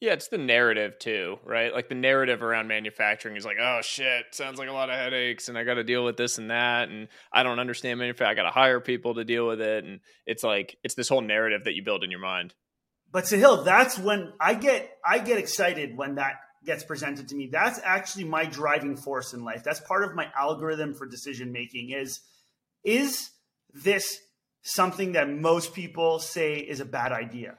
Yeah, 0.00 0.14
it's 0.14 0.26
the 0.26 0.38
narrative 0.38 0.98
too, 0.98 1.38
right? 1.44 1.72
Like 1.72 1.88
the 1.88 1.94
narrative 1.94 2.42
around 2.42 2.66
manufacturing 2.66 3.36
is 3.36 3.44
like, 3.44 3.58
oh 3.60 3.80
shit, 3.82 4.24
sounds 4.32 4.58
like 4.58 4.68
a 4.68 4.72
lot 4.72 4.90
of 4.90 4.96
headaches, 4.96 5.48
and 5.48 5.56
I 5.56 5.62
got 5.62 5.74
to 5.74 5.84
deal 5.84 6.04
with 6.04 6.16
this 6.16 6.38
and 6.38 6.50
that, 6.50 6.88
and 6.88 7.06
I 7.32 7.44
don't 7.44 7.60
understand 7.60 8.00
manufacturing. 8.00 8.30
I 8.30 8.42
got 8.42 8.48
to 8.48 8.60
hire 8.60 8.80
people 8.80 9.14
to 9.14 9.24
deal 9.24 9.46
with 9.46 9.60
it, 9.60 9.84
and 9.84 10.00
it's 10.26 10.42
like 10.42 10.76
it's 10.82 10.94
this 10.94 11.08
whole 11.08 11.20
narrative 11.20 11.64
that 11.64 11.74
you 11.74 11.84
build 11.84 12.02
in 12.02 12.10
your 12.10 12.18
mind. 12.18 12.52
But 13.12 13.24
Sahil, 13.24 13.64
that's 13.64 13.96
when 13.96 14.32
I 14.40 14.54
get 14.54 14.90
I 15.06 15.20
get 15.20 15.38
excited 15.38 15.96
when 15.96 16.16
that 16.16 16.34
gets 16.64 16.82
presented 16.82 17.28
to 17.28 17.36
me. 17.36 17.48
That's 17.52 17.78
actually 17.84 18.24
my 18.24 18.44
driving 18.44 18.96
force 18.96 19.34
in 19.34 19.44
life. 19.44 19.62
That's 19.62 19.80
part 19.80 20.02
of 20.02 20.16
my 20.16 20.28
algorithm 20.36 20.94
for 20.94 21.06
decision 21.06 21.52
making. 21.52 21.90
Is 21.90 22.22
is 22.82 23.30
this 23.72 24.18
something 24.62 25.12
that 25.12 25.28
most 25.28 25.74
people 25.74 26.18
say 26.18 26.54
is 26.54 26.80
a 26.80 26.84
bad 26.84 27.12
idea? 27.12 27.58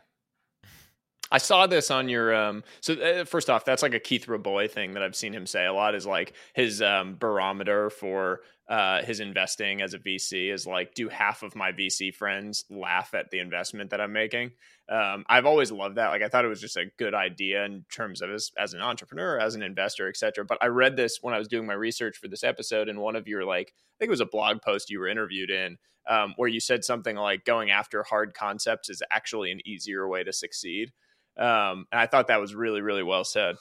I 1.33 1.39
saw 1.39 1.65
this 1.65 1.89
on 1.89 2.09
your 2.09 2.33
um 2.35 2.63
so 2.79 2.93
uh, 2.93 3.25
first 3.25 3.49
off 3.49 3.65
that's 3.65 3.81
like 3.81 3.95
a 3.95 3.99
Keith 3.99 4.27
Rabois 4.27 4.67
thing 4.69 4.93
that 4.93 5.01
I've 5.01 5.15
seen 5.15 5.33
him 5.33 5.47
say 5.47 5.65
a 5.65 5.73
lot 5.73 5.95
is 5.95 6.05
like 6.05 6.33
his 6.53 6.79
um 6.81 7.15
barometer 7.19 7.89
for 7.89 8.41
uh 8.69 9.01
his 9.01 9.19
investing 9.19 9.81
as 9.81 9.95
a 9.95 9.99
VC 9.99 10.53
is 10.53 10.67
like 10.67 10.93
do 10.93 11.09
half 11.09 11.41
of 11.41 11.55
my 11.55 11.71
VC 11.71 12.13
friends 12.13 12.65
laugh 12.69 13.15
at 13.15 13.31
the 13.31 13.39
investment 13.39 13.89
that 13.89 13.99
I'm 13.99 14.13
making. 14.13 14.51
Um 14.89 15.25
I've 15.27 15.47
always 15.47 15.71
loved 15.71 15.95
that 15.95 16.09
like 16.09 16.21
I 16.21 16.27
thought 16.27 16.45
it 16.45 16.49
was 16.49 16.61
just 16.61 16.77
a 16.77 16.91
good 16.99 17.15
idea 17.15 17.65
in 17.65 17.83
terms 17.91 18.21
of 18.21 18.29
as 18.29 18.51
as 18.55 18.75
an 18.75 18.81
entrepreneur, 18.81 19.39
as 19.39 19.55
an 19.55 19.63
investor, 19.63 20.07
etc. 20.07 20.45
But 20.45 20.59
I 20.61 20.67
read 20.67 20.95
this 20.95 21.17
when 21.21 21.33
I 21.33 21.39
was 21.39 21.47
doing 21.47 21.65
my 21.65 21.73
research 21.73 22.15
for 22.17 22.27
this 22.27 22.43
episode 22.43 22.89
and 22.89 22.99
one 22.99 23.15
of 23.15 23.27
your 23.27 23.43
like 23.43 23.69
I 23.69 23.95
think 23.97 24.09
it 24.09 24.11
was 24.11 24.19
a 24.19 24.27
blog 24.27 24.61
post 24.61 24.91
you 24.91 24.99
were 24.99 25.07
interviewed 25.07 25.49
in 25.49 25.77
um, 26.07 26.33
where 26.37 26.49
you 26.49 26.59
said 26.59 26.83
something 26.83 27.15
like 27.15 27.45
going 27.45 27.71
after 27.71 28.03
hard 28.03 28.33
concepts 28.33 28.89
is 28.89 29.01
actually 29.11 29.51
an 29.51 29.59
easier 29.65 30.07
way 30.07 30.23
to 30.23 30.33
succeed. 30.33 30.91
Um, 31.37 31.87
and 31.91 31.99
I 31.99 32.07
thought 32.07 32.27
that 32.27 32.41
was 32.41 32.53
really, 32.53 32.81
really 32.81 33.03
well 33.03 33.23
said. 33.23 33.55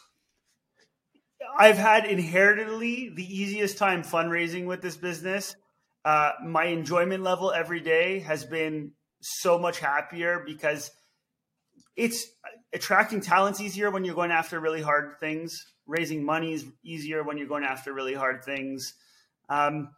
I've 1.59 1.78
had 1.78 2.05
inheritedly 2.05 3.11
the 3.14 3.24
easiest 3.24 3.78
time 3.78 4.02
fundraising 4.02 4.66
with 4.66 4.81
this 4.81 4.96
business. 4.96 5.57
Uh, 6.05 6.33
my 6.44 6.64
enjoyment 6.64 7.22
level 7.22 7.52
every 7.52 7.81
day 7.81 8.20
has 8.20 8.44
been 8.44 8.92
so 9.20 9.59
much 9.59 9.78
happier 9.78 10.42
because 10.44 10.90
it's 11.96 12.26
attracting 12.72 13.20
talents 13.20 13.61
easier 13.61 13.90
when 13.90 14.05
you're 14.05 14.14
going 14.14 14.31
after 14.31 14.59
really 14.59 14.83
hard 14.83 15.18
things. 15.20 15.64
Raising 15.87 16.24
money 16.24 16.52
is 16.52 16.64
easier 16.85 17.22
when 17.22 17.38
you're 17.38 17.48
going 17.48 17.64
after 17.64 17.92
really 17.92 18.14
hard 18.14 18.44
things. 18.44 18.94
Um, 19.48 19.90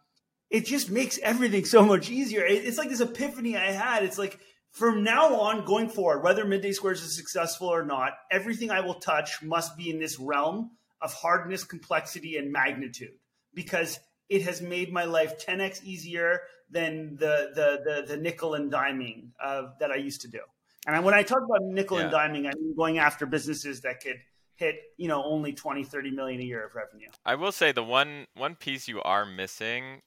it 0.49 0.65
just 0.65 0.89
makes 0.89 1.17
everything 1.19 1.65
so 1.65 1.83
much 1.83 2.09
easier. 2.09 2.45
It's 2.45 2.77
like 2.77 2.89
this 2.89 3.01
epiphany 3.01 3.57
I 3.57 3.71
had. 3.71 4.03
It's 4.03 4.17
like 4.17 4.39
from 4.71 5.03
now 5.03 5.39
on, 5.39 5.65
going 5.65 5.89
forward, 5.89 6.23
whether 6.23 6.45
Midday 6.45 6.71
Squares 6.71 7.01
is 7.01 7.15
successful 7.15 7.67
or 7.67 7.85
not, 7.85 8.13
everything 8.31 8.71
I 8.71 8.81
will 8.81 8.95
touch 8.95 9.41
must 9.41 9.77
be 9.77 9.89
in 9.89 9.99
this 9.99 10.19
realm 10.19 10.71
of 11.01 11.13
hardness, 11.13 11.63
complexity, 11.63 12.37
and 12.37 12.51
magnitude 12.51 13.13
because 13.53 13.99
it 14.29 14.41
has 14.43 14.61
made 14.61 14.91
my 14.91 15.05
life 15.05 15.45
10x 15.45 15.83
easier 15.83 16.41
than 16.69 17.15
the 17.15 17.51
the 17.53 17.81
the, 17.83 18.15
the 18.15 18.17
nickel 18.17 18.55
and 18.55 18.71
diming 18.71 19.29
uh, 19.41 19.67
that 19.79 19.91
I 19.91 19.95
used 19.95 20.21
to 20.21 20.27
do. 20.27 20.39
And 20.87 21.03
when 21.03 21.13
I 21.13 21.23
talk 21.23 21.41
about 21.43 21.61
nickel 21.63 21.97
yeah. 21.97 22.05
and 22.05 22.13
diming, 22.13 22.47
I 22.47 22.51
mean 22.59 22.75
going 22.75 22.97
after 22.97 23.25
businesses 23.25 23.81
that 23.81 24.01
could 24.01 24.19
hit 24.55 24.75
you 24.97 25.07
know 25.07 25.23
only 25.23 25.53
20 25.53 25.83
30 25.83 26.11
million 26.11 26.39
a 26.39 26.43
year 26.43 26.65
of 26.65 26.75
revenue 26.75 27.07
i 27.25 27.35
will 27.35 27.51
say 27.51 27.71
the 27.71 27.83
one 27.83 28.25
one 28.35 28.55
piece 28.55 28.87
you 28.87 29.01
are 29.01 29.25
missing 29.25 30.01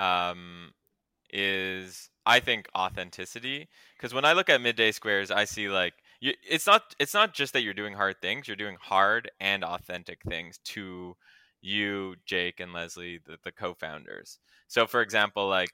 um, 0.00 0.72
is 1.32 2.10
I 2.26 2.40
think 2.40 2.68
authenticity 2.76 3.68
because 3.96 4.14
when 4.14 4.24
I 4.24 4.32
look 4.32 4.48
at 4.48 4.60
midday 4.60 4.92
squares, 4.92 5.30
I 5.30 5.44
see 5.44 5.68
like 5.68 5.94
you, 6.20 6.32
it's 6.48 6.66
not 6.66 6.94
it's 6.98 7.14
not 7.14 7.34
just 7.34 7.52
that 7.52 7.62
you're 7.62 7.74
doing 7.74 7.94
hard 7.94 8.16
things, 8.20 8.48
you're 8.48 8.56
doing 8.56 8.76
hard 8.80 9.30
and 9.40 9.62
authentic 9.64 10.22
things 10.28 10.58
to 10.64 11.16
you, 11.62 12.16
Jake, 12.24 12.60
and 12.60 12.72
Leslie, 12.72 13.20
the, 13.26 13.36
the 13.44 13.52
co-founders. 13.52 14.38
So, 14.66 14.86
for 14.86 15.02
example, 15.02 15.48
like 15.48 15.70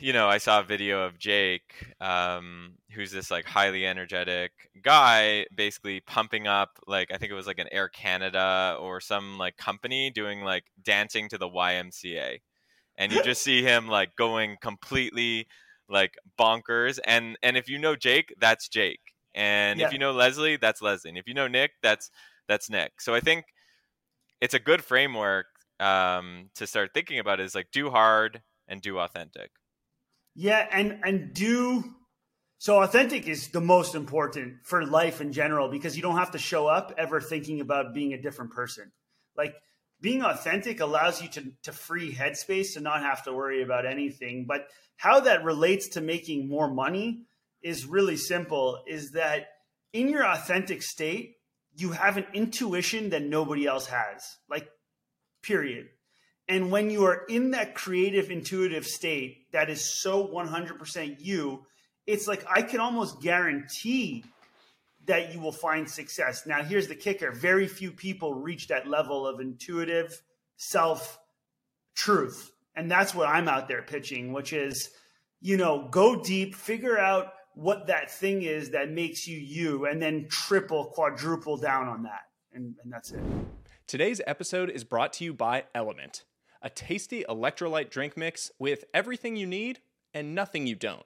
you 0.00 0.12
know, 0.12 0.28
I 0.28 0.38
saw 0.38 0.60
a 0.60 0.64
video 0.64 1.02
of 1.04 1.18
Jake, 1.18 1.92
um, 2.00 2.74
who's 2.90 3.10
this 3.12 3.30
like 3.30 3.44
highly 3.44 3.86
energetic 3.86 4.52
guy, 4.82 5.46
basically 5.54 6.00
pumping 6.00 6.46
up 6.46 6.78
like 6.86 7.12
I 7.12 7.18
think 7.18 7.30
it 7.32 7.36
was 7.36 7.46
like 7.46 7.58
an 7.58 7.68
Air 7.72 7.88
Canada 7.88 8.76
or 8.80 9.00
some 9.00 9.38
like 9.38 9.56
company 9.56 10.10
doing 10.10 10.42
like 10.42 10.64
dancing 10.82 11.28
to 11.30 11.38
the 11.38 11.48
YMCA 11.48 12.38
and 12.96 13.12
you 13.12 13.22
just 13.22 13.42
see 13.42 13.62
him 13.62 13.88
like 13.88 14.16
going 14.16 14.56
completely 14.60 15.46
like 15.88 16.14
bonkers. 16.38 16.98
And 17.04 17.36
and 17.42 17.56
if 17.56 17.68
you 17.68 17.78
know 17.78 17.96
Jake, 17.96 18.34
that's 18.40 18.68
Jake. 18.68 19.00
And 19.34 19.80
yeah. 19.80 19.86
if 19.86 19.92
you 19.92 19.98
know 19.98 20.12
Leslie, 20.12 20.56
that's 20.56 20.80
Leslie. 20.80 21.10
And 21.10 21.18
if 21.18 21.26
you 21.26 21.34
know 21.34 21.48
Nick, 21.48 21.72
that's 21.82 22.10
that's 22.48 22.70
Nick. 22.70 23.00
So 23.00 23.14
I 23.14 23.20
think 23.20 23.44
it's 24.40 24.54
a 24.54 24.58
good 24.58 24.82
framework 24.82 25.46
um, 25.80 26.50
to 26.54 26.66
start 26.66 26.90
thinking 26.94 27.18
about 27.18 27.40
is 27.40 27.54
like 27.54 27.68
do 27.72 27.90
hard 27.90 28.42
and 28.68 28.80
do 28.80 28.98
authentic. 28.98 29.50
Yeah, 30.34 30.66
and 30.70 31.00
and 31.04 31.32
do 31.32 31.84
so 32.58 32.82
authentic 32.82 33.28
is 33.28 33.48
the 33.48 33.60
most 33.60 33.94
important 33.94 34.54
for 34.64 34.84
life 34.86 35.20
in 35.20 35.32
general 35.32 35.68
because 35.68 35.96
you 35.96 36.02
don't 36.02 36.16
have 36.16 36.30
to 36.32 36.38
show 36.38 36.66
up 36.66 36.92
ever 36.96 37.20
thinking 37.20 37.60
about 37.60 37.94
being 37.94 38.14
a 38.14 38.20
different 38.20 38.52
person. 38.52 38.90
Like 39.36 39.54
being 40.04 40.22
authentic 40.22 40.80
allows 40.80 41.22
you 41.22 41.28
to, 41.28 41.50
to 41.62 41.72
free 41.72 42.12
headspace 42.12 42.74
to 42.74 42.80
not 42.80 43.00
have 43.00 43.22
to 43.22 43.32
worry 43.32 43.62
about 43.62 43.86
anything. 43.86 44.44
But 44.46 44.68
how 44.98 45.20
that 45.20 45.44
relates 45.44 45.88
to 45.94 46.02
making 46.02 46.46
more 46.46 46.70
money 46.70 47.22
is 47.62 47.86
really 47.86 48.18
simple 48.18 48.82
is 48.86 49.12
that 49.12 49.46
in 49.94 50.10
your 50.10 50.26
authentic 50.26 50.82
state, 50.82 51.36
you 51.74 51.92
have 51.92 52.18
an 52.18 52.26
intuition 52.34 53.08
that 53.10 53.22
nobody 53.22 53.66
else 53.66 53.86
has. 53.86 54.36
Like, 54.46 54.68
period. 55.42 55.88
And 56.48 56.70
when 56.70 56.90
you 56.90 57.06
are 57.06 57.24
in 57.26 57.52
that 57.52 57.74
creative, 57.74 58.30
intuitive 58.30 58.86
state 58.86 59.50
that 59.52 59.70
is 59.70 59.98
so 60.02 60.28
100% 60.28 61.16
you, 61.20 61.64
it's 62.06 62.28
like 62.28 62.44
I 62.46 62.60
can 62.60 62.80
almost 62.80 63.22
guarantee 63.22 64.22
that 65.06 65.32
you 65.32 65.40
will 65.40 65.52
find 65.52 65.88
success. 65.88 66.46
Now, 66.46 66.62
here's 66.62 66.88
the 66.88 66.94
kicker 66.94 67.32
very 67.32 67.66
few 67.66 67.90
people 67.90 68.34
reach 68.34 68.68
that 68.68 68.86
level 68.88 69.26
of 69.26 69.40
intuitive 69.40 70.20
self 70.56 71.18
truth. 71.94 72.50
And 72.76 72.90
that's 72.90 73.14
what 73.14 73.28
I'm 73.28 73.48
out 73.48 73.68
there 73.68 73.82
pitching, 73.82 74.32
which 74.32 74.52
is, 74.52 74.90
you 75.40 75.56
know, 75.56 75.88
go 75.90 76.20
deep, 76.20 76.54
figure 76.54 76.98
out 76.98 77.32
what 77.54 77.86
that 77.86 78.10
thing 78.10 78.42
is 78.42 78.70
that 78.70 78.90
makes 78.90 79.28
you 79.28 79.38
you, 79.38 79.86
and 79.86 80.02
then 80.02 80.26
triple, 80.28 80.86
quadruple 80.86 81.56
down 81.56 81.86
on 81.86 82.02
that. 82.02 82.22
And, 82.52 82.74
and 82.82 82.92
that's 82.92 83.12
it. 83.12 83.22
Today's 83.86 84.20
episode 84.26 84.70
is 84.70 84.82
brought 84.82 85.12
to 85.14 85.24
you 85.24 85.32
by 85.32 85.64
Element, 85.74 86.24
a 86.62 86.70
tasty 86.70 87.24
electrolyte 87.28 87.90
drink 87.90 88.16
mix 88.16 88.50
with 88.58 88.84
everything 88.92 89.36
you 89.36 89.46
need 89.46 89.80
and 90.12 90.34
nothing 90.34 90.66
you 90.66 90.74
don't. 90.74 91.04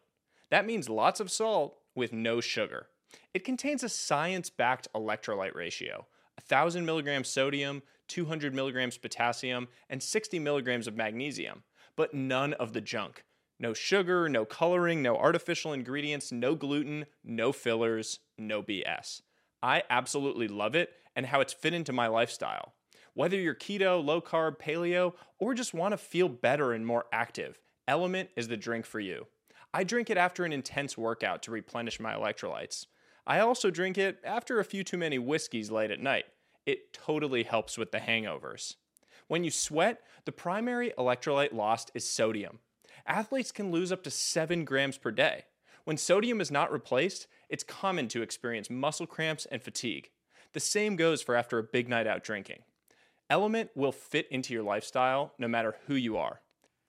That 0.51 0.65
means 0.65 0.89
lots 0.89 1.21
of 1.21 1.31
salt 1.31 1.77
with 1.95 2.13
no 2.13 2.41
sugar. 2.41 2.87
It 3.35 3.45
contains 3.45 3.83
a 3.83 3.89
science 3.89 4.51
backed 4.51 4.89
electrolyte 4.95 5.55
ratio 5.55 6.07
1,000 6.39 6.87
milligrams 6.87 7.29
sodium, 7.29 7.83
200 8.07 8.55
milligrams 8.55 8.97
potassium, 8.97 9.69
and 9.91 10.03
60 10.03 10.39
milligrams 10.39 10.87
of 10.87 10.97
magnesium, 10.97 11.65
but 11.97 12.15
none 12.15 12.53
of 12.55 12.73
the 12.73 12.81
junk. 12.81 13.25
No 13.59 13.75
sugar, 13.75 14.29
no 14.29 14.45
coloring, 14.45 15.03
no 15.03 15.17
artificial 15.17 15.73
ingredients, 15.73 16.31
no 16.31 16.55
gluten, 16.55 17.07
no 17.25 17.53
fillers, 17.53 18.21
no 18.39 18.63
BS. 18.63 19.23
I 19.63 19.83
absolutely 19.91 20.47
love 20.47 20.77
it 20.77 20.91
and 21.17 21.27
how 21.27 21.41
it's 21.41 21.53
fit 21.53 21.75
into 21.75 21.93
my 21.93 22.07
lifestyle. 22.07 22.75
Whether 23.15 23.37
you're 23.37 23.55
keto, 23.55 24.05
low 24.05 24.21
carb, 24.21 24.59
paleo, 24.59 25.15
or 25.41 25.55
just 25.55 25.75
want 25.75 25.93
to 25.93 25.99
feel 25.99 26.29
better 26.29 26.73
and 26.73 26.87
more 26.87 27.07
active, 27.13 27.59
Element 27.89 28.29
is 28.37 28.49
the 28.49 28.57
drink 28.59 28.85
for 28.85 29.01
you. 29.01 29.27
I 29.73 29.83
drink 29.83 30.11
it 30.11 30.19
after 30.19 30.45
an 30.45 30.53
intense 30.53 30.99
workout 30.99 31.43
to 31.45 31.51
replenish 31.51 31.99
my 31.99 32.13
electrolytes. 32.13 32.85
I 33.29 33.41
also 33.41 33.71
drink 33.71 33.99
it 33.99 34.19
after 34.25 34.59
a 34.59 34.65
few 34.65 34.83
too 34.83 34.97
many 34.97 35.19
whiskeys 35.19 35.71
late 35.71 35.91
at 35.91 36.01
night. 36.01 36.25
It 36.65 36.95
totally 36.95 37.43
helps 37.43 37.77
with 37.77 37.93
the 37.93 37.99
hangovers. 37.99 38.77
When 39.27 39.45
you 39.45 39.51
sweat, 39.51 40.01
the 40.25 40.33
primary 40.33 40.95
electrolyte 40.97 41.53
lost 41.53 41.91
is 41.95 42.09
sodium. 42.09 42.61
Athletes 43.07 43.53
can 43.53 43.71
lose 43.71 43.93
up 43.93 44.03
to 44.05 44.11
7 44.11 44.65
grams 44.65 44.97
per 44.97 45.11
day. 45.11 45.45
When 45.85 45.99
sodium 45.99 46.41
is 46.41 46.51
not 46.51 46.73
replaced, 46.73 47.27
it's 47.51 47.63
common 47.63 48.09
to 48.09 48.23
experience 48.23 48.71
muscle 48.71 49.07
cramps 49.07 49.47
and 49.53 49.63
fatigue. 49.63 50.09
The 50.55 50.61
same 50.61 50.97
goes 50.97 51.21
for 51.21 51.37
after 51.37 51.59
a 51.59 51.63
big 51.63 51.87
night 51.87 52.07
out 52.07 52.25
drinking. 52.25 52.61
Element 53.29 53.69
will 53.75 53.93
fit 53.93 54.27
into 54.31 54.55
your 54.55 54.63
lifestyle 54.63 55.35
no 55.39 55.49
matter 55.49 55.77
who 55.87 55.95
you 55.95 56.17
are. 56.17 56.41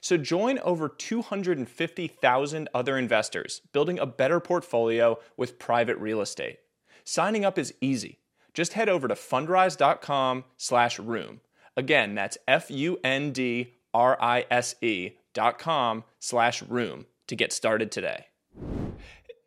So 0.00 0.16
join 0.16 0.60
over 0.60 0.88
250,000 0.88 2.68
other 2.72 2.96
investors 2.96 3.62
building 3.72 3.98
a 3.98 4.06
better 4.06 4.38
portfolio 4.38 5.18
with 5.36 5.58
private 5.58 5.98
real 5.98 6.20
estate. 6.20 6.58
Signing 7.04 7.44
up 7.44 7.58
is 7.58 7.74
easy. 7.80 8.20
Just 8.54 8.74
head 8.74 8.88
over 8.88 9.08
to 9.08 9.14
fundrise.com/room. 9.14 11.40
Again, 11.76 12.14
that's 12.14 12.38
F 12.48 12.70
U 12.70 12.98
N 13.04 13.32
D 13.32 13.74
R 13.92 14.16
I 14.20 14.46
S 14.50 14.76
E 14.80 15.12
dot 15.34 15.58
com 15.58 16.04
slash 16.18 16.62
room 16.62 17.04
to 17.26 17.36
get 17.36 17.52
started 17.52 17.92
today. 17.92 18.26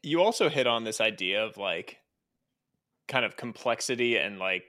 You 0.04 0.22
also 0.22 0.50
hit 0.50 0.68
on 0.68 0.84
this 0.84 1.02
idea 1.02 1.44
of 1.44 1.58
like 1.58 1.98
kind 3.08 3.26
of 3.26 3.36
complexity 3.36 4.16
and 4.18 4.38
like 4.40 4.66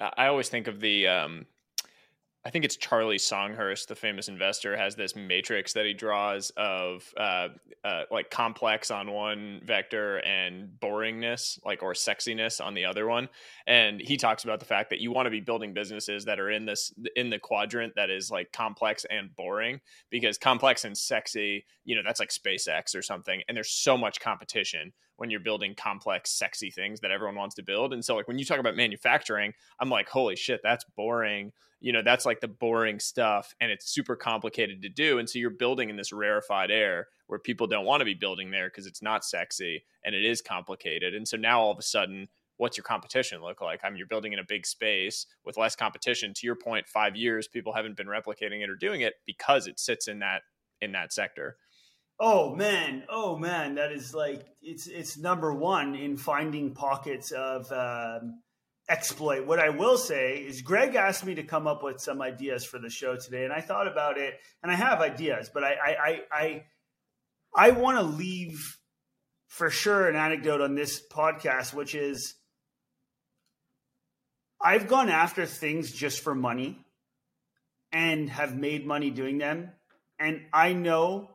I 0.00 0.26
always 0.26 0.48
think 0.48 0.66
of 0.66 0.80
the 0.80 1.06
um, 1.08 1.46
I 2.42 2.48
think 2.48 2.64
it's 2.64 2.76
Charlie 2.76 3.18
Songhurst, 3.18 3.88
the 3.88 3.94
famous 3.94 4.28
investor, 4.28 4.74
has 4.74 4.96
this 4.96 5.14
matrix 5.14 5.74
that 5.74 5.84
he 5.84 5.92
draws 5.92 6.50
of 6.56 7.12
uh, 7.18 7.48
uh, 7.84 8.04
like 8.10 8.30
complex 8.30 8.90
on 8.90 9.12
one 9.12 9.60
vector 9.62 10.18
and 10.18 10.70
boringness, 10.80 11.58
like 11.66 11.82
or 11.82 11.92
sexiness 11.92 12.58
on 12.64 12.72
the 12.72 12.86
other 12.86 13.06
one. 13.06 13.28
And 13.66 14.00
he 14.00 14.16
talks 14.16 14.44
about 14.44 14.58
the 14.58 14.64
fact 14.64 14.88
that 14.88 15.00
you 15.00 15.12
want 15.12 15.26
to 15.26 15.30
be 15.30 15.40
building 15.40 15.74
businesses 15.74 16.24
that 16.24 16.40
are 16.40 16.50
in 16.50 16.64
this 16.64 16.94
in 17.14 17.28
the 17.28 17.38
quadrant 17.38 17.92
that 17.96 18.08
is 18.08 18.30
like 18.30 18.52
complex 18.52 19.04
and 19.10 19.36
boring, 19.36 19.78
because 20.08 20.38
complex 20.38 20.86
and 20.86 20.96
sexy, 20.96 21.66
you 21.84 21.94
know, 21.94 22.02
that's 22.02 22.20
like 22.20 22.30
SpaceX 22.30 22.96
or 22.96 23.02
something. 23.02 23.42
And 23.48 23.56
there's 23.56 23.70
so 23.70 23.98
much 23.98 24.18
competition 24.18 24.92
when 25.16 25.28
you're 25.28 25.40
building 25.40 25.74
complex, 25.74 26.30
sexy 26.30 26.70
things 26.70 27.00
that 27.00 27.10
everyone 27.10 27.36
wants 27.36 27.54
to 27.56 27.62
build. 27.62 27.92
And 27.92 28.02
so, 28.02 28.16
like 28.16 28.28
when 28.28 28.38
you 28.38 28.46
talk 28.46 28.58
about 28.58 28.76
manufacturing, 28.76 29.52
I'm 29.78 29.90
like, 29.90 30.08
holy 30.08 30.36
shit, 30.36 30.60
that's 30.62 30.86
boring 30.96 31.52
you 31.80 31.92
know 31.92 32.02
that's 32.02 32.26
like 32.26 32.40
the 32.40 32.48
boring 32.48 33.00
stuff 33.00 33.54
and 33.60 33.70
it's 33.70 33.90
super 33.90 34.14
complicated 34.14 34.82
to 34.82 34.88
do 34.88 35.18
and 35.18 35.28
so 35.28 35.38
you're 35.38 35.50
building 35.50 35.90
in 35.90 35.96
this 35.96 36.12
rarefied 36.12 36.70
air 36.70 37.08
where 37.26 37.38
people 37.38 37.66
don't 37.66 37.86
want 37.86 38.00
to 38.00 38.04
be 38.04 38.14
building 38.14 38.50
there 38.50 38.68
because 38.68 38.86
it's 38.86 39.02
not 39.02 39.24
sexy 39.24 39.84
and 40.04 40.14
it 40.14 40.24
is 40.24 40.42
complicated 40.42 41.14
and 41.14 41.26
so 41.26 41.36
now 41.36 41.60
all 41.60 41.72
of 41.72 41.78
a 41.78 41.82
sudden 41.82 42.28
what's 42.60 42.76
your 42.76 42.84
competition 42.84 43.40
look 43.40 43.62
like? 43.62 43.80
I 43.82 43.88
mean 43.88 43.96
you're 43.96 44.06
building 44.06 44.34
in 44.34 44.38
a 44.38 44.44
big 44.46 44.66
space 44.66 45.26
with 45.46 45.56
less 45.56 45.74
competition. 45.74 46.34
To 46.34 46.46
your 46.46 46.56
point 46.56 46.86
5 46.86 47.16
years 47.16 47.48
people 47.48 47.72
haven't 47.72 47.96
been 47.96 48.06
replicating 48.06 48.62
it 48.62 48.68
or 48.68 48.76
doing 48.76 49.00
it 49.00 49.14
because 49.26 49.66
it 49.66 49.80
sits 49.80 50.06
in 50.06 50.18
that 50.18 50.42
in 50.82 50.92
that 50.92 51.12
sector. 51.12 51.56
Oh 52.22 52.54
man, 52.54 53.04
oh 53.08 53.38
man, 53.38 53.74
that 53.76 53.92
is 53.92 54.14
like 54.14 54.46
it's 54.60 54.86
it's 54.86 55.16
number 55.16 55.54
one 55.54 55.94
in 55.94 56.18
finding 56.18 56.74
pockets 56.74 57.30
of 57.30 57.72
um, 57.72 58.42
exploit. 58.90 59.46
What 59.46 59.60
I 59.60 59.70
will 59.70 59.96
say 59.96 60.36
is 60.36 60.60
Greg 60.60 60.96
asked 60.96 61.24
me 61.24 61.36
to 61.36 61.44
come 61.44 61.66
up 61.66 61.82
with 61.82 62.00
some 62.00 62.20
ideas 62.20 62.64
for 62.64 62.78
the 62.78 62.90
show 62.90 63.16
today, 63.16 63.44
and 63.44 63.52
I 63.52 63.60
thought 63.60 63.86
about 63.86 64.18
it, 64.18 64.34
and 64.62 64.70
I 64.70 64.74
have 64.74 65.00
ideas, 65.00 65.50
but 65.52 65.64
I 65.64 65.72
I 65.72 65.90
I 65.90 66.20
I, 66.32 66.64
I 67.54 67.70
want 67.70 67.98
to 67.98 68.02
leave 68.02 68.78
for 69.46 69.70
sure 69.70 70.08
an 70.08 70.16
anecdote 70.16 70.60
on 70.60 70.74
this 70.74 71.02
podcast, 71.10 71.72
which 71.72 71.94
is 71.94 72.34
I've 74.60 74.88
gone 74.88 75.08
after 75.08 75.46
things 75.46 75.92
just 75.92 76.20
for 76.20 76.34
money 76.34 76.84
and 77.92 78.28
have 78.28 78.56
made 78.56 78.86
money 78.86 79.10
doing 79.10 79.38
them. 79.38 79.70
And 80.18 80.42
I 80.52 80.74
know 80.74 81.30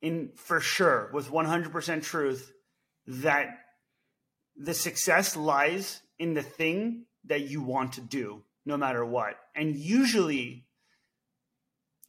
in 0.00 0.30
for 0.36 0.60
sure 0.60 1.10
with 1.12 1.30
100% 1.30 2.02
truth 2.02 2.52
that 3.06 3.58
the 4.56 4.74
success 4.74 5.36
lies 5.36 6.00
in 6.20 6.34
the 6.34 6.42
thing 6.42 7.06
that 7.24 7.48
you 7.48 7.62
want 7.62 7.94
to 7.94 8.00
do 8.02 8.44
no 8.64 8.76
matter 8.76 9.04
what. 9.04 9.34
And 9.56 9.74
usually, 9.74 10.66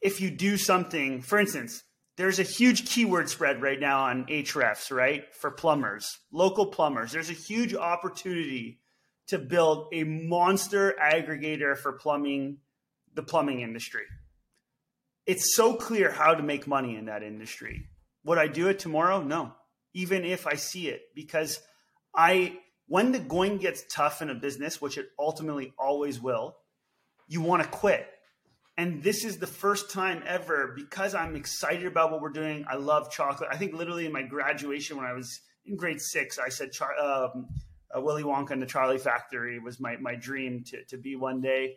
if 0.00 0.20
you 0.20 0.30
do 0.30 0.56
something, 0.56 1.22
for 1.22 1.38
instance, 1.38 1.82
there's 2.18 2.38
a 2.38 2.44
huge 2.44 2.86
keyword 2.88 3.30
spread 3.30 3.62
right 3.62 3.80
now 3.80 4.04
on 4.04 4.26
Ahrefs, 4.26 4.92
right? 4.94 5.24
For 5.34 5.50
plumbers, 5.50 6.18
local 6.30 6.66
plumbers. 6.66 7.10
There's 7.10 7.30
a 7.30 7.34
huge 7.34 7.74
opportunity 7.74 8.80
to 9.28 9.38
build 9.38 9.88
a 9.94 10.04
monster 10.04 10.94
aggregator 11.02 11.76
for 11.76 11.92
plumbing, 11.92 12.58
the 13.14 13.22
plumbing 13.22 13.62
industry. 13.62 14.04
It's 15.24 15.56
so 15.56 15.74
clear 15.74 16.10
how 16.10 16.34
to 16.34 16.42
make 16.42 16.66
money 16.66 16.96
in 16.96 17.06
that 17.06 17.22
industry. 17.22 17.86
Would 18.24 18.38
I 18.38 18.48
do 18.48 18.68
it 18.68 18.78
tomorrow? 18.78 19.22
No. 19.22 19.54
Even 19.94 20.24
if 20.24 20.46
I 20.46 20.56
see 20.56 20.88
it, 20.88 21.02
because 21.14 21.60
I, 22.14 22.58
when 22.92 23.12
the 23.12 23.18
going 23.18 23.58
gets 23.58 23.84
tough 23.88 24.22
in 24.22 24.28
a 24.30 24.34
business, 24.34 24.80
which 24.80 24.98
it 24.98 25.06
ultimately 25.18 25.72
always 25.78 26.20
will, 26.20 26.56
you 27.26 27.40
want 27.40 27.62
to 27.62 27.68
quit 27.68 28.06
and 28.78 29.02
this 29.02 29.24
is 29.24 29.38
the 29.38 29.46
first 29.46 29.90
time 29.90 30.22
ever 30.26 30.72
because 30.74 31.14
I'm 31.14 31.36
excited 31.36 31.86
about 31.86 32.10
what 32.10 32.22
we're 32.22 32.30
doing. 32.30 32.64
I 32.68 32.76
love 32.76 33.10
chocolate. 33.10 33.50
I 33.52 33.56
think 33.56 33.74
literally 33.74 34.06
in 34.06 34.12
my 34.12 34.22
graduation 34.22 34.96
when 34.96 35.04
I 35.04 35.12
was 35.12 35.40
in 35.66 35.76
grade 35.76 36.00
six, 36.00 36.38
I 36.38 36.48
said 36.48 36.70
um, 37.00 37.48
uh, 37.94 38.00
Willy 38.00 38.22
Wonka 38.22 38.50
and 38.50 38.62
the 38.62 38.66
Charlie 38.66 38.98
Factory 38.98 39.58
was 39.58 39.78
my, 39.78 39.96
my 39.96 40.14
dream 40.14 40.64
to, 40.68 40.84
to 40.84 40.96
be 40.96 41.16
one 41.16 41.40
day. 41.40 41.76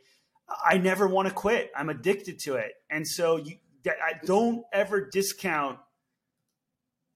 I 0.64 0.78
never 0.78 1.08
want 1.08 1.28
to 1.28 1.34
quit. 1.34 1.70
I'm 1.76 1.90
addicted 1.90 2.40
to 2.46 2.56
it. 2.56 2.74
And 2.90 3.06
so 3.06 3.38
you, 3.38 3.56
I 3.86 4.14
don't 4.26 4.64
ever 4.72 5.10
discount 5.12 5.80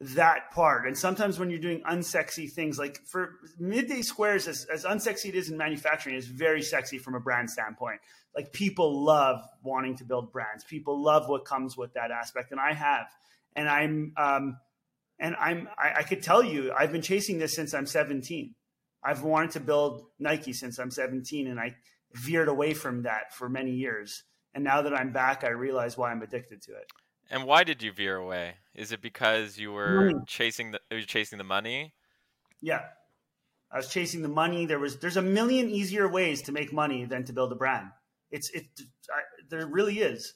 that 0.01 0.51
part. 0.51 0.87
And 0.87 0.97
sometimes 0.97 1.39
when 1.39 1.49
you're 1.49 1.59
doing 1.59 1.81
unsexy 1.81 2.49
things, 2.49 2.79
like 2.79 2.99
for 3.05 3.35
midday 3.59 4.01
squares, 4.01 4.47
as, 4.47 4.65
as 4.65 4.85
unsexy 4.85 5.25
it 5.29 5.35
is 5.35 5.49
in 5.49 5.57
manufacturing, 5.57 6.15
is 6.15 6.27
very 6.27 6.61
sexy 6.61 6.97
from 6.97 7.15
a 7.15 7.19
brand 7.19 7.49
standpoint 7.49 7.99
like 8.35 8.53
people 8.53 9.03
love 9.03 9.41
wanting 9.63 9.97
to 9.97 10.05
build 10.05 10.31
brands. 10.31 10.63
People 10.63 11.01
love 11.01 11.27
what 11.27 11.45
comes 11.45 11.75
with 11.75 11.93
that 11.93 12.11
aspect, 12.11 12.51
and 12.51 12.59
I 12.59 12.73
have. 12.73 13.07
And 13.55 13.67
I'm, 13.67 14.13
um, 14.17 14.57
and 15.19 15.35
I'm, 15.35 15.67
I, 15.77 15.99
I 15.99 16.03
could 16.03 16.21
tell 16.21 16.43
you, 16.43 16.71
I've 16.71 16.91
been 16.91 17.01
chasing 17.01 17.39
this 17.39 17.55
since 17.55 17.73
I'm 17.73 17.85
17. 17.85 18.55
I've 19.03 19.23
wanted 19.23 19.51
to 19.51 19.59
build 19.59 20.05
Nike 20.19 20.53
since 20.53 20.77
I'm 20.79 20.91
17, 20.91 21.47
and 21.47 21.59
I 21.59 21.75
veered 22.13 22.47
away 22.47 22.73
from 22.73 23.03
that 23.03 23.33
for 23.33 23.49
many 23.49 23.71
years. 23.71 24.23
And 24.53 24.63
now 24.63 24.81
that 24.81 24.93
I'm 24.93 25.11
back, 25.11 25.43
I 25.43 25.49
realize 25.49 25.97
why 25.97 26.11
I'm 26.11 26.21
addicted 26.21 26.61
to 26.63 26.71
it. 26.71 26.91
And 27.29 27.45
why 27.45 27.63
did 27.63 27.83
you 27.83 27.91
veer 27.91 28.15
away? 28.15 28.55
Is 28.73 28.91
it 28.91 29.01
because 29.01 29.57
you 29.57 29.71
were 29.71 30.11
money. 30.11 30.25
chasing 30.25 30.71
the 30.71 30.79
you 30.91 31.03
chasing 31.03 31.37
the 31.37 31.43
money? 31.43 31.93
Yeah, 32.61 32.81
I 33.71 33.77
was 33.77 33.87
chasing 33.87 34.21
the 34.21 34.29
money. 34.29 34.65
There 34.65 34.79
was 34.79 34.97
there's 34.97 35.17
a 35.17 35.21
million 35.21 35.69
easier 35.69 36.07
ways 36.07 36.41
to 36.43 36.51
make 36.51 36.73
money 36.73 37.05
than 37.05 37.25
to 37.25 37.33
build 37.33 37.51
a 37.51 37.55
brand. 37.55 37.89
It's 38.31 38.49
it. 38.49 38.65
I, 39.11 39.21
there 39.49 39.67
really 39.67 39.99
is. 39.99 40.33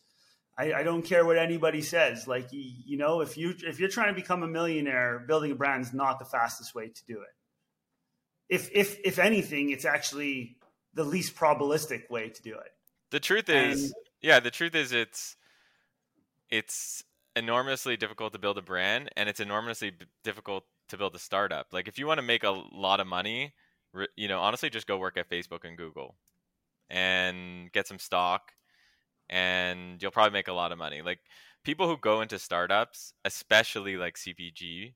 I, 0.56 0.74
I, 0.74 0.84
don't 0.84 1.02
care 1.02 1.26
what 1.26 1.40
anybody 1.40 1.82
says. 1.82 2.28
Like 2.28 2.54
you, 2.54 2.62
you 2.86 2.98
know, 2.98 3.22
if 3.22 3.38
you 3.38 3.56
if 3.66 3.80
you're 3.80 3.90
trying 3.90 4.14
to 4.14 4.14
become 4.14 4.44
a 4.44 4.48
millionaire, 4.48 5.24
building 5.28 5.52
a 5.52 5.56
brand 5.56 5.84
is 5.84 5.94
not 5.94 6.20
the 6.20 6.26
fastest 6.26 6.76
way 6.76 6.90
to 6.90 7.06
do 7.08 7.22
it. 7.22 8.54
If 8.54 8.70
if 8.72 9.00
if 9.04 9.18
anything, 9.18 9.72
it's 9.72 9.86
actually 9.86 10.58
the 10.94 11.04
least 11.04 11.36
probabilistic 11.36 12.10
way 12.12 12.30
to 12.30 12.42
do 12.44 12.54
it. 12.54 12.72
The 13.10 13.20
truth 13.20 13.50
is, 13.50 13.86
and, 13.86 13.94
yeah, 14.22 14.40
the 14.40 14.52
truth 14.52 14.76
is, 14.76 14.92
it's 14.92 15.36
it's 16.54 17.04
enormously 17.36 17.98
difficult 17.98 18.32
to 18.34 18.40
build 18.40 18.60
a 18.60 18.62
brand, 18.62 19.10
and 19.18 19.28
it's 19.28 19.40
enormously 19.40 19.92
difficult 20.24 20.66
to 20.90 20.98
build 20.98 21.16
a 21.16 21.20
startup. 21.20 21.68
Like 21.74 21.88
if 21.88 21.98
you 21.98 22.06
want 22.06 22.20
to 22.20 22.22
make 22.22 22.44
a 22.44 22.52
lot 22.52 23.00
of 23.00 23.08
money, 23.08 23.54
you 24.16 24.28
know, 24.28 24.40
honestly, 24.40 24.70
just 24.70 24.86
go 24.86 25.00
work 25.00 25.18
at 25.18 25.30
Facebook 25.30 25.66
and 25.66 25.76
Google 25.76 26.16
and 26.92 27.72
get 27.72 27.88
some 27.88 27.98
stock 27.98 28.52
and 29.30 30.00
you'll 30.02 30.12
probably 30.12 30.34
make 30.34 30.48
a 30.48 30.54
lot 30.54 30.72
of 30.72 30.78
money. 30.78 31.02
Like 31.02 31.20
people 31.64 31.88
who 31.88 31.98
go 31.98 32.22
into 32.22 32.38
startups, 32.38 33.14
especially 33.26 33.98
like 33.98 34.16
CPG, 34.16 34.94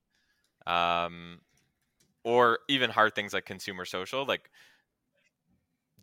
um, 0.67 1.39
or 2.23 2.59
even 2.69 2.91
hard 2.91 3.15
things 3.15 3.33
like 3.33 3.45
consumer 3.45 3.85
social, 3.85 4.25
like 4.25 4.51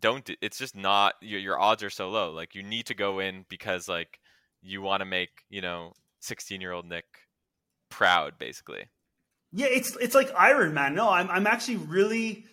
don't. 0.01 0.29
It's 0.41 0.57
just 0.57 0.75
not 0.75 1.13
your 1.21 1.39
your 1.39 1.59
odds 1.59 1.83
are 1.83 1.89
so 1.89 2.09
low. 2.09 2.31
Like 2.31 2.55
you 2.55 2.63
need 2.63 2.87
to 2.87 2.93
go 2.93 3.19
in 3.19 3.45
because 3.47 3.87
like 3.87 4.19
you 4.65 4.81
want 4.81 5.01
to 5.01 5.05
make 5.05 5.29
you 5.49 5.61
know 5.61 5.93
sixteen 6.19 6.61
year 6.61 6.71
old 6.71 6.85
Nick 6.85 7.05
proud, 7.89 8.37
basically. 8.37 8.85
Yeah, 9.51 9.67
it's 9.69 9.95
it's 9.97 10.15
like 10.15 10.31
Iron 10.37 10.73
Man. 10.73 10.95
No, 10.95 11.09
I'm 11.09 11.29
I'm 11.29 11.47
actually 11.47 11.77
really 11.77 12.45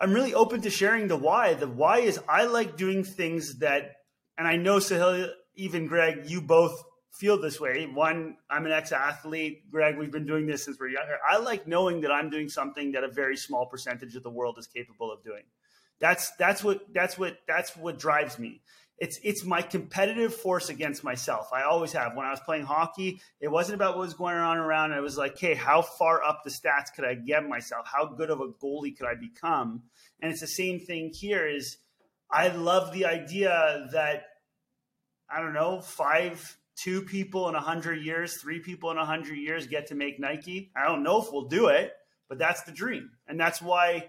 I'm 0.00 0.12
really 0.12 0.34
open 0.34 0.62
to 0.62 0.70
sharing 0.70 1.08
the 1.08 1.16
why. 1.16 1.54
The 1.54 1.68
why 1.68 1.98
is 1.98 2.18
I 2.28 2.44
like 2.44 2.76
doing 2.76 3.04
things 3.04 3.58
that, 3.58 3.96
and 4.38 4.48
I 4.48 4.56
know 4.56 4.78
Sahil, 4.78 5.30
even 5.54 5.86
Greg, 5.86 6.22
you 6.24 6.40
both 6.40 6.82
feel 7.12 7.40
this 7.40 7.60
way. 7.60 7.86
One, 7.86 8.36
I'm 8.48 8.64
an 8.64 8.72
ex-athlete. 8.72 9.70
Greg, 9.70 9.98
we've 9.98 10.10
been 10.10 10.26
doing 10.26 10.46
this 10.46 10.64
since 10.64 10.78
we're 10.80 10.88
younger. 10.88 11.18
I 11.28 11.38
like 11.38 11.66
knowing 11.66 12.00
that 12.00 12.10
I'm 12.10 12.30
doing 12.30 12.48
something 12.48 12.92
that 12.92 13.04
a 13.04 13.08
very 13.08 13.36
small 13.36 13.66
percentage 13.66 14.16
of 14.16 14.22
the 14.22 14.30
world 14.30 14.56
is 14.58 14.66
capable 14.66 15.12
of 15.12 15.22
doing. 15.22 15.42
That's 16.00 16.32
that's 16.38 16.64
what 16.64 16.80
that's 16.94 17.18
what 17.18 17.38
that's 17.46 17.76
what 17.76 17.98
drives 17.98 18.38
me 18.38 18.62
it's 19.00 19.18
it's 19.22 19.44
my 19.46 19.62
competitive 19.62 20.34
force 20.34 20.68
against 20.68 21.02
myself. 21.02 21.48
I 21.54 21.62
always 21.62 21.92
have. 21.92 22.14
When 22.14 22.26
I 22.26 22.30
was 22.30 22.40
playing 22.40 22.66
hockey, 22.66 23.22
it 23.40 23.48
wasn't 23.48 23.76
about 23.76 23.96
what 23.96 24.02
was 24.02 24.14
going 24.14 24.36
on 24.36 24.58
around. 24.58 24.92
It 24.92 25.00
was 25.00 25.16
like, 25.16 25.38
hey, 25.38 25.54
how 25.54 25.80
far 25.80 26.22
up 26.22 26.42
the 26.44 26.50
stats 26.50 26.92
could 26.94 27.06
I 27.06 27.14
get 27.14 27.48
myself? 27.48 27.86
How 27.90 28.04
good 28.04 28.28
of 28.28 28.40
a 28.40 28.48
goalie 28.48 28.96
could 28.96 29.06
I 29.06 29.14
become? 29.14 29.84
And 30.20 30.30
it's 30.30 30.42
the 30.42 30.46
same 30.46 30.80
thing 30.80 31.12
here. 31.14 31.48
Is 31.48 31.78
I 32.30 32.48
love 32.48 32.92
the 32.92 33.06
idea 33.06 33.88
that 33.92 34.24
I 35.30 35.40
don't 35.40 35.54
know 35.54 35.80
five 35.80 36.58
two 36.76 37.00
people 37.00 37.48
in 37.48 37.54
a 37.54 37.60
hundred 37.60 38.02
years, 38.02 38.36
three 38.36 38.60
people 38.60 38.90
in 38.90 38.98
a 38.98 39.06
hundred 39.06 39.38
years 39.38 39.66
get 39.66 39.86
to 39.86 39.94
make 39.94 40.20
Nike. 40.20 40.70
I 40.76 40.86
don't 40.86 41.02
know 41.02 41.22
if 41.22 41.32
we'll 41.32 41.48
do 41.48 41.68
it, 41.68 41.92
but 42.28 42.38
that's 42.38 42.64
the 42.64 42.72
dream, 42.72 43.10
and 43.26 43.40
that's 43.40 43.62
why 43.62 44.08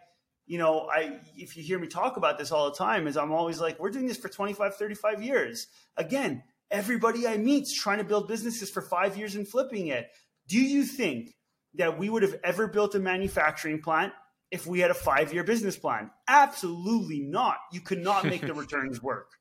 you 0.52 0.58
know, 0.58 0.90
I 0.94 1.22
if 1.38 1.56
you 1.56 1.64
hear 1.64 1.80
me 1.80 1.88
talk 1.88 2.18
about 2.18 2.38
this 2.38 2.52
all 2.52 2.70
the 2.70 2.76
time, 2.76 3.08
is 3.08 3.16
I'm 3.16 3.32
always 3.32 3.62
like, 3.62 3.80
we're 3.80 3.90
doing 3.90 4.06
this 4.06 4.18
for 4.18 4.28
25, 4.28 4.76
35 4.76 5.24
years. 5.24 5.68
Again, 5.96 6.44
everybody 6.70 7.26
I 7.26 7.38
meet's 7.38 7.74
trying 7.74 8.00
to 8.00 8.04
build 8.04 8.28
businesses 8.28 8.70
for 8.70 8.82
five 8.82 9.16
years 9.16 9.36
and 9.36 9.48
flipping 9.48 9.88
it. 9.88 10.10
Do 10.50 10.60
you 10.60 10.84
think 10.84 11.38
that 11.76 11.98
we 11.98 12.10
would 12.10 12.24
have 12.24 12.36
ever 12.44 12.68
built 12.68 12.96
a 12.96 13.00
manufacturing 13.00 13.82
plant 13.82 14.12
if 14.52 14.68
we 14.68 14.82
had 14.82 14.92
a 14.92 14.94
five 14.94 15.34
year 15.34 15.46
business 15.46 15.78
plan? 15.78 16.12
Absolutely 16.28 17.22
not. 17.22 17.56
You 17.72 17.80
could 17.80 18.04
not 18.04 18.26
make 18.26 18.42
the 18.42 18.54
returns 18.66 19.02
work. 19.02 19.32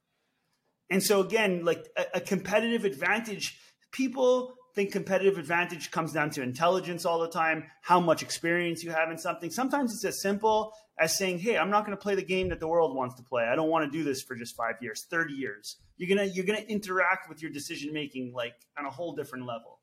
And 0.91 1.03
so 1.03 1.23
again, 1.23 1.65
like 1.65 1.89
a, 1.97 2.05
a 2.15 2.21
competitive 2.21 2.85
advantage, 2.85 3.59
people 3.91 4.55
think 4.75 4.93
competitive 4.93 5.39
advantage 5.39 5.91
comes 5.91 6.13
down 6.13 6.31
to 6.31 6.43
intelligence 6.43 7.05
all 7.05 7.19
the 7.19 7.29
time, 7.29 7.65
how 7.83 8.01
much 8.01 8.23
experience 8.23 8.83
you 8.83 8.91
have 8.91 9.11
in 9.11 9.19
something. 9.19 9.51
Sometimes 9.51 9.93
it's 9.93 10.05
as 10.05 10.21
simple 10.21 10.73
as 10.99 11.17
saying, 11.17 11.39
"Hey, 11.39 11.57
I'm 11.57 11.71
not 11.71 11.85
going 11.85 11.97
to 11.97 12.03
play 12.03 12.15
the 12.15 12.23
game 12.23 12.49
that 12.51 12.61
the 12.61 12.69
world 12.69 12.95
wants 12.95 13.15
to 13.17 13.23
play. 13.23 13.45
I 13.45 13.55
don't 13.55 13.71
want 13.71 13.91
to 13.91 13.99
do 13.99 14.05
this 14.05 14.23
for 14.23 14.35
just 14.37 14.57
5 14.57 14.77
years, 14.81 15.07
30 15.11 15.35
years." 15.35 15.77
You're 15.97 16.15
going 16.15 16.29
to 16.29 16.35
you're 16.35 16.47
going 16.47 16.61
to 16.61 16.71
interact 16.71 17.29
with 17.29 17.43
your 17.43 17.51
decision 17.51 17.93
making 17.93 18.33
like 18.35 18.55
on 18.79 18.87
a 18.87 18.91
whole 18.91 19.15
different 19.15 19.47
level. 19.47 19.81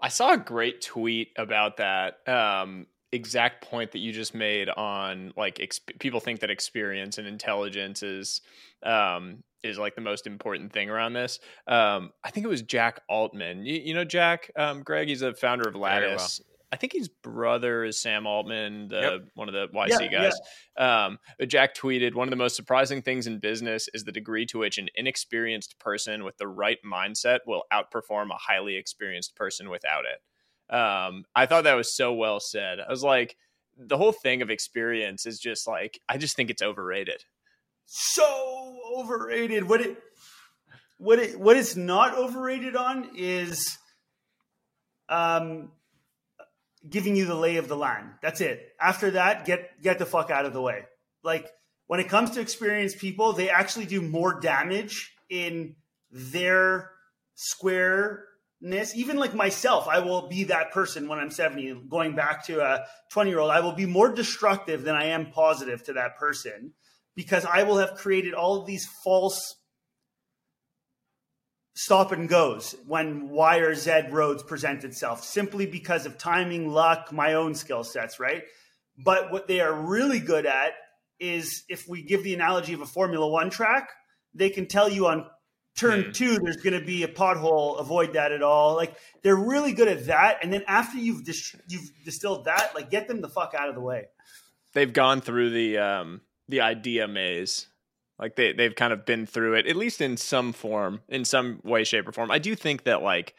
I 0.00 0.08
saw 0.08 0.34
a 0.34 0.38
great 0.38 0.82
tweet 0.82 1.32
about 1.36 1.78
that 1.78 2.26
um, 2.28 2.86
exact 3.14 3.64
point 3.64 3.92
that 3.92 3.98
you 3.98 4.12
just 4.12 4.34
made 4.34 4.68
on 4.68 5.32
like 5.36 5.56
exp- 5.56 5.98
people 5.98 6.20
think 6.20 6.40
that 6.40 6.50
experience 6.50 7.18
and 7.18 7.26
intelligence 7.26 8.02
is 8.02 8.40
um, 8.82 9.42
is 9.62 9.78
like 9.78 9.94
the 9.94 10.00
most 10.00 10.26
important 10.26 10.72
thing 10.72 10.90
around 10.90 11.14
this. 11.14 11.38
Um, 11.66 12.12
I 12.22 12.30
think 12.30 12.44
it 12.44 12.48
was 12.48 12.62
Jack 12.62 13.00
Altman. 13.08 13.64
You, 13.64 13.80
you 13.82 13.94
know 13.94 14.04
Jack, 14.04 14.50
um, 14.56 14.82
Greg. 14.82 15.08
He's 15.08 15.22
a 15.22 15.34
founder 15.34 15.68
of 15.68 15.74
Lattice. 15.74 16.40
I 16.72 16.76
think 16.76 16.92
his 16.92 17.08
brother 17.08 17.84
is 17.84 18.00
Sam 18.00 18.26
Altman, 18.26 18.88
the, 18.88 19.00
yep. 19.00 19.20
one 19.34 19.48
of 19.48 19.54
the 19.54 19.68
YC 19.68 19.90
yeah, 19.90 20.06
guys. 20.08 20.32
Yeah. 20.76 21.04
Um, 21.06 21.18
Jack 21.46 21.76
tweeted, 21.76 22.14
"One 22.14 22.26
of 22.26 22.30
the 22.30 22.36
most 22.36 22.56
surprising 22.56 23.00
things 23.00 23.28
in 23.28 23.38
business 23.38 23.88
is 23.94 24.02
the 24.02 24.10
degree 24.10 24.44
to 24.46 24.58
which 24.58 24.78
an 24.78 24.88
inexperienced 24.96 25.78
person 25.78 26.24
with 26.24 26.36
the 26.36 26.48
right 26.48 26.78
mindset 26.84 27.40
will 27.46 27.62
outperform 27.72 28.30
a 28.30 28.38
highly 28.38 28.74
experienced 28.74 29.36
person 29.36 29.70
without 29.70 30.04
it." 30.04 30.20
Um, 30.74 31.24
I 31.34 31.46
thought 31.46 31.64
that 31.64 31.74
was 31.74 31.96
so 31.96 32.12
well 32.12 32.40
said. 32.40 32.80
I 32.80 32.90
was 32.90 33.02
like, 33.02 33.36
the 33.78 33.96
whole 33.96 34.12
thing 34.12 34.42
of 34.42 34.50
experience 34.50 35.26
is 35.26 35.38
just 35.38 35.68
like, 35.68 36.00
I 36.08 36.18
just 36.18 36.36
think 36.36 36.50
it's 36.50 36.62
overrated 36.62 37.24
so 37.86 38.78
overrated. 38.96 39.68
What 39.68 39.80
it 39.80 40.02
what 40.98 41.18
it 41.18 41.38
what 41.38 41.56
it's 41.56 41.76
not 41.76 42.16
overrated 42.16 42.76
on 42.76 43.10
is 43.16 43.78
um 45.08 45.70
giving 46.88 47.16
you 47.16 47.26
the 47.26 47.34
lay 47.34 47.56
of 47.56 47.68
the 47.68 47.76
land. 47.76 48.10
That's 48.22 48.40
it. 48.40 48.72
After 48.80 49.12
that, 49.12 49.44
get 49.44 49.80
get 49.82 49.98
the 49.98 50.06
fuck 50.06 50.30
out 50.30 50.46
of 50.46 50.52
the 50.52 50.62
way. 50.62 50.84
Like 51.22 51.50
when 51.86 52.00
it 52.00 52.08
comes 52.08 52.30
to 52.32 52.40
experienced 52.40 52.98
people, 52.98 53.32
they 53.32 53.50
actually 53.50 53.86
do 53.86 54.00
more 54.00 54.40
damage 54.40 55.14
in 55.28 55.76
their 56.10 56.90
squareness. 57.34 58.22
Even 58.64 59.18
like 59.18 59.34
myself, 59.34 59.88
I 59.88 59.98
will 59.98 60.28
be 60.28 60.44
that 60.44 60.72
person 60.72 61.06
when 61.06 61.18
I'm 61.18 61.30
70, 61.30 61.82
going 61.88 62.14
back 62.14 62.46
to 62.46 62.60
a 62.64 62.86
20 63.10 63.30
year 63.30 63.40
old. 63.40 63.50
I 63.50 63.60
will 63.60 63.72
be 63.74 63.86
more 63.86 64.08
destructive 64.08 64.84
than 64.84 64.94
I 64.94 65.06
am 65.06 65.30
positive 65.30 65.84
to 65.84 65.94
that 65.94 66.16
person 66.16 66.72
because 67.14 67.44
I 67.44 67.64
will 67.64 67.78
have 67.78 67.94
created 67.94 68.32
all 68.32 68.60
of 68.60 68.66
these 68.66 68.86
false 69.04 69.56
stop 71.74 72.12
and 72.12 72.28
goes 72.28 72.74
when 72.86 73.28
Y 73.28 73.58
or 73.58 73.74
Z 73.74 74.04
roads 74.10 74.42
present 74.42 74.84
itself 74.84 75.24
simply 75.24 75.66
because 75.66 76.06
of 76.06 76.16
timing, 76.16 76.68
luck, 76.70 77.12
my 77.12 77.34
own 77.34 77.54
skill 77.54 77.84
sets, 77.84 78.18
right? 78.18 78.44
But 78.96 79.30
what 79.30 79.48
they 79.48 79.60
are 79.60 79.74
really 79.74 80.20
good 80.20 80.46
at 80.46 80.72
is 81.18 81.64
if 81.68 81.88
we 81.88 82.02
give 82.02 82.22
the 82.22 82.34
analogy 82.34 82.72
of 82.72 82.80
a 82.80 82.86
Formula 82.86 83.28
One 83.28 83.50
track, 83.50 83.90
they 84.34 84.50
can 84.50 84.66
tell 84.66 84.88
you 84.88 85.06
on 85.06 85.26
turn 85.76 86.04
mm. 86.04 86.14
two 86.14 86.38
there's 86.38 86.56
going 86.56 86.78
to 86.78 86.84
be 86.84 87.02
a 87.02 87.08
pothole. 87.08 87.80
Avoid 87.80 88.14
that 88.14 88.32
at 88.32 88.42
all. 88.42 88.74
Like 88.76 88.96
they're 89.22 89.36
really 89.36 89.72
good 89.72 89.88
at 89.88 90.06
that. 90.06 90.38
And 90.42 90.52
then 90.52 90.64
after 90.66 90.98
you've 90.98 91.24
dis- 91.24 91.56
you've 91.68 91.90
distilled 92.04 92.44
that, 92.46 92.74
like 92.74 92.90
get 92.90 93.08
them 93.08 93.20
the 93.20 93.28
fuck 93.28 93.54
out 93.58 93.68
of 93.68 93.74
the 93.74 93.80
way. 93.80 94.06
They've 94.72 94.92
gone 94.92 95.20
through 95.20 95.50
the 95.50 95.78
um, 95.78 96.20
the 96.48 96.60
idea 96.60 97.08
maze. 97.08 97.68
Like 98.18 98.36
they 98.36 98.52
they've 98.52 98.74
kind 98.74 98.92
of 98.92 99.04
been 99.04 99.26
through 99.26 99.54
it, 99.54 99.66
at 99.66 99.76
least 99.76 100.00
in 100.00 100.16
some 100.16 100.52
form, 100.52 101.02
in 101.08 101.24
some 101.24 101.60
way, 101.64 101.84
shape, 101.84 102.06
or 102.06 102.12
form. 102.12 102.30
I 102.30 102.38
do 102.38 102.54
think 102.54 102.84
that 102.84 103.02
like 103.02 103.34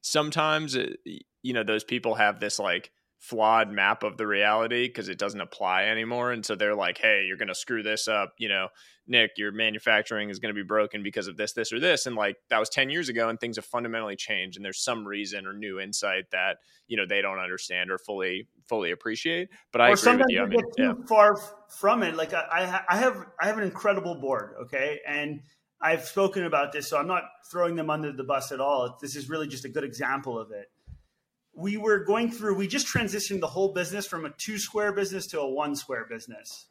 sometimes 0.00 0.76
uh, 0.76 0.88
you 1.42 1.52
know 1.52 1.62
those 1.62 1.84
people 1.84 2.14
have 2.14 2.40
this 2.40 2.58
like 2.58 2.92
flawed 3.18 3.70
map 3.70 4.02
of 4.02 4.16
the 4.16 4.26
reality 4.26 4.86
because 4.86 5.08
it 5.08 5.18
doesn't 5.18 5.40
apply 5.40 5.84
anymore. 5.84 6.32
And 6.32 6.44
so 6.44 6.54
they're 6.54 6.74
like, 6.74 6.98
hey, 6.98 7.24
you're 7.26 7.36
going 7.36 7.48
to 7.48 7.54
screw 7.54 7.82
this 7.82 8.08
up. 8.08 8.34
You 8.38 8.48
know, 8.48 8.68
Nick, 9.06 9.32
your 9.36 9.52
manufacturing 9.52 10.30
is 10.30 10.38
going 10.38 10.54
to 10.54 10.58
be 10.58 10.66
broken 10.66 11.02
because 11.02 11.26
of 11.26 11.36
this, 11.36 11.52
this, 11.52 11.72
or 11.72 11.80
this. 11.80 12.06
And 12.06 12.14
like 12.14 12.36
that 12.50 12.58
was 12.58 12.68
10 12.68 12.90
years 12.90 13.08
ago 13.08 13.28
and 13.28 13.40
things 13.40 13.56
have 13.56 13.64
fundamentally 13.64 14.16
changed. 14.16 14.56
And 14.56 14.64
there's 14.64 14.82
some 14.82 15.06
reason 15.06 15.46
or 15.46 15.52
new 15.52 15.80
insight 15.80 16.30
that, 16.32 16.58
you 16.88 16.96
know, 16.96 17.06
they 17.08 17.22
don't 17.22 17.38
understand 17.38 17.90
or 17.90 17.98
fully, 17.98 18.48
fully 18.68 18.90
appreciate. 18.90 19.48
But 19.72 19.80
I 19.80 19.90
or 19.90 19.92
agree 19.94 20.16
with 20.16 20.26
you. 20.28 20.42
I 20.42 20.46
mean, 20.46 20.60
yeah. 20.76 20.92
far 21.08 21.36
from 21.68 22.02
it. 22.02 22.16
Like 22.16 22.34
I, 22.34 22.82
I 22.88 22.96
have, 22.96 23.26
I 23.40 23.46
have 23.46 23.58
an 23.58 23.64
incredible 23.64 24.20
board. 24.20 24.54
Okay. 24.64 25.00
And 25.06 25.40
I've 25.80 26.04
spoken 26.04 26.44
about 26.44 26.72
this, 26.72 26.88
so 26.88 26.96
I'm 26.96 27.06
not 27.06 27.24
throwing 27.50 27.76
them 27.76 27.90
under 27.90 28.12
the 28.12 28.24
bus 28.24 28.50
at 28.52 28.60
all. 28.60 28.96
This 29.00 29.14
is 29.14 29.28
really 29.28 29.46
just 29.46 29.64
a 29.64 29.68
good 29.68 29.84
example 29.84 30.38
of 30.38 30.50
it 30.50 30.68
we 31.56 31.78
were 31.78 32.04
going 32.04 32.30
through, 32.30 32.54
we 32.54 32.68
just 32.68 32.86
transitioned 32.86 33.40
the 33.40 33.46
whole 33.46 33.72
business 33.72 34.06
from 34.06 34.26
a 34.26 34.30
two 34.30 34.58
square 34.58 34.92
business 34.92 35.26
to 35.28 35.40
a 35.40 35.48
one 35.48 35.74
square 35.74 36.06
business. 36.08 36.66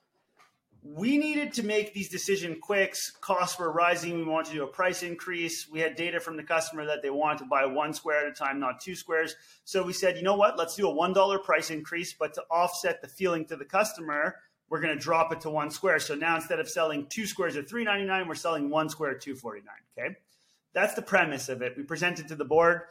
We 0.83 1.17
needed 1.17 1.53
to 1.53 1.63
make 1.63 1.95
these 1.95 2.09
decisions 2.09 2.57
quick. 2.61 2.95
Costs 3.19 3.57
were 3.57 3.71
rising. 3.71 4.19
We 4.19 4.23
wanted 4.23 4.49
to 4.49 4.55
do 4.57 4.63
a 4.63 4.67
price 4.67 5.01
increase. 5.01 5.67
We 5.67 5.79
had 5.79 5.95
data 5.95 6.19
from 6.19 6.37
the 6.37 6.43
customer 6.43 6.85
that 6.85 7.01
they 7.01 7.09
wanted 7.09 7.39
to 7.39 7.45
buy 7.45 7.65
one 7.65 7.95
square 7.95 8.27
at 8.27 8.31
a 8.31 8.35
time, 8.35 8.59
not 8.59 8.79
two 8.79 8.93
squares. 8.93 9.35
So 9.63 9.81
we 9.81 9.93
said, 9.93 10.17
you 10.17 10.21
know 10.21 10.35
what? 10.35 10.59
Let's 10.59 10.75
do 10.75 10.87
a 10.87 10.93
$1 10.93 11.43
price 11.43 11.71
increase, 11.71 12.13
but 12.13 12.35
to 12.35 12.43
offset 12.51 13.01
the 13.01 13.07
feeling 13.07 13.45
to 13.45 13.55
the 13.55 13.65
customer, 13.65 14.35
we're 14.69 14.79
going 14.79 14.95
to 14.95 15.03
drop 15.03 15.33
it 15.33 15.41
to 15.41 15.49
one 15.49 15.71
square. 15.71 15.97
So 15.99 16.13
now 16.13 16.35
instead 16.35 16.59
of 16.59 16.69
selling 16.69 17.07
two 17.07 17.25
squares 17.25 17.57
at 17.57 17.67
399, 17.67 18.27
we're 18.27 18.35
selling 18.35 18.69
one 18.69 18.89
square 18.89 19.09
at 19.09 19.21
249. 19.21 19.65
Okay. 19.97 20.15
That's 20.73 20.93
the 20.93 21.01
premise 21.01 21.49
of 21.49 21.63
it. 21.63 21.75
We 21.75 21.81
presented 21.81 22.27
to 22.27 22.35
the 22.35 22.45
board 22.45 22.81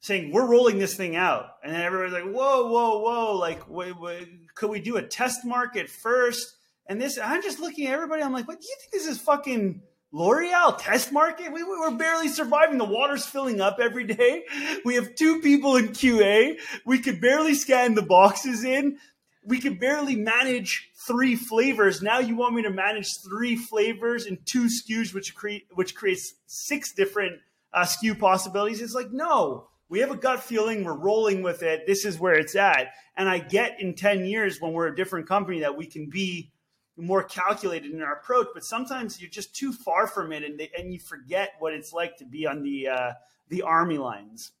saying 0.00 0.32
we're 0.32 0.46
rolling 0.46 0.78
this 0.78 0.94
thing 0.94 1.16
out, 1.16 1.56
and 1.62 1.72
then 1.72 1.82
everybody's 1.82 2.12
like, 2.12 2.32
"Whoa, 2.34 2.66
whoa, 2.66 2.98
whoa! 2.98 3.36
Like, 3.36 3.68
wait, 3.68 3.98
wait, 3.98 4.54
could 4.54 4.70
we 4.70 4.80
do 4.80 4.96
a 4.96 5.02
test 5.02 5.44
market 5.44 5.88
first? 5.88 6.56
And 6.86 7.00
this, 7.00 7.18
I'm 7.22 7.42
just 7.42 7.60
looking 7.60 7.86
at 7.86 7.94
everybody. 7.94 8.22
I'm 8.22 8.32
like, 8.32 8.48
"What 8.48 8.60
do 8.60 8.66
you 8.66 8.76
think 8.80 8.92
this 8.92 9.06
is 9.06 9.20
fucking?" 9.20 9.82
L'Oreal 10.12 10.76
test 10.76 11.12
market. 11.12 11.52
We, 11.52 11.62
we're 11.62 11.92
barely 11.92 12.26
surviving. 12.26 12.78
The 12.78 12.84
water's 12.84 13.24
filling 13.24 13.60
up 13.60 13.78
every 13.80 14.04
day. 14.04 14.44
We 14.84 14.96
have 14.96 15.14
two 15.14 15.40
people 15.40 15.76
in 15.76 15.90
QA. 15.90 16.58
We 16.84 16.98
could 16.98 17.20
barely 17.20 17.54
scan 17.54 17.94
the 17.94 18.02
boxes 18.02 18.64
in. 18.64 18.98
We 19.44 19.60
could 19.60 19.78
barely 19.78 20.16
manage 20.16 20.90
three 21.06 21.36
flavors. 21.36 22.02
Now 22.02 22.18
you 22.18 22.34
want 22.34 22.54
me 22.54 22.62
to 22.62 22.70
manage 22.70 23.06
three 23.22 23.56
flavors 23.56 24.26
and 24.26 24.38
two 24.44 24.64
SKUs, 24.64 25.14
which 25.14 25.34
create 25.34 25.66
which 25.74 25.94
creates 25.94 26.34
six 26.46 26.92
different 26.92 27.38
uh, 27.72 27.86
possibilities. 28.18 28.80
It's 28.80 28.94
like 28.94 29.12
no, 29.12 29.68
we 29.90 29.98
have 29.98 30.10
a 30.10 30.16
gut 30.16 30.42
feeling 30.42 30.84
we're 30.84 30.94
rolling 30.94 31.42
with 31.42 31.62
it 31.62 31.86
this 31.86 32.06
is 32.06 32.18
where 32.18 32.34
it's 32.34 32.56
at. 32.56 32.94
And 33.16 33.28
i 33.28 33.38
get 33.38 33.80
in 33.80 33.94
10 33.94 34.24
years 34.24 34.60
when 34.60 34.72
we're 34.72 34.86
a 34.86 34.96
different 34.96 35.28
company 35.28 35.60
that 35.60 35.76
we 35.76 35.84
can 35.84 36.08
be 36.08 36.50
more 36.96 37.22
calculated 37.22 37.92
in 37.92 38.02
our 38.02 38.14
approach 38.14 38.48
but 38.54 38.64
sometimes 38.64 39.20
you're 39.20 39.30
just 39.30 39.54
too 39.54 39.72
far 39.72 40.06
from 40.06 40.32
it 40.32 40.42
and, 40.42 40.58
they, 40.58 40.70
and 40.78 40.92
you 40.92 40.98
forget 40.98 41.52
what 41.58 41.74
it's 41.74 41.92
like 41.92 42.16
to 42.16 42.24
be 42.24 42.46
on 42.46 42.62
the 42.62 42.88
uh, 42.88 43.12
the 43.48 43.62
army 43.62 43.98
lines. 43.98 44.52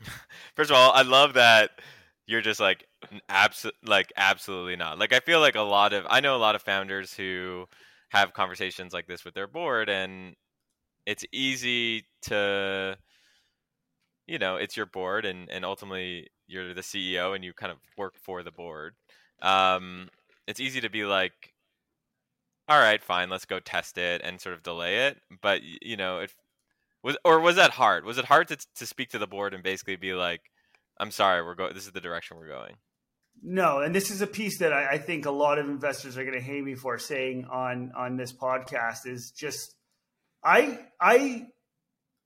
First 0.54 0.70
of 0.70 0.76
all 0.76 0.92
i 0.92 1.02
love 1.02 1.34
that 1.34 1.70
you're 2.26 2.40
just 2.40 2.60
like 2.60 2.86
abs- 3.28 3.66
like 3.82 4.12
absolutely 4.16 4.76
not. 4.76 4.98
Like 4.98 5.12
i 5.12 5.20
feel 5.20 5.40
like 5.40 5.56
a 5.56 5.62
lot 5.62 5.92
of 5.92 6.06
i 6.08 6.20
know 6.20 6.36
a 6.36 6.38
lot 6.38 6.54
of 6.54 6.62
founders 6.62 7.12
who 7.12 7.66
have 8.10 8.32
conversations 8.34 8.92
like 8.92 9.06
this 9.06 9.24
with 9.24 9.34
their 9.34 9.46
board 9.46 9.88
and 9.88 10.36
it's 11.06 11.24
easy 11.32 12.04
to 12.22 12.96
you 14.26 14.38
know 14.38 14.56
it's 14.56 14.76
your 14.76 14.86
board 14.86 15.24
and 15.24 15.50
and 15.50 15.64
ultimately 15.64 16.28
you're 16.46 16.74
the 16.74 16.80
ceo 16.80 17.34
and 17.34 17.44
you 17.44 17.52
kind 17.52 17.72
of 17.72 17.78
work 17.96 18.14
for 18.16 18.42
the 18.42 18.52
board. 18.52 18.94
Um 19.42 20.08
it's 20.46 20.60
easy 20.60 20.80
to 20.80 20.90
be 20.90 21.04
like 21.04 21.54
all 22.68 22.78
right 22.78 23.02
fine 23.02 23.30
let's 23.30 23.44
go 23.46 23.58
test 23.58 23.98
it 23.98 24.20
and 24.24 24.40
sort 24.40 24.54
of 24.54 24.62
delay 24.62 25.08
it. 25.08 25.18
But 25.42 25.62
you 25.62 25.96
know 25.96 26.20
it 26.20 26.32
was 27.02 27.16
or 27.24 27.40
was 27.40 27.56
that 27.56 27.72
hard? 27.72 28.04
Was 28.04 28.18
it 28.18 28.24
hard 28.26 28.48
to 28.48 28.56
to 28.76 28.86
speak 28.86 29.10
to 29.10 29.18
the 29.18 29.26
board 29.26 29.54
and 29.54 29.62
basically 29.62 29.96
be 29.96 30.12
like 30.12 30.42
i'm 30.98 31.10
sorry 31.10 31.42
we're 31.42 31.54
going 31.54 31.72
this 31.72 31.86
is 31.86 31.92
the 31.92 32.00
direction 32.00 32.36
we're 32.36 32.48
going. 32.48 32.76
No, 33.42 33.80
and 33.80 33.94
this 33.94 34.10
is 34.10 34.20
a 34.20 34.26
piece 34.26 34.58
that 34.58 34.72
I, 34.72 34.90
I 34.92 34.98
think 34.98 35.24
a 35.24 35.30
lot 35.30 35.58
of 35.58 35.66
investors 35.66 36.18
are 36.18 36.24
going 36.24 36.38
to 36.38 36.44
hate 36.44 36.62
me 36.62 36.74
for 36.74 36.98
saying 36.98 37.46
on 37.50 37.92
on 37.96 38.16
this 38.16 38.32
podcast 38.32 39.06
is 39.06 39.30
just 39.30 39.76
I 40.42 40.80
I 41.00 41.46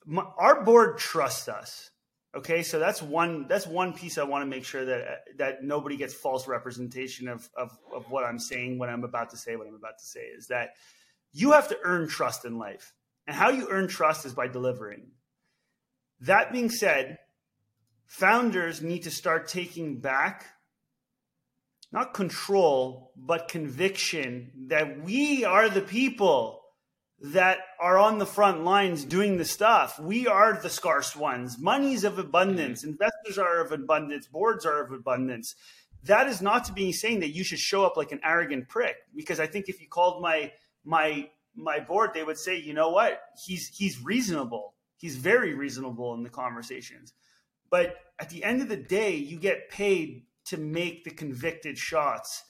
my, 0.06 0.24
our 0.38 0.64
board 0.64 0.98
trusts 0.98 1.48
us. 1.48 1.90
Okay, 2.36 2.62
so 2.62 2.78
that's 2.78 3.00
one 3.00 3.46
that's 3.48 3.66
one 3.66 3.92
piece 3.92 4.18
I 4.18 4.24
want 4.24 4.42
to 4.42 4.46
make 4.46 4.64
sure 4.64 4.84
that 4.84 5.24
that 5.38 5.62
nobody 5.62 5.96
gets 5.96 6.14
false 6.14 6.48
representation 6.48 7.28
of, 7.28 7.48
of 7.56 7.76
of 7.94 8.10
what 8.10 8.24
I'm 8.24 8.38
saying 8.38 8.78
when 8.78 8.90
I'm 8.90 9.04
about 9.04 9.30
to 9.30 9.36
say 9.36 9.56
what 9.56 9.66
I'm 9.66 9.74
about 9.74 9.98
to 9.98 10.04
say 10.04 10.20
is 10.20 10.48
that 10.48 10.70
you 11.32 11.52
have 11.52 11.68
to 11.68 11.78
earn 11.82 12.08
trust 12.08 12.44
in 12.44 12.58
life. 12.58 12.92
And 13.26 13.34
how 13.34 13.50
you 13.50 13.68
earn 13.70 13.88
trust 13.88 14.26
is 14.26 14.34
by 14.34 14.48
delivering. 14.48 15.06
That 16.20 16.52
being 16.52 16.68
said, 16.68 17.18
founders 18.04 18.82
need 18.82 19.04
to 19.04 19.10
start 19.10 19.48
taking 19.48 20.00
back 20.00 20.44
not 21.94 22.12
control, 22.12 23.12
but 23.16 23.46
conviction 23.46 24.50
that 24.66 25.00
we 25.04 25.44
are 25.44 25.68
the 25.68 25.80
people 25.80 26.60
that 27.20 27.58
are 27.84 27.98
on 27.98 28.16
the 28.16 28.24
front 28.24 28.64
lines 28.64 29.04
doing 29.04 29.36
the 29.36 29.44
stuff. 29.44 30.00
We 30.00 30.26
are 30.26 30.54
the 30.54 30.70
scarce 30.70 31.14
ones. 31.14 31.58
Money's 31.58 32.02
of 32.02 32.18
abundance. 32.18 32.80
Mm-hmm. 32.80 32.92
Investors 32.92 33.36
are 33.36 33.60
of 33.60 33.72
abundance. 33.72 34.26
Boards 34.26 34.64
are 34.64 34.82
of 34.82 34.90
abundance. 34.90 35.54
That 36.04 36.26
is 36.26 36.40
not 36.40 36.64
to 36.64 36.72
be 36.72 36.92
saying 36.92 37.20
that 37.20 37.34
you 37.34 37.44
should 37.44 37.58
show 37.58 37.84
up 37.84 37.98
like 37.98 38.10
an 38.10 38.22
arrogant 38.24 38.70
prick. 38.70 38.96
Because 39.14 39.38
I 39.38 39.46
think 39.46 39.68
if 39.68 39.82
you 39.82 39.86
called 39.86 40.22
my 40.22 40.52
my 40.82 41.28
my 41.54 41.78
board, 41.78 42.12
they 42.14 42.24
would 42.24 42.38
say, 42.38 42.56
you 42.56 42.72
know 42.72 42.88
what, 42.88 43.20
he's 43.44 43.68
he's 43.68 44.02
reasonable. 44.02 44.72
He's 44.96 45.16
very 45.16 45.52
reasonable 45.52 46.14
in 46.14 46.22
the 46.22 46.30
conversations. 46.30 47.12
But 47.68 47.96
at 48.18 48.30
the 48.30 48.44
end 48.44 48.62
of 48.62 48.70
the 48.70 48.78
day, 48.78 49.14
you 49.14 49.38
get 49.38 49.68
paid 49.68 50.22
to 50.46 50.56
make 50.56 51.04
the 51.04 51.10
convicted 51.10 51.76
shots 51.76 52.44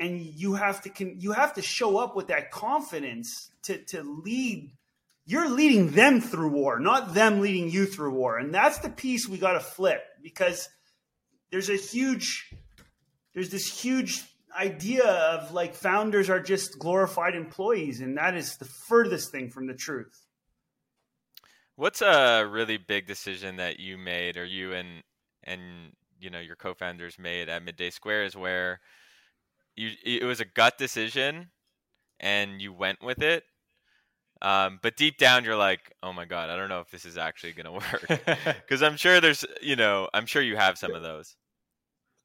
and 0.00 0.20
you 0.20 0.54
have 0.54 0.80
to 0.82 1.14
you 1.18 1.30
have 1.30 1.54
to 1.54 1.62
show 1.62 1.98
up 1.98 2.16
with 2.16 2.26
that 2.28 2.50
confidence 2.50 3.52
to 3.62 3.78
to 3.84 4.02
lead 4.02 4.72
you're 5.30 5.48
leading 5.48 5.92
them 5.92 6.20
through 6.20 6.48
war 6.48 6.80
not 6.80 7.14
them 7.14 7.40
leading 7.40 7.70
you 7.70 7.86
through 7.86 8.12
war. 8.12 8.36
And 8.36 8.52
that's 8.52 8.78
the 8.78 8.90
piece 8.90 9.28
we 9.28 9.38
got 9.38 9.52
to 9.52 9.60
flip 9.60 10.02
because 10.20 10.68
there's 11.52 11.70
a 11.70 11.76
huge 11.76 12.52
there's 13.32 13.50
this 13.50 13.80
huge 13.80 14.24
idea 14.58 15.04
of 15.04 15.52
like 15.52 15.74
founders 15.74 16.28
are 16.28 16.40
just 16.40 16.80
glorified 16.80 17.36
employees 17.36 18.00
and 18.00 18.18
that 18.18 18.36
is 18.36 18.56
the 18.56 18.64
furthest 18.64 19.30
thing 19.30 19.50
from 19.50 19.68
the 19.68 19.74
truth. 19.74 20.26
What's 21.76 22.02
a 22.02 22.44
really 22.44 22.76
big 22.76 23.06
decision 23.06 23.56
that 23.56 23.78
you 23.78 23.96
made 23.98 24.36
or 24.36 24.44
you 24.44 24.72
and 24.72 25.04
and 25.44 25.92
you 26.18 26.30
know 26.30 26.40
your 26.40 26.56
co-founders 26.56 27.20
made 27.20 27.48
at 27.48 27.62
midday 27.62 27.90
square 27.90 28.24
is 28.24 28.36
where 28.36 28.80
you 29.76 29.90
it 30.04 30.24
was 30.24 30.40
a 30.40 30.44
gut 30.44 30.76
decision 30.76 31.50
and 32.18 32.60
you 32.60 32.72
went 32.72 33.00
with 33.00 33.22
it 33.22 33.44
um, 34.42 34.78
but 34.82 34.96
deep 34.96 35.18
down 35.18 35.44
you're 35.44 35.56
like 35.56 35.92
oh 36.02 36.12
my 36.12 36.24
god 36.24 36.50
i 36.50 36.56
don't 36.56 36.68
know 36.68 36.80
if 36.80 36.90
this 36.90 37.04
is 37.04 37.18
actually 37.18 37.52
going 37.52 37.66
to 37.66 37.72
work. 37.72 38.20
Because 38.44 38.82
i'm 38.82 38.96
sure 38.96 39.20
there's 39.20 39.44
you 39.62 39.76
know 39.76 40.08
i'm 40.14 40.26
sure 40.26 40.42
you 40.42 40.56
have 40.56 40.78
some 40.78 40.94
of 40.94 41.02
those. 41.02 41.36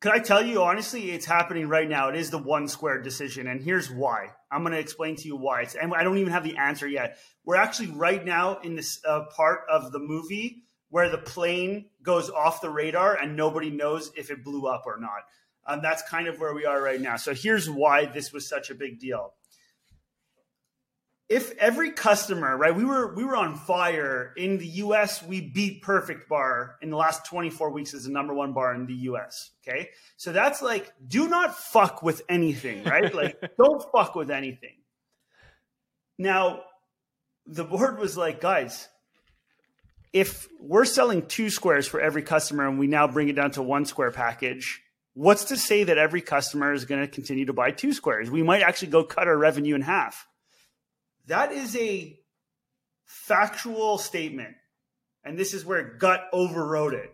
Could 0.01 0.11
i 0.11 0.19
tell 0.19 0.45
you 0.45 0.61
honestly 0.61 1.11
it's 1.11 1.25
happening 1.25 1.67
right 1.67 1.89
now. 1.89 2.09
It 2.09 2.15
is 2.15 2.29
the 2.29 2.37
one 2.37 2.67
square 2.67 3.01
decision 3.01 3.47
and 3.47 3.61
here's 3.61 3.89
why. 3.89 4.29
I'm 4.51 4.61
going 4.61 4.73
to 4.73 4.79
explain 4.79 5.15
to 5.17 5.27
you 5.27 5.35
why. 5.35 5.61
It's 5.63 5.75
and 5.75 5.93
i 5.93 6.03
don't 6.03 6.17
even 6.17 6.31
have 6.31 6.43
the 6.43 6.57
answer 6.57 6.87
yet. 6.87 7.17
We're 7.43 7.55
actually 7.57 7.91
right 7.91 8.23
now 8.23 8.59
in 8.59 8.75
this 8.75 8.99
uh, 9.05 9.25
part 9.35 9.61
of 9.69 9.91
the 9.91 9.99
movie 9.99 10.63
where 10.89 11.09
the 11.09 11.17
plane 11.17 11.85
goes 12.03 12.29
off 12.29 12.61
the 12.61 12.69
radar 12.69 13.15
and 13.15 13.35
nobody 13.35 13.69
knows 13.69 14.11
if 14.15 14.31
it 14.31 14.43
blew 14.43 14.67
up 14.67 14.83
or 14.85 14.97
not. 14.97 15.25
Um, 15.67 15.81
that's 15.81 16.01
kind 16.03 16.27
of 16.27 16.39
where 16.39 16.53
we 16.53 16.65
are 16.65 16.81
right 16.81 17.01
now. 17.01 17.17
So 17.17 17.33
here's 17.33 17.69
why 17.69 18.05
this 18.05 18.31
was 18.31 18.47
such 18.47 18.69
a 18.69 18.75
big 18.75 18.99
deal. 18.99 19.33
If 21.27 21.57
every 21.57 21.91
customer, 21.91 22.55
right, 22.55 22.75
we 22.75 22.85
were 22.85 23.15
we 23.15 23.23
were 23.23 23.35
on 23.35 23.55
fire 23.55 24.31
in 24.37 24.59
the 24.59 24.67
US, 24.67 25.23
we 25.23 25.41
beat 25.41 25.81
Perfect 25.81 26.29
Bar 26.29 26.75
in 26.83 26.91
the 26.91 26.97
last 26.97 27.25
24 27.25 27.71
weeks 27.71 27.95
as 27.95 28.03
the 28.03 28.11
number 28.11 28.33
one 28.33 28.53
bar 28.53 28.75
in 28.75 28.85
the 28.85 28.93
US. 28.93 29.49
Okay. 29.67 29.89
So 30.17 30.31
that's 30.31 30.61
like, 30.61 30.93
do 31.07 31.27
not 31.27 31.57
fuck 31.57 32.03
with 32.03 32.21
anything, 32.29 32.83
right? 32.83 33.13
like, 33.15 33.41
don't 33.57 33.83
fuck 33.91 34.13
with 34.13 34.29
anything. 34.29 34.75
Now, 36.17 36.61
the 37.47 37.63
board 37.63 37.97
was 37.97 38.15
like, 38.15 38.39
guys, 38.39 38.87
if 40.13 40.47
we're 40.59 40.85
selling 40.85 41.25
two 41.25 41.49
squares 41.49 41.87
for 41.87 41.99
every 41.99 42.21
customer 42.21 42.67
and 42.67 42.79
we 42.79 42.87
now 42.87 43.07
bring 43.07 43.29
it 43.29 43.35
down 43.35 43.51
to 43.51 43.61
one 43.61 43.85
square 43.85 44.11
package, 44.11 44.81
what's 45.13 45.45
to 45.45 45.57
say 45.57 45.83
that 45.83 45.97
every 45.97 46.21
customer 46.21 46.71
is 46.71 46.85
going 46.85 47.01
to 47.01 47.07
continue 47.07 47.45
to 47.45 47.53
buy 47.53 47.71
two 47.71 47.93
squares? 47.93 48.31
We 48.31 48.43
might 48.43 48.61
actually 48.61 48.89
go 48.89 49.03
cut 49.03 49.27
our 49.27 49.37
revenue 49.37 49.75
in 49.75 49.81
half. 49.81 50.27
That 51.27 51.51
is 51.51 51.75
a 51.75 52.19
factual 53.05 53.97
statement. 53.97 54.55
And 55.23 55.37
this 55.37 55.53
is 55.53 55.65
where 55.65 55.95
gut 55.97 56.25
overrode 56.31 56.93
it. 56.93 57.11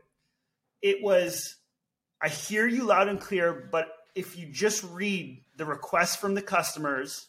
It 0.82 1.01
was, 1.01 1.55
I 2.22 2.28
hear 2.28 2.68
you 2.68 2.84
loud 2.84 3.07
and 3.07 3.20
clear, 3.20 3.70
but 3.72 3.88
if 4.16 4.38
you 4.38 4.47
just 4.47 4.84
read 4.84 5.43
the 5.55 5.66
requests 5.66 6.16
from 6.16 6.36
the 6.36 6.41
customers, 6.41 7.28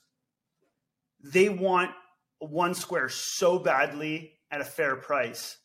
they 1.22 1.48
want 1.48 1.90
one 2.38 2.74
square 2.74 3.08
so 3.08 3.58
badly 3.58 4.32
at 4.50 4.60
a 4.60 4.64
fair 4.64 4.96
price. 4.96 5.58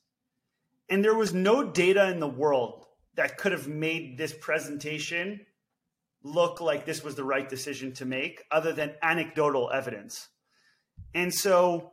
And 0.90 1.04
there 1.04 1.16
was 1.16 1.34
no 1.34 1.64
data 1.64 2.10
in 2.10 2.20
the 2.20 2.28
world 2.28 2.86
that 3.16 3.38
could 3.38 3.52
have 3.52 3.68
made 3.68 4.18
this 4.18 4.34
presentation 4.34 5.46
look 6.24 6.62
like 6.62 6.86
this 6.86 7.04
was 7.04 7.16
the 7.16 7.24
right 7.24 7.50
decision 7.50 7.94
to 7.94 8.06
make 8.06 8.44
other 8.52 8.74
than 8.74 8.94
anecdotal 9.02 9.72
evidence. 9.72 10.28
And 11.14 11.34
so 11.34 11.92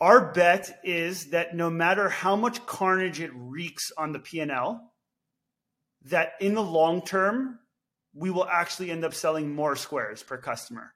our 0.00 0.32
bet 0.32 0.80
is 0.84 1.30
that 1.30 1.54
no 1.54 1.70
matter 1.70 2.08
how 2.08 2.36
much 2.36 2.64
carnage 2.66 3.20
it 3.20 3.30
wreaks 3.34 3.90
on 3.96 4.12
the 4.12 4.18
P&L, 4.18 4.92
that 6.06 6.32
in 6.40 6.54
the 6.54 6.62
long 6.62 7.02
term, 7.02 7.58
we 8.14 8.30
will 8.30 8.46
actually 8.46 8.90
end 8.90 9.04
up 9.04 9.14
selling 9.14 9.54
more 9.54 9.76
squares 9.76 10.22
per 10.22 10.36
customer. 10.38 10.94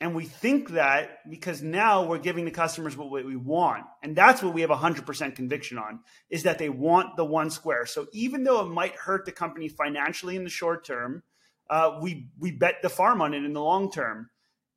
And 0.00 0.16
we 0.16 0.24
think 0.24 0.70
that 0.70 1.18
because 1.30 1.62
now 1.62 2.04
we're 2.04 2.18
giving 2.18 2.44
the 2.44 2.50
customers 2.50 2.96
what 2.96 3.08
we 3.08 3.36
want. 3.36 3.84
And 4.02 4.16
that's 4.16 4.42
what 4.42 4.52
we 4.52 4.62
have 4.62 4.70
100% 4.70 5.36
conviction 5.36 5.78
on 5.78 6.00
is 6.28 6.42
that 6.42 6.58
they 6.58 6.68
want 6.68 7.16
the 7.16 7.24
one 7.24 7.50
square. 7.50 7.86
So 7.86 8.08
even 8.12 8.42
though 8.42 8.60
it 8.66 8.68
might 8.68 8.96
hurt 8.96 9.26
the 9.26 9.30
company 9.30 9.68
financially 9.68 10.34
in 10.34 10.42
the 10.42 10.50
short 10.50 10.84
term, 10.84 11.22
uh, 11.70 12.00
we, 12.02 12.26
we 12.36 12.50
bet 12.50 12.82
the 12.82 12.88
farm 12.88 13.22
on 13.22 13.32
it 13.32 13.44
in 13.44 13.52
the 13.52 13.62
long 13.62 13.92
term. 13.92 14.28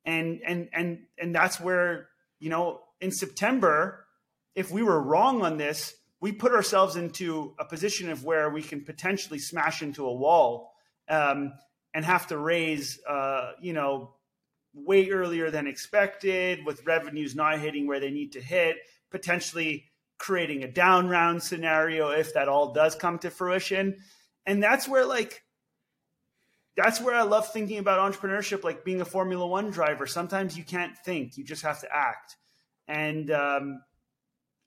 And, 0.06 0.40
and, 0.46 0.68
and, 0.72 1.00
and 1.18 1.34
that's 1.34 1.60
where, 1.60 2.08
you 2.38 2.48
know, 2.48 2.80
in 3.00 3.10
September, 3.10 4.06
if 4.54 4.70
we 4.70 4.82
were 4.82 5.02
wrong 5.02 5.42
on 5.42 5.58
this, 5.58 5.94
we 6.20 6.32
put 6.32 6.52
ourselves 6.52 6.96
into 6.96 7.54
a 7.58 7.64
position 7.64 8.10
of 8.10 8.24
where 8.24 8.48
we 8.48 8.62
can 8.62 8.84
potentially 8.84 9.38
smash 9.38 9.82
into 9.82 10.06
a 10.06 10.14
wall 10.14 10.72
um, 11.08 11.52
and 11.92 12.04
have 12.04 12.28
to 12.28 12.38
raise, 12.38 12.98
uh, 13.06 13.52
you 13.60 13.72
know, 13.72 14.14
way 14.72 15.10
earlier 15.10 15.50
than 15.50 15.66
expected, 15.66 16.64
with 16.64 16.86
revenues 16.86 17.34
not 17.34 17.58
hitting 17.58 17.86
where 17.86 18.00
they 18.00 18.10
need 18.10 18.32
to 18.32 18.40
hit, 18.40 18.76
potentially 19.10 19.84
creating 20.18 20.62
a 20.62 20.68
down 20.68 21.08
round 21.08 21.42
scenario 21.42 22.10
if 22.10 22.32
that 22.34 22.48
all 22.48 22.72
does 22.72 22.94
come 22.94 23.18
to 23.18 23.30
fruition. 23.30 23.96
And 24.46 24.62
that's 24.62 24.88
where, 24.88 25.04
like, 25.04 25.42
that's 26.76 27.00
where 27.00 27.14
I 27.14 27.22
love 27.22 27.50
thinking 27.52 27.78
about 27.78 28.12
entrepreneurship, 28.12 28.64
like 28.64 28.84
being 28.84 29.00
a 29.00 29.04
Formula 29.04 29.46
One 29.46 29.70
driver. 29.70 30.06
Sometimes 30.06 30.56
you 30.56 30.64
can't 30.64 30.96
think, 31.04 31.36
you 31.36 31.44
just 31.44 31.62
have 31.62 31.80
to 31.80 31.88
act. 31.94 32.36
And, 32.88 33.30
um, 33.30 33.82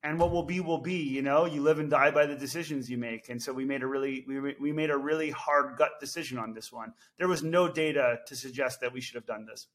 and 0.03 0.17
what 0.17 0.31
will 0.31 0.43
be 0.43 0.61
will 0.61 0.79
be 0.79 0.95
you 0.95 1.21
know 1.21 1.45
you 1.45 1.61
live 1.61 1.79
and 1.79 1.89
die 1.89 2.09
by 2.09 2.25
the 2.25 2.35
decisions 2.35 2.89
you 2.89 2.97
make 2.97 3.27
and 3.27 3.43
so 3.43 3.51
we 3.51 3.65
made 3.65 3.83
a 3.83 3.87
really 3.87 4.23
we, 4.29 4.55
we 4.57 4.71
made 4.71 4.89
a 4.89 4.97
really 4.97 5.29
hard 5.29 5.77
gut 5.77 5.91
decision 5.99 6.37
on 6.37 6.53
this 6.53 6.71
one 6.71 6.93
there 7.17 7.27
was 7.27 7.43
no 7.43 7.67
data 7.67 8.17
to 8.25 8.33
suggest 8.33 8.79
that 8.79 8.93
we 8.93 9.01
should 9.01 9.15
have 9.15 9.25
done 9.25 9.45
this 9.45 9.67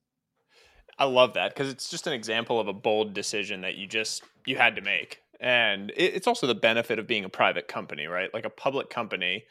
I 0.99 1.05
love 1.05 1.35
that 1.35 1.55
because 1.55 1.71
it's 1.71 1.89
just 1.89 2.07
an 2.07 2.13
example 2.13 2.61
of 2.61 2.69
a 2.69 2.73
bold 2.73 3.15
decision 3.15 3.63
that 3.63 3.75
you 3.75 3.87
just 3.87 4.23
you 4.47 4.57
had 4.57 4.77
to 4.77 4.83
make, 4.83 5.21
and 5.41 5.91
it, 5.91 6.15
it's 6.15 6.27
also 6.27 6.47
the 6.47 6.55
benefit 6.55 6.99
of 6.99 7.07
being 7.07 7.25
a 7.25 7.29
private 7.29 7.69
company, 7.69 8.07
right? 8.07 8.33
Like 8.33 8.45
a 8.45 8.51
public 8.51 8.91
company. 8.91 9.45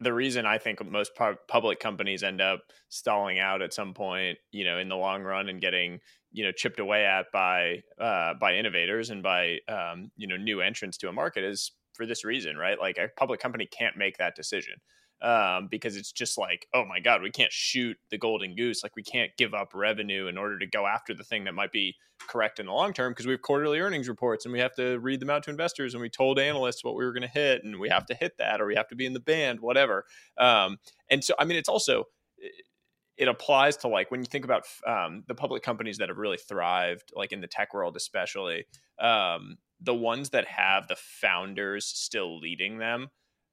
The 0.00 0.12
reason 0.12 0.46
I 0.46 0.58
think 0.58 0.84
most 0.88 1.12
public 1.48 1.80
companies 1.80 2.22
end 2.22 2.40
up 2.40 2.60
stalling 2.88 3.40
out 3.40 3.62
at 3.62 3.74
some 3.74 3.94
point, 3.94 4.38
you 4.52 4.64
know, 4.64 4.78
in 4.78 4.88
the 4.88 4.96
long 4.96 5.22
run 5.22 5.48
and 5.48 5.60
getting 5.60 6.00
you 6.30 6.44
know 6.44 6.52
chipped 6.52 6.78
away 6.78 7.04
at 7.04 7.26
by 7.32 7.82
uh, 8.00 8.34
by 8.40 8.54
innovators 8.54 9.10
and 9.10 9.22
by 9.22 9.58
um, 9.68 10.10
you 10.16 10.26
know 10.26 10.36
new 10.36 10.60
entrants 10.60 10.98
to 10.98 11.08
a 11.08 11.12
market 11.12 11.44
is 11.44 11.72
for 11.94 12.06
this 12.06 12.24
reason, 12.24 12.56
right? 12.56 12.78
Like 12.78 12.96
a 12.98 13.08
public 13.16 13.40
company 13.40 13.66
can't 13.66 13.96
make 13.96 14.18
that 14.18 14.36
decision 14.36 14.74
um, 15.20 15.68
because 15.70 15.96
it's 15.96 16.12
just 16.12 16.38
like, 16.38 16.66
oh 16.74 16.84
my 16.84 17.00
God, 17.00 17.22
we 17.22 17.30
can't 17.30 17.52
shoot 17.52 17.96
the 18.10 18.18
golden 18.18 18.54
goose. 18.54 18.82
Like 18.82 18.94
we 18.96 19.02
can't 19.02 19.30
give 19.36 19.54
up 19.54 19.72
revenue 19.74 20.26
in 20.26 20.38
order 20.38 20.58
to 20.58 20.66
go 20.66 20.86
after 20.86 21.14
the 21.14 21.24
thing 21.24 21.44
that 21.44 21.54
might 21.54 21.72
be 21.72 21.96
correct 22.28 22.58
in 22.58 22.66
the 22.66 22.72
long 22.72 22.92
term 22.92 23.12
because 23.12 23.26
we 23.26 23.32
have 23.32 23.42
quarterly 23.42 23.80
earnings 23.80 24.08
reports 24.08 24.44
and 24.44 24.52
we 24.52 24.58
have 24.58 24.74
to 24.74 24.98
read 24.98 25.20
them 25.20 25.30
out 25.30 25.42
to 25.44 25.50
investors 25.50 25.94
and 25.94 26.00
we 26.00 26.08
told 26.08 26.38
analysts 26.38 26.84
what 26.84 26.96
we 26.96 27.04
were 27.04 27.12
going 27.12 27.22
to 27.22 27.28
hit 27.28 27.64
and 27.64 27.78
we 27.78 27.88
have 27.88 28.06
to 28.06 28.14
hit 28.14 28.36
that 28.38 28.60
or 28.60 28.66
we 28.66 28.74
have 28.74 28.88
to 28.88 28.96
be 28.96 29.06
in 29.06 29.12
the 29.12 29.20
band, 29.20 29.60
whatever. 29.60 30.04
Um, 30.36 30.78
and 31.10 31.22
so, 31.22 31.34
I 31.38 31.44
mean, 31.44 31.58
it's 31.58 31.68
also, 31.68 32.04
it 33.16 33.26
applies 33.26 33.76
to 33.78 33.88
like 33.88 34.10
when 34.10 34.20
you 34.20 34.26
think 34.26 34.44
about 34.44 34.64
um, 34.86 35.24
the 35.26 35.34
public 35.34 35.62
companies 35.62 35.98
that 35.98 36.08
have 36.08 36.18
really 36.18 36.36
thrived, 36.36 37.12
like 37.14 37.32
in 37.32 37.40
the 37.40 37.48
tech 37.48 37.74
world, 37.74 37.96
especially 37.96 38.66
um, 39.00 39.58
the 39.80 39.94
ones 39.94 40.30
that 40.30 40.46
have 40.46 40.86
the 40.86 40.96
founders 40.96 41.86
still 41.86 42.38
leading 42.38 42.78
them 42.78 43.08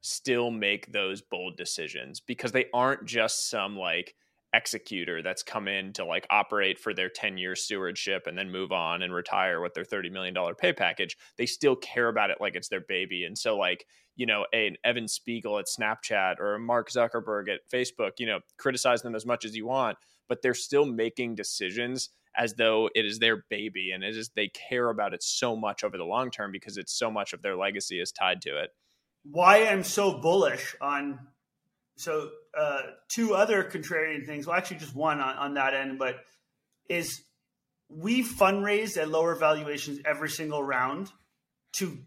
still 0.05 0.51
make 0.51 0.91
those 0.91 1.21
bold 1.21 1.57
decisions 1.57 2.19
because 2.19 2.51
they 2.51 2.65
aren't 2.73 3.05
just 3.05 3.49
some 3.49 3.77
like 3.77 4.15
executor 4.53 5.21
that's 5.21 5.43
come 5.43 5.67
in 5.67 5.91
to 5.91 6.05
like 6.05 6.25
operate 6.29 6.79
for 6.79 6.93
their 6.93 7.09
10 7.09 7.37
year 7.37 7.55
stewardship 7.55 8.25
and 8.27 8.37
then 8.37 8.49
move 8.49 8.71
on 8.71 9.01
and 9.01 9.13
retire 9.13 9.59
with 9.59 9.73
their 9.73 9.83
30 9.83 10.09
million 10.09 10.33
dollar 10.33 10.55
pay 10.55 10.71
package. 10.71 11.17
They 11.37 11.45
still 11.45 11.75
care 11.75 12.07
about 12.07 12.29
it 12.29 12.37
like 12.39 12.55
it's 12.55 12.69
their 12.69 12.81
baby. 12.87 13.25
And 13.25 13.37
so 13.37 13.57
like 13.57 13.85
you 14.15 14.25
know 14.25 14.45
an 14.53 14.77
evan 14.83 15.07
spiegel 15.07 15.59
at 15.59 15.65
snapchat 15.65 16.39
or 16.39 16.57
mark 16.57 16.89
zuckerberg 16.89 17.49
at 17.49 17.59
facebook 17.71 18.11
you 18.17 18.25
know 18.25 18.39
criticize 18.57 19.01
them 19.01 19.15
as 19.15 19.25
much 19.25 19.45
as 19.45 19.55
you 19.55 19.65
want 19.65 19.97
but 20.27 20.41
they're 20.41 20.53
still 20.53 20.85
making 20.85 21.35
decisions 21.35 22.09
as 22.37 22.53
though 22.55 22.89
it 22.95 23.05
is 23.05 23.19
their 23.19 23.43
baby 23.49 23.91
and 23.91 24.03
it 24.03 24.15
is 24.15 24.29
they 24.35 24.49
care 24.49 24.89
about 24.89 25.13
it 25.13 25.21
so 25.21 25.55
much 25.55 25.83
over 25.83 25.97
the 25.97 26.03
long 26.03 26.31
term 26.31 26.51
because 26.51 26.77
it's 26.77 26.97
so 26.97 27.11
much 27.11 27.33
of 27.33 27.41
their 27.41 27.55
legacy 27.55 27.99
is 27.99 28.11
tied 28.11 28.41
to 28.41 28.57
it 28.57 28.71
why 29.29 29.65
I'm 29.65 29.83
so 29.83 30.19
bullish 30.19 30.75
on 30.81 31.19
so 31.97 32.29
uh, 32.57 32.81
two 33.07 33.33
other 33.33 33.63
contrarian 33.63 34.25
things. 34.25 34.47
Well, 34.47 34.55
actually, 34.55 34.77
just 34.77 34.95
one 34.95 35.19
on, 35.19 35.35
on 35.35 35.53
that 35.55 35.73
end, 35.73 35.97
but 35.97 36.17
is 36.89 37.21
we 37.89 38.23
fundraised 38.23 38.97
at 38.97 39.09
lower 39.09 39.35
valuations 39.35 39.99
every 40.05 40.29
single 40.29 40.63
round 40.63 41.11
to 41.73 41.97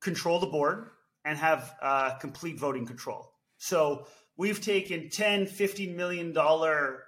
control 0.00 0.38
the 0.38 0.46
board 0.46 0.90
and 1.24 1.36
have 1.38 1.74
uh, 1.82 2.14
complete 2.18 2.58
voting 2.58 2.86
control. 2.86 3.32
So 3.58 4.06
we've 4.36 4.60
taken 4.60 5.10
10, 5.10 5.46
15 5.46 5.96
million 5.96 6.32
dollar 6.32 7.04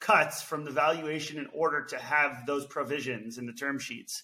cuts 0.00 0.42
from 0.42 0.64
the 0.64 0.70
valuation 0.70 1.38
in 1.38 1.46
order 1.54 1.84
to 1.84 1.98
have 1.98 2.44
those 2.46 2.66
provisions 2.66 3.38
in 3.38 3.46
the 3.46 3.52
term 3.52 3.78
sheets 3.78 4.22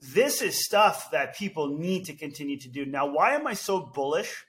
this 0.00 0.42
is 0.42 0.64
stuff 0.64 1.10
that 1.10 1.36
people 1.36 1.78
need 1.78 2.06
to 2.06 2.14
continue 2.14 2.58
to 2.60 2.68
do. 2.68 2.86
Now, 2.86 3.06
why 3.06 3.34
am 3.34 3.46
I 3.46 3.54
so 3.54 3.80
bullish 3.80 4.44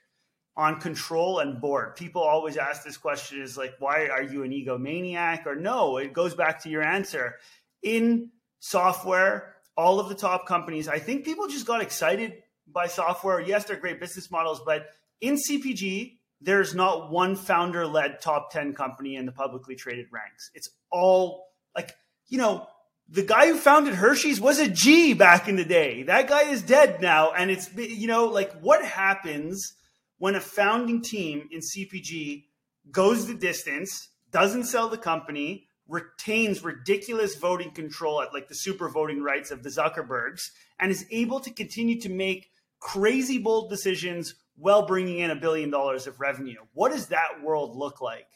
on 0.56 0.80
control 0.80 1.38
and 1.38 1.60
board? 1.60 1.96
People 1.96 2.22
always 2.22 2.56
ask 2.56 2.84
this 2.84 2.96
question 2.96 3.42
is 3.42 3.56
like, 3.56 3.74
why 3.78 4.08
are 4.08 4.22
you 4.22 4.42
an 4.44 4.52
egomaniac? 4.52 5.46
Or 5.46 5.56
no, 5.56 5.96
it 5.96 6.12
goes 6.12 6.34
back 6.34 6.62
to 6.62 6.68
your 6.68 6.82
answer. 6.82 7.36
In 7.82 8.30
software, 8.60 9.56
all 9.76 9.98
of 9.98 10.08
the 10.08 10.14
top 10.14 10.46
companies, 10.46 10.88
I 10.88 10.98
think 10.98 11.24
people 11.24 11.48
just 11.48 11.66
got 11.66 11.82
excited 11.82 12.42
by 12.66 12.86
software. 12.86 13.40
Yes, 13.40 13.64
they're 13.64 13.76
great 13.76 14.00
business 14.00 14.30
models, 14.30 14.60
but 14.64 14.86
in 15.20 15.36
CPG, 15.36 16.18
there's 16.40 16.74
not 16.74 17.10
one 17.10 17.36
founder 17.36 17.86
led 17.86 18.20
top 18.20 18.50
10 18.52 18.74
company 18.74 19.16
in 19.16 19.26
the 19.26 19.32
publicly 19.32 19.74
traded 19.74 20.06
ranks. 20.10 20.50
It's 20.54 20.70
all 20.90 21.48
like, 21.74 21.94
you 22.28 22.38
know, 22.38 22.66
the 23.10 23.22
guy 23.22 23.48
who 23.48 23.56
founded 23.56 23.94
Hershey's 23.94 24.40
was 24.40 24.60
a 24.60 24.68
G 24.68 25.14
back 25.14 25.48
in 25.48 25.56
the 25.56 25.64
day. 25.64 26.04
That 26.04 26.28
guy 26.28 26.42
is 26.42 26.62
dead 26.62 27.00
now. 27.00 27.32
And 27.32 27.50
it's, 27.50 27.68
you 27.76 28.06
know, 28.06 28.26
like 28.26 28.52
what 28.60 28.84
happens 28.84 29.74
when 30.18 30.36
a 30.36 30.40
founding 30.40 31.02
team 31.02 31.48
in 31.50 31.60
CPG 31.60 32.44
goes 32.92 33.26
the 33.26 33.34
distance, 33.34 34.10
doesn't 34.30 34.64
sell 34.64 34.88
the 34.88 34.98
company, 34.98 35.66
retains 35.88 36.62
ridiculous 36.62 37.34
voting 37.34 37.72
control 37.72 38.22
at 38.22 38.32
like 38.32 38.48
the 38.48 38.54
super 38.54 38.88
voting 38.88 39.22
rights 39.22 39.50
of 39.50 39.64
the 39.64 39.70
Zuckerbergs, 39.70 40.42
and 40.78 40.92
is 40.92 41.04
able 41.10 41.40
to 41.40 41.50
continue 41.50 42.00
to 42.00 42.08
make 42.08 42.50
crazy 42.78 43.38
bold 43.38 43.70
decisions 43.70 44.34
while 44.56 44.86
bringing 44.86 45.18
in 45.18 45.30
a 45.30 45.36
billion 45.36 45.70
dollars 45.70 46.06
of 46.06 46.20
revenue. 46.20 46.58
What 46.74 46.92
does 46.92 47.06
that 47.08 47.42
world 47.42 47.76
look 47.76 48.00
like? 48.00 48.26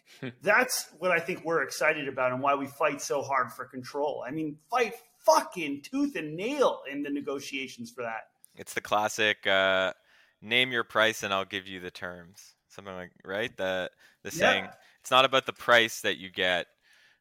That's 0.42 0.86
what 0.98 1.10
I 1.10 1.18
think 1.20 1.44
we're 1.44 1.62
excited 1.62 2.08
about 2.08 2.32
and 2.32 2.40
why 2.42 2.54
we 2.54 2.66
fight 2.66 3.00
so 3.02 3.20
hard 3.22 3.52
for 3.52 3.64
control. 3.66 4.24
I 4.26 4.30
mean, 4.30 4.56
fight 4.70 4.94
fucking 5.18 5.82
tooth 5.82 6.16
and 6.16 6.36
nail 6.36 6.80
in 6.90 7.02
the 7.02 7.10
negotiations 7.10 7.90
for 7.90 8.02
that. 8.02 8.28
It's 8.56 8.74
the 8.74 8.80
classic 8.80 9.46
uh, 9.46 9.92
name 10.40 10.70
your 10.72 10.84
price 10.84 11.22
and 11.22 11.32
I'll 11.34 11.44
give 11.44 11.66
you 11.66 11.80
the 11.80 11.90
terms. 11.90 12.54
Something 12.68 12.94
like 12.94 13.10
right? 13.24 13.54
The 13.56 13.90
the 14.22 14.30
saying 14.30 14.64
Yeah. 14.64 14.72
it's 15.00 15.10
not 15.10 15.24
about 15.24 15.46
the 15.46 15.52
price 15.52 16.00
that 16.02 16.16
you 16.18 16.30
get. 16.30 16.66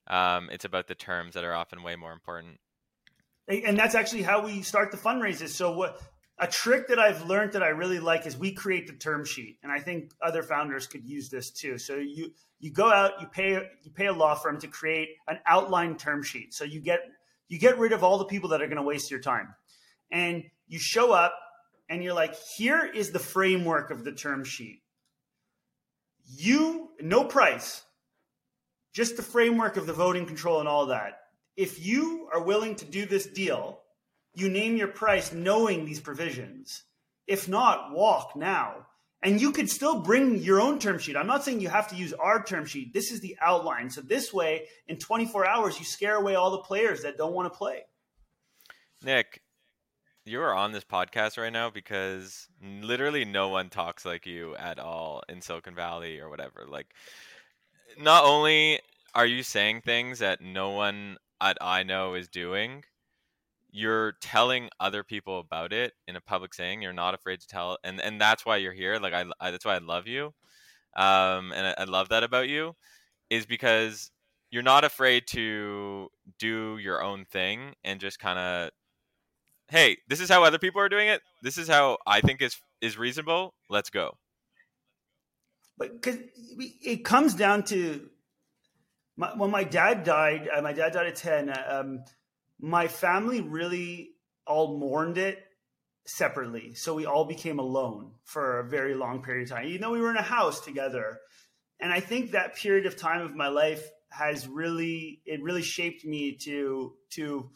Um, 0.07 0.49
it's 0.51 0.65
about 0.65 0.87
the 0.87 0.95
terms 0.95 1.33
that 1.35 1.43
are 1.43 1.53
often 1.53 1.81
way 1.83 1.95
more 1.95 2.11
important. 2.11 2.59
and 3.47 3.77
that's 3.77 3.95
actually 3.95 4.21
how 4.23 4.43
we 4.43 4.61
start 4.61 4.91
the 4.91 4.97
fundraisers. 4.97 5.49
So 5.49 5.71
what 5.73 6.01
a 6.39 6.47
trick 6.47 6.87
that 6.87 6.99
I've 6.99 7.25
learned 7.27 7.53
that 7.53 7.63
I 7.63 7.69
really 7.69 7.99
like 7.99 8.25
is 8.25 8.37
we 8.37 8.51
create 8.51 8.87
the 8.87 8.93
term 8.93 9.25
sheet, 9.25 9.57
and 9.63 9.71
I 9.71 9.79
think 9.79 10.11
other 10.21 10.43
founders 10.43 10.87
could 10.87 11.05
use 11.05 11.29
this 11.29 11.51
too. 11.51 11.77
So 11.77 11.95
you 11.95 12.33
you 12.59 12.71
go 12.71 12.91
out, 12.91 13.21
you 13.21 13.27
pay 13.27 13.51
you 13.51 13.91
pay 13.93 14.07
a 14.07 14.13
law 14.13 14.35
firm 14.35 14.59
to 14.61 14.67
create 14.67 15.09
an 15.27 15.39
outline 15.45 15.97
term 15.97 16.23
sheet. 16.23 16.53
So 16.53 16.63
you 16.63 16.79
get 16.79 17.01
you 17.49 17.59
get 17.59 17.77
rid 17.77 17.91
of 17.91 18.03
all 18.03 18.17
the 18.17 18.25
people 18.25 18.49
that 18.49 18.61
are 18.61 18.67
going 18.67 18.77
to 18.77 18.83
waste 18.83 19.11
your 19.11 19.19
time, 19.19 19.53
and 20.11 20.43
you 20.67 20.79
show 20.79 21.11
up 21.11 21.35
and 21.89 22.03
you're 22.03 22.13
like, 22.13 22.35
here 22.57 22.85
is 22.85 23.11
the 23.11 23.19
framework 23.19 23.91
of 23.91 24.03
the 24.03 24.11
term 24.11 24.43
sheet. 24.43 24.81
You 26.25 26.89
no 26.99 27.25
price, 27.25 27.83
just 28.93 29.17
the 29.17 29.23
framework 29.23 29.77
of 29.77 29.85
the 29.85 29.93
voting 29.93 30.25
control 30.25 30.59
and 30.59 30.67
all 30.67 30.87
that 30.87 31.19
if 31.55 31.85
you 31.85 32.27
are 32.33 32.41
willing 32.41 32.75
to 32.75 32.85
do 32.85 33.05
this 33.05 33.25
deal, 33.25 33.79
you 34.33 34.49
name 34.49 34.75
your 34.75 34.87
price 34.87 35.31
knowing 35.31 35.85
these 35.85 35.99
provisions. 35.99 36.83
If 37.27 37.47
not, 37.47 37.91
walk 37.91 38.35
now. 38.35 38.87
And 39.21 39.39
you 39.39 39.51
could 39.51 39.69
still 39.69 40.01
bring 40.01 40.39
your 40.39 40.59
own 40.59 40.79
term 40.79 40.99
sheet. 40.99 41.15
I'm 41.15 41.27
not 41.27 41.45
saying 41.45 41.61
you 41.61 41.69
have 41.69 41.87
to 41.89 41.95
use 41.95 42.11
our 42.13 42.43
term 42.43 42.65
sheet. 42.65 42.93
This 42.93 43.09
is 43.09 43.21
the 43.21 43.37
outline. 43.41 43.89
So 43.89 44.01
this 44.01 44.33
way, 44.33 44.67
in 44.87 44.97
24 44.97 45.47
hours, 45.47 45.79
you 45.79 45.85
scare 45.85 46.15
away 46.15 46.35
all 46.35 46.51
the 46.51 46.57
players 46.57 47.03
that 47.03 47.17
don't 47.17 47.33
want 47.33 47.51
to 47.51 47.57
play. 47.57 47.83
Nick, 49.01 49.41
you 50.25 50.41
are 50.41 50.53
on 50.53 50.73
this 50.73 50.83
podcast 50.83 51.37
right 51.37 51.53
now 51.53 51.69
because 51.69 52.47
literally 52.61 53.23
no 53.23 53.47
one 53.47 53.69
talks 53.69 54.05
like 54.05 54.25
you 54.25 54.57
at 54.57 54.77
all 54.77 55.23
in 55.29 55.41
Silicon 55.41 55.75
Valley 55.75 56.19
or 56.19 56.29
whatever. 56.29 56.65
Like, 56.67 56.87
not 57.97 58.25
only 58.25 58.81
are 59.15 59.25
you 59.25 59.43
saying 59.43 59.81
things 59.81 60.19
that 60.19 60.41
no 60.41 60.71
one 60.71 61.17
at 61.39 61.57
I 61.61 61.83
know 61.83 62.13
is 62.13 62.27
doing, 62.27 62.83
you're 63.73 64.13
telling 64.21 64.69
other 64.79 65.03
people 65.03 65.39
about 65.39 65.73
it 65.73 65.93
in 66.07 66.15
a 66.15 66.21
public 66.21 66.53
saying. 66.53 66.81
You're 66.83 66.93
not 66.93 67.15
afraid 67.15 67.41
to 67.41 67.47
tell, 67.47 67.77
and 67.83 67.99
and 67.99 68.21
that's 68.21 68.45
why 68.45 68.57
you're 68.57 68.71
here. 68.71 68.99
Like 68.99 69.13
I, 69.13 69.25
I 69.41 69.51
that's 69.51 69.65
why 69.65 69.75
I 69.75 69.79
love 69.79 70.07
you, 70.07 70.27
um, 70.95 71.51
and 71.51 71.67
I, 71.67 71.75
I 71.79 71.83
love 71.85 72.09
that 72.09 72.23
about 72.23 72.47
you, 72.47 72.75
is 73.31 73.47
because 73.47 74.11
you're 74.51 74.61
not 74.61 74.83
afraid 74.83 75.23
to 75.29 76.07
do 76.37 76.77
your 76.77 77.03
own 77.03 77.25
thing 77.25 77.73
and 77.83 77.99
just 77.99 78.19
kind 78.19 78.37
of 78.37 78.69
hey, 79.69 79.97
this 80.07 80.19
is 80.19 80.29
how 80.29 80.43
other 80.43 80.59
people 80.59 80.79
are 80.79 80.89
doing 80.89 81.07
it. 81.07 81.21
This 81.41 81.57
is 81.57 81.67
how 81.67 81.97
I 82.05 82.21
think 82.21 82.41
is 82.43 82.55
is 82.79 82.97
reasonable. 82.97 83.55
Let's 83.69 83.89
go. 83.89 84.17
But 85.79 85.93
because 85.93 86.19
it 86.37 87.03
comes 87.03 87.33
down 87.33 87.63
to 87.63 88.07
my, 89.17 89.35
when 89.35 89.49
my 89.49 89.63
dad 89.63 90.03
died, 90.03 90.47
uh, 90.55 90.61
my 90.61 90.73
dad 90.73 90.93
died 90.93 91.07
at 91.07 91.15
10. 91.15 91.49
uh, 91.49 91.63
Um, 91.67 92.03
my 92.63 92.87
family 92.87 93.41
really 93.41 94.11
all 94.47 94.77
mourned 94.79 95.17
it 95.17 95.37
separately. 96.05 96.73
So 96.75 96.93
we 96.93 97.05
all 97.05 97.25
became 97.25 97.59
alone 97.59 98.13
for 98.23 98.61
a 98.61 98.69
very 98.69 98.95
long 98.95 99.21
period 99.21 99.43
of 99.43 99.57
time, 99.57 99.67
even 99.67 99.81
though 99.81 99.91
we 99.91 99.99
were 99.99 100.11
in 100.11 100.15
a 100.15 100.21
house 100.21 100.61
together. 100.61 101.19
And 101.81 101.91
I 101.91 101.99
think 101.99 102.31
that 102.31 102.55
period 102.55 102.85
of 102.85 102.95
time 102.95 103.21
of 103.21 103.35
my 103.35 103.49
life 103.49 103.85
has 104.11 104.47
really, 104.47 105.21
it 105.25 105.43
really 105.43 105.61
shaped 105.61 106.05
me 106.05 106.37
to, 106.43 106.93
to, 107.15 107.49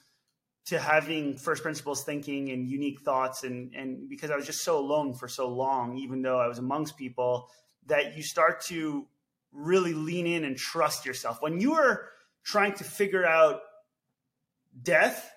to 0.66 0.78
having 0.78 1.38
first 1.38 1.64
principles 1.64 2.04
thinking 2.04 2.50
and 2.50 2.68
unique 2.68 3.00
thoughts. 3.00 3.46
And, 3.46 3.74
and 3.74 4.10
because 4.10 4.30
I 4.30 4.36
was 4.36 4.46
just 4.46 4.62
so 4.62 4.78
alone 4.78 5.14
for 5.14 5.30
so 5.30 5.48
long, 5.48 5.98
even 6.00 6.22
though 6.22 6.38
I 6.38 6.48
was 6.48 6.60
amongst 6.60 6.98
people, 6.98 7.48
that 7.86 8.18
you 8.18 8.24
start 8.24 8.60
to 8.66 9.08
really 9.54 9.94
lean 9.94 10.28
in 10.28 10.44
and 10.44 10.58
trust 10.58 11.06
yourself. 11.06 11.38
When 11.42 11.62
you 11.62 11.76
are 11.76 12.10
trying 12.44 12.74
to 12.74 12.84
figure 12.84 13.26
out 13.26 13.62
death, 14.82 15.32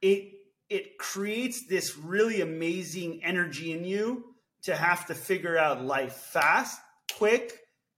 it 0.00 0.32
it 0.68 0.98
creates 0.98 1.66
this 1.66 1.96
really 1.96 2.40
amazing 2.40 3.20
energy 3.24 3.72
in 3.72 3.84
you 3.84 4.24
to 4.62 4.76
have 4.76 5.06
to 5.06 5.14
figure 5.14 5.58
out 5.58 5.84
life 5.84 6.12
fast, 6.12 6.80
quick, 7.16 7.52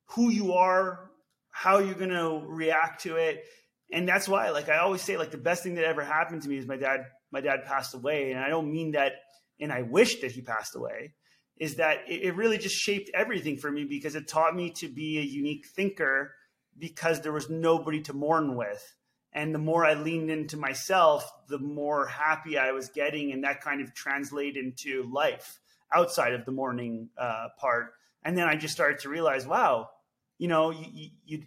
who 0.07 0.31
you 0.31 0.55
are, 0.55 1.11
how 1.51 1.79
you're 1.79 1.95
going 1.95 2.09
to 2.09 2.43
react 2.47 3.03
to 3.03 3.17
it. 3.17 3.45
And 3.93 4.09
that's 4.09 4.27
why 4.27 4.51
like 4.51 4.69
I 4.69 4.79
always 4.79 5.03
say 5.03 5.19
like 5.19 5.31
the 5.31 5.39
best 5.39 5.63
thing 5.63 5.75
that 5.75 5.85
ever 5.85 6.03
happened 6.03 6.43
to 6.43 6.49
me 6.49 6.57
is 6.57 6.67
my 6.67 6.77
dad 6.77 7.01
my 7.31 7.41
dad 7.41 7.65
passed 7.67 7.95
away 7.95 8.33
and 8.33 8.41
I 8.41 8.49
don't 8.49 8.71
mean 8.71 8.93
that 8.93 9.13
and 9.61 9.71
I 9.71 9.83
wish 9.83 10.21
that 10.21 10.33
he 10.33 10.41
passed 10.41 10.75
away 10.75 11.15
is 11.59 11.77
that 11.77 11.99
it, 12.09 12.23
it 12.23 12.37
really 12.37 12.59
just 12.59 12.75
shaped 12.75 13.11
everything 13.15 13.59
for 13.59 13.71
me 13.71 13.85
because 13.85 14.15
it 14.15 14.27
taught 14.27 14.57
me 14.57 14.71
to 14.71 14.89
be 14.89 15.19
a 15.19 15.23
unique 15.23 15.67
thinker 15.77 16.35
because 16.79 17.21
there 17.21 17.33
was 17.33 17.51
nobody 17.51 18.01
to 18.01 18.15
mourn 18.15 18.57
with. 18.57 18.95
And 19.33 19.55
the 19.55 19.59
more 19.59 19.85
I 19.85 19.95
leaned 19.95 20.31
into 20.31 20.57
myself, 20.57 21.31
the 21.49 21.59
more 21.59 22.07
happy 22.07 22.59
I 22.59 22.73
was 22.73 22.91
getting. 22.91 23.33
And 23.33 23.45
that 23.45 23.61
kind 23.63 23.81
of 23.81 23.95
translated 23.95 24.63
into 24.63 25.11
life 25.11 25.59
outside 25.93 26.35
of 26.35 26.45
the 26.45 26.53
mourning 26.53 27.09
uh, 27.17 27.49
part. 27.59 27.95
And 28.25 28.37
then 28.37 28.47
I 28.47 28.57
just 28.57 28.75
started 28.75 29.01
to 29.01 29.09
realize, 29.09 29.47
wow, 29.47 29.91
you 30.39 30.49
know, 30.49 30.71
you, 30.71 30.87
you, 30.93 31.11
you 31.25 31.43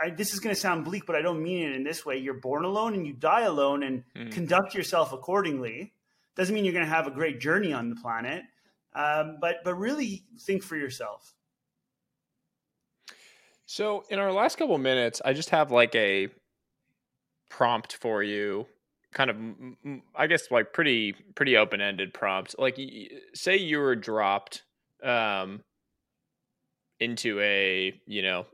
I, 0.00 0.10
this 0.10 0.32
is 0.34 0.40
going 0.40 0.54
to 0.54 0.60
sound 0.60 0.84
bleak, 0.84 1.04
but 1.06 1.16
I 1.16 1.22
don't 1.22 1.42
mean 1.42 1.66
it 1.68 1.74
in 1.74 1.82
this 1.82 2.06
way. 2.06 2.18
You're 2.18 2.34
born 2.34 2.64
alone 2.64 2.94
and 2.94 3.06
you 3.06 3.12
die 3.12 3.42
alone 3.42 3.82
and 3.82 4.04
Mm. 4.14 4.30
conduct 4.32 4.74
yourself 4.74 5.12
accordingly. 5.12 5.92
Doesn't 6.36 6.54
mean 6.54 6.64
you're 6.64 6.74
going 6.74 6.84
to 6.84 6.90
have 6.90 7.06
a 7.06 7.10
great 7.10 7.40
journey 7.40 7.72
on 7.72 7.90
the 7.90 7.96
planet, 7.96 8.44
um, 8.94 9.38
but 9.40 9.64
but 9.64 9.74
really 9.74 10.24
think 10.38 10.62
for 10.62 10.76
yourself. 10.76 11.34
So, 13.66 14.04
in 14.10 14.18
our 14.18 14.32
last 14.32 14.58
couple 14.58 14.76
minutes, 14.78 15.20
I 15.24 15.32
just 15.32 15.50
have 15.50 15.70
like 15.70 15.94
a 15.94 16.28
prompt 17.50 17.96
for 17.96 18.22
you, 18.22 18.66
kind 19.12 19.28
of, 19.28 19.36
I 20.16 20.26
guess, 20.26 20.50
like 20.50 20.72
pretty 20.72 21.14
pretty 21.34 21.58
open 21.58 21.82
ended 21.82 22.14
prompt. 22.14 22.54
Like, 22.58 22.78
say 23.34 23.58
you 23.58 23.78
were 23.78 23.96
dropped 23.96 24.62
um, 25.02 25.62
into 26.98 27.38
a 27.40 28.00
you 28.06 28.22
know 28.22 28.46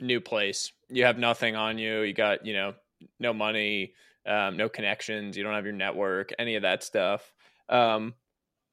new 0.00 0.20
place. 0.20 0.72
You 0.88 1.04
have 1.04 1.18
nothing 1.18 1.56
on 1.56 1.76
you. 1.76 2.00
You 2.00 2.14
got 2.14 2.46
you 2.46 2.54
know 2.54 2.74
no 3.20 3.34
money, 3.34 3.92
um, 4.26 4.56
no 4.56 4.70
connections. 4.70 5.36
You 5.36 5.42
don't 5.42 5.54
have 5.54 5.64
your 5.64 5.74
network, 5.74 6.32
any 6.38 6.54
of 6.56 6.62
that 6.62 6.82
stuff. 6.82 7.32
Um, 7.68 8.14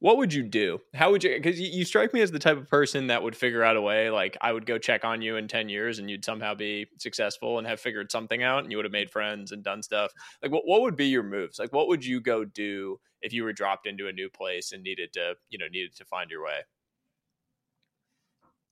what 0.04 0.18
would 0.18 0.34
you 0.34 0.44
do? 0.44 0.82
How 0.94 1.12
would 1.12 1.24
you? 1.24 1.34
Because 1.34 1.58
you, 1.58 1.86
strike 1.86 2.14
me 2.14 2.20
as 2.20 2.30
the 2.30 2.38
type 2.38 2.58
of 2.58 2.70
person 2.70 3.08
that 3.08 3.24
would 3.24 3.38
figure 3.38 3.64
out 3.64 3.78
a 3.78 3.82
way. 3.82 4.10
Like 4.10 4.36
I 4.42 4.52
would 4.52 4.66
go 4.66 4.78
check 4.78 5.06
on 5.06 5.22
you 5.22 5.38
in 5.38 5.48
ten 5.48 5.70
years, 5.70 5.98
and 5.98 6.10
you'd 6.10 6.26
somehow 6.26 6.56
be 6.56 6.88
successful 7.00 7.58
and 7.58 7.66
have 7.66 7.80
figured 7.80 8.12
something 8.12 8.44
out, 8.44 8.64
and 8.64 8.70
you 8.70 8.78
would 8.78 8.84
have 8.84 8.92
made 8.92 9.10
friends 9.10 9.54
and 9.54 9.64
done 9.64 9.82
stuff. 9.82 10.12
Like 10.42 10.52
what? 10.52 10.64
What 10.66 10.82
would 10.82 10.98
be 10.98 11.08
your 11.08 11.24
moves? 11.24 11.58
Like 11.58 11.72
what 11.72 11.88
would 11.88 12.06
you 12.06 12.20
go 12.20 12.44
do 12.44 13.00
if 13.22 13.32
you 13.32 13.46
were 13.46 13.54
dropped 13.54 13.88
into 13.88 14.10
a 14.10 14.12
new 14.12 14.30
place 14.30 14.74
and 14.74 14.84
needed 14.84 15.14
to, 15.14 15.36
you 15.50 15.58
know, 15.58 15.68
needed 15.72 15.96
to 15.96 16.04
find 16.04 16.30
your 16.30 16.44
way? 16.44 16.60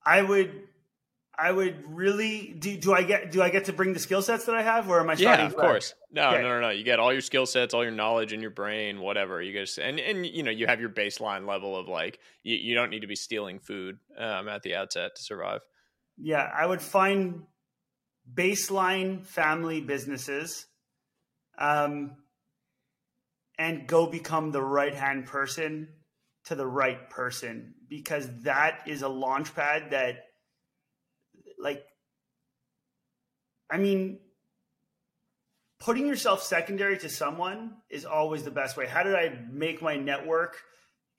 I 0.05 0.23
would 0.23 0.67
I 1.41 1.51
would 1.51 1.83
really 1.87 2.53
do. 2.57 2.77
Do 2.77 2.93
I 2.93 3.03
get 3.03 3.31
do 3.31 3.41
I 3.41 3.49
get 3.49 3.65
to 3.65 3.73
bring 3.73 3.93
the 3.93 3.99
skill 3.99 4.21
sets 4.21 4.45
that 4.45 4.55
I 4.55 4.61
have, 4.61 4.89
or 4.89 4.99
am 4.99 5.09
I 5.09 5.15
starting? 5.15 5.45
Yeah, 5.45 5.47
of 5.47 5.55
fresh? 5.55 5.69
course. 5.69 5.95
No, 6.11 6.33
Okay. 6.33 6.41
no, 6.43 6.49
no, 6.49 6.61
no. 6.61 6.69
You 6.69 6.83
get 6.83 6.99
all 6.99 7.11
your 7.11 7.21
skill 7.21 7.45
sets, 7.45 7.73
all 7.73 7.83
your 7.83 7.93
knowledge 7.93 8.31
in 8.31 8.41
your 8.41 8.51
brain, 8.51 8.99
whatever. 8.99 9.41
You 9.41 9.57
guys 9.57 9.77
and 9.77 9.99
and 9.99 10.25
you 10.25 10.43
know 10.43 10.51
you 10.51 10.67
have 10.67 10.79
your 10.79 10.89
baseline 10.89 11.47
level 11.47 11.75
of 11.75 11.87
like 11.87 12.19
you, 12.43 12.55
you 12.55 12.75
don't 12.75 12.89
need 12.91 13.01
to 13.01 13.07
be 13.07 13.15
stealing 13.15 13.59
food 13.59 13.97
um, 14.17 14.47
at 14.47 14.61
the 14.61 14.75
outset 14.75 15.15
to 15.15 15.23
survive. 15.23 15.61
Yeah, 16.17 16.47
I 16.53 16.65
would 16.65 16.81
find 16.81 17.43
baseline 18.31 19.25
family 19.25 19.81
businesses, 19.81 20.67
um, 21.57 22.17
and 23.57 23.87
go 23.87 24.05
become 24.07 24.51
the 24.51 24.61
right 24.61 24.93
hand 24.93 25.25
person 25.25 25.87
to 26.45 26.55
the 26.55 26.67
right 26.67 27.09
person 27.09 27.73
because 27.87 28.27
that 28.43 28.81
is 28.87 29.01
a 29.01 29.09
launch 29.09 29.53
pad 29.55 29.91
that, 29.91 30.15
like, 31.61 31.85
I 33.69 33.77
mean, 33.77 34.19
putting 35.79 36.07
yourself 36.07 36.43
secondary 36.43 36.97
to 36.99 37.09
someone 37.09 37.73
is 37.89 38.05
always 38.05 38.43
the 38.43 38.51
best 38.51 38.77
way. 38.77 38.85
How 38.85 39.03
did 39.03 39.15
I 39.15 39.37
make 39.51 39.81
my 39.81 39.97
network 39.97 40.57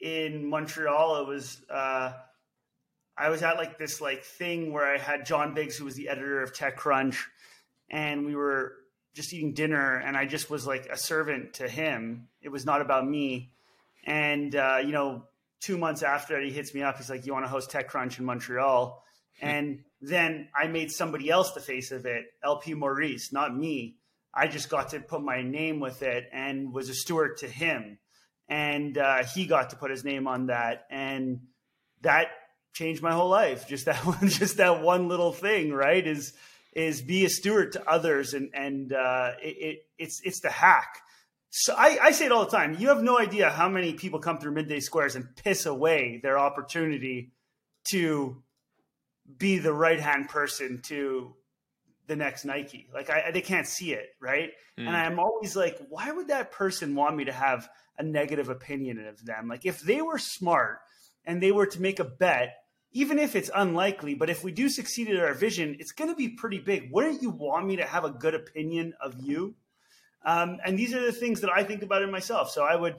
in 0.01 0.49
Montreal? 0.49 1.23
It 1.23 1.29
was. 1.29 1.63
Uh, 1.69 2.13
I 3.17 3.29
was 3.29 3.43
at 3.43 3.57
like 3.57 3.79
this 3.79 4.01
like 4.01 4.25
thing 4.25 4.73
where 4.73 4.87
I 4.87 4.97
had 4.97 5.27
John 5.27 5.53
Biggs, 5.55 5.77
who 5.77 5.85
was 5.85 5.97
the 5.97 6.09
editor 6.09 6.43
of 6.43 6.55
TechCrunch, 6.55 7.19
and 7.91 8.25
we 8.25 8.35
were 8.35 8.75
just 9.15 9.33
eating 9.33 9.53
dinner, 9.53 9.97
and 9.97 10.17
I 10.17 10.25
just 10.25 10.49
was 10.49 10.67
like 10.67 10.87
a 10.87 10.97
servant 10.97 11.55
to 11.55 11.69
him. 11.69 12.29
It 12.41 12.49
was 12.49 12.65
not 12.65 12.81
about 12.81 13.07
me, 13.07 13.53
and 14.05 14.55
uh, 14.55 14.79
you 14.83 14.93
know, 14.93 15.25
two 15.61 15.77
months 15.77 16.03
after 16.03 16.41
he 16.41 16.51
hits 16.51 16.75
me 16.75 16.83
up. 16.83 16.97
He's 16.97 17.11
like, 17.11 17.27
"You 17.27 17.33
want 17.35 17.45
to 17.45 17.51
host 17.51 17.71
TechCrunch 17.71 18.19
in 18.19 18.25
Montreal?" 18.25 19.05
And 19.41 19.85
then 20.01 20.49
I 20.55 20.67
made 20.67 20.91
somebody 20.91 21.31
else 21.31 21.53
the 21.53 21.61
face 21.61 21.93
of 21.93 22.07
it, 22.07 22.27
LP 22.45 22.75
Maurice, 22.75 23.33
not 23.33 23.57
me. 23.57 23.97
I 24.35 24.49
just 24.49 24.71
got 24.71 24.91
to 24.91 25.01
put 25.01 25.23
my 25.23 25.43
name 25.43 25.79
with 25.81 26.03
it 26.03 26.29
and 26.33 26.73
was 26.73 26.89
a 26.89 26.95
steward 26.95 27.39
to 27.39 27.49
him, 27.49 27.99
and 28.49 28.97
uh, 28.97 29.25
he 29.25 29.47
got 29.47 29.71
to 29.71 29.77
put 29.77 29.91
his 29.91 30.05
name 30.05 30.27
on 30.27 30.47
that, 30.47 30.87
and 30.91 31.41
that 32.01 32.29
changed 32.73 33.03
my 33.03 33.13
whole 33.13 33.29
life. 33.29 33.69
Just 33.69 33.87
that 33.87 33.97
one, 34.07 34.29
just 34.29 34.57
that 34.57 34.83
one 34.83 35.09
little 35.09 35.33
thing, 35.33 35.73
right? 35.73 36.07
Is 36.07 36.33
is 36.73 37.03
be 37.03 37.25
a 37.25 37.29
steward 37.29 37.73
to 37.73 37.89
others, 37.89 38.35
and 38.35 38.51
and 38.55 38.93
uh, 38.93 39.33
it, 39.43 39.57
it, 39.59 39.79
it's 39.99 40.21
it's 40.25 40.41
the 40.41 40.51
hack. 40.51 40.99
So 41.51 41.75
I, 41.77 41.99
I 42.01 42.11
say 42.13 42.25
it 42.25 42.33
all 42.33 42.47
the 42.47 42.51
time. 42.51 42.77
You 42.79 42.89
have 42.89 43.03
no 43.03 43.19
idea 43.19 43.51
how 43.51 43.69
many 43.69 43.93
people 43.93 44.21
come 44.21 44.39
through 44.39 44.53
midday 44.53 44.81
squares 44.81 45.17
and 45.17 45.37
piss 45.37 45.67
away 45.67 46.19
their 46.23 46.39
opportunity 46.39 47.33
to 47.91 48.43
be 49.39 49.59
the 49.59 49.73
right 49.73 50.01
hand 50.01 50.29
person 50.29 50.81
to 50.83 51.35
the 52.07 52.17
next 52.17 52.45
Nike. 52.45 52.89
Like 52.93 53.11
I, 53.11 53.31
they 53.31 53.41
can't 53.41 53.67
see 53.67 53.93
it, 53.93 54.11
right? 54.21 54.51
Mm. 54.79 54.87
And 54.87 54.97
I'm 54.97 55.19
always 55.19 55.55
like, 55.55 55.79
why 55.89 56.11
would 56.11 56.29
that 56.29 56.53
person 56.53 56.95
want 56.95 57.17
me 57.17 57.25
to 57.25 57.33
have 57.33 57.69
a 57.99 58.03
negative 58.03 58.49
opinion 58.49 59.07
of 59.07 59.25
them? 59.25 59.49
Like 59.49 59.65
if 59.65 59.81
they 59.81 60.03
were 60.03 60.19
smart 60.19 60.79
and 61.25 61.43
they 61.43 61.53
were 61.53 61.67
to 61.67 61.81
make 61.81 62.01
a 62.01 62.05
bet 62.05 62.57
even 62.93 63.19
if 63.19 63.35
it's 63.35 63.51
unlikely, 63.55 64.15
but 64.15 64.29
if 64.29 64.45
we 64.45 64.53
do 64.53 64.69
succeed 64.69 65.09
at 65.09 65.19
our 65.19 65.35
vision, 65.35 65.77
it's 65.79 65.93
going 65.93 66.11
to 66.11 66.17
be 66.17 66.29
pretty 66.29 66.59
big. 66.59 66.91
Wouldn't 66.93 67.23
you 67.23 67.31
want 67.31 67.67
me 67.67 67.77
to 67.77 67.85
have 67.85 68.05
a 68.05 68.11
good 68.11 68.35
opinion 68.35 68.93
of 69.01 69.15
you? 69.19 69.55
Um, 70.25 70.59
and 70.65 70.79
these 70.79 70.95
are 70.95 71.01
the 71.01 71.13
things 71.13 71.41
that 71.41 71.51
I 71.51 71.65
think 71.65 71.83
about 71.83 72.03
in 72.03 72.11
myself. 72.11 72.51
So 72.51 72.63
I 72.63 72.77
would, 72.77 72.97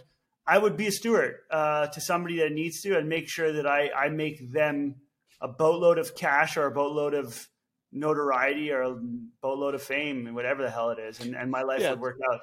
I 0.47 0.57
would 0.57 0.77
be 0.77 0.87
a 0.87 0.91
steward 0.91 1.35
uh, 1.51 1.87
to 1.87 2.01
somebody 2.01 2.39
that 2.39 2.51
needs 2.51 2.81
to, 2.81 2.97
and 2.97 3.07
make 3.07 3.29
sure 3.29 3.53
that 3.53 3.67
I, 3.67 3.91
I 3.95 4.09
make 4.09 4.51
them 4.51 4.95
a 5.43 5.47
boatload 5.47 5.99
of 5.99 6.15
cash 6.15 6.57
or 6.57 6.65
a 6.65 6.71
boatload 6.71 7.13
of 7.13 7.47
notoriety 7.91 8.71
or 8.71 8.81
a 8.81 8.95
boatload 9.41 9.75
of 9.75 9.83
fame, 9.83 10.25
and 10.25 10.35
whatever 10.35 10.63
the 10.63 10.71
hell 10.71 10.89
it 10.89 10.97
is, 10.97 11.19
and, 11.19 11.35
and 11.35 11.51
my 11.51 11.61
life 11.61 11.81
yeah. 11.81 11.91
would 11.91 11.99
work 11.99 12.17
out. 12.31 12.39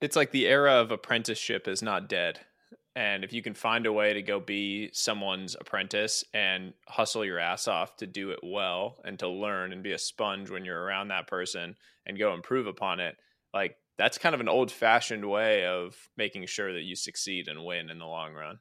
It's 0.00 0.16
like 0.16 0.32
the 0.32 0.48
era 0.48 0.80
of 0.80 0.90
apprenticeship 0.90 1.68
is 1.68 1.82
not 1.82 2.08
dead. 2.08 2.40
And 2.96 3.24
if 3.24 3.32
you 3.32 3.42
can 3.42 3.54
find 3.54 3.86
a 3.86 3.92
way 3.92 4.12
to 4.12 4.22
go 4.22 4.38
be 4.38 4.90
someone's 4.92 5.56
apprentice 5.58 6.22
and 6.32 6.74
hustle 6.86 7.24
your 7.24 7.40
ass 7.40 7.66
off 7.66 7.96
to 7.96 8.06
do 8.06 8.30
it 8.30 8.38
well 8.42 8.98
and 9.04 9.18
to 9.18 9.28
learn 9.28 9.72
and 9.72 9.82
be 9.82 9.92
a 9.92 9.98
sponge 9.98 10.48
when 10.48 10.64
you're 10.64 10.80
around 10.80 11.08
that 11.08 11.26
person 11.26 11.76
and 12.06 12.18
go 12.18 12.34
improve 12.34 12.68
upon 12.68 13.00
it, 13.00 13.16
like 13.52 13.76
that's 13.98 14.18
kind 14.18 14.34
of 14.34 14.40
an 14.40 14.48
old 14.48 14.70
fashioned 14.70 15.28
way 15.28 15.66
of 15.66 15.96
making 16.16 16.46
sure 16.46 16.72
that 16.72 16.82
you 16.82 16.94
succeed 16.94 17.48
and 17.48 17.64
win 17.64 17.90
in 17.90 17.98
the 17.98 18.06
long 18.06 18.32
run. 18.32 18.58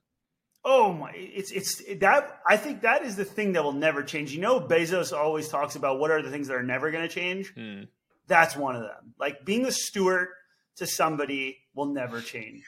Oh 0.66 0.93
my! 0.93 1.11
It's 1.14 1.51
it's 1.51 1.82
that 1.99 2.39
I 2.47 2.55
think 2.55 2.82
that 2.82 3.03
is 3.03 3.16
the 3.16 3.26
thing 3.26 3.53
that 3.53 3.64
will 3.64 3.74
never 3.74 4.01
change. 4.01 4.32
You 4.32 4.39
know, 4.39 4.61
Bezos 4.61 5.11
always 5.11 5.49
talks 5.49 5.76
about 5.76 5.99
what 5.99 6.09
are 6.09 6.22
the 6.22 6.32
things 6.32 6.47
that 6.47 6.55
are 6.55 6.64
never 6.64 6.89
going 6.89 7.07
to 7.07 7.14
change. 7.14 7.53
Hmm. 7.53 7.84
That's 8.28 8.55
one 8.55 8.76
of 8.76 8.84
them. 8.84 9.14
Like 9.20 9.43
being 9.43 9.66
a 9.66 9.72
steward 9.72 10.30
to 10.78 10.88
somebody 10.88 11.57
will 11.76 11.88
never 11.88 12.22
change. 12.22 12.64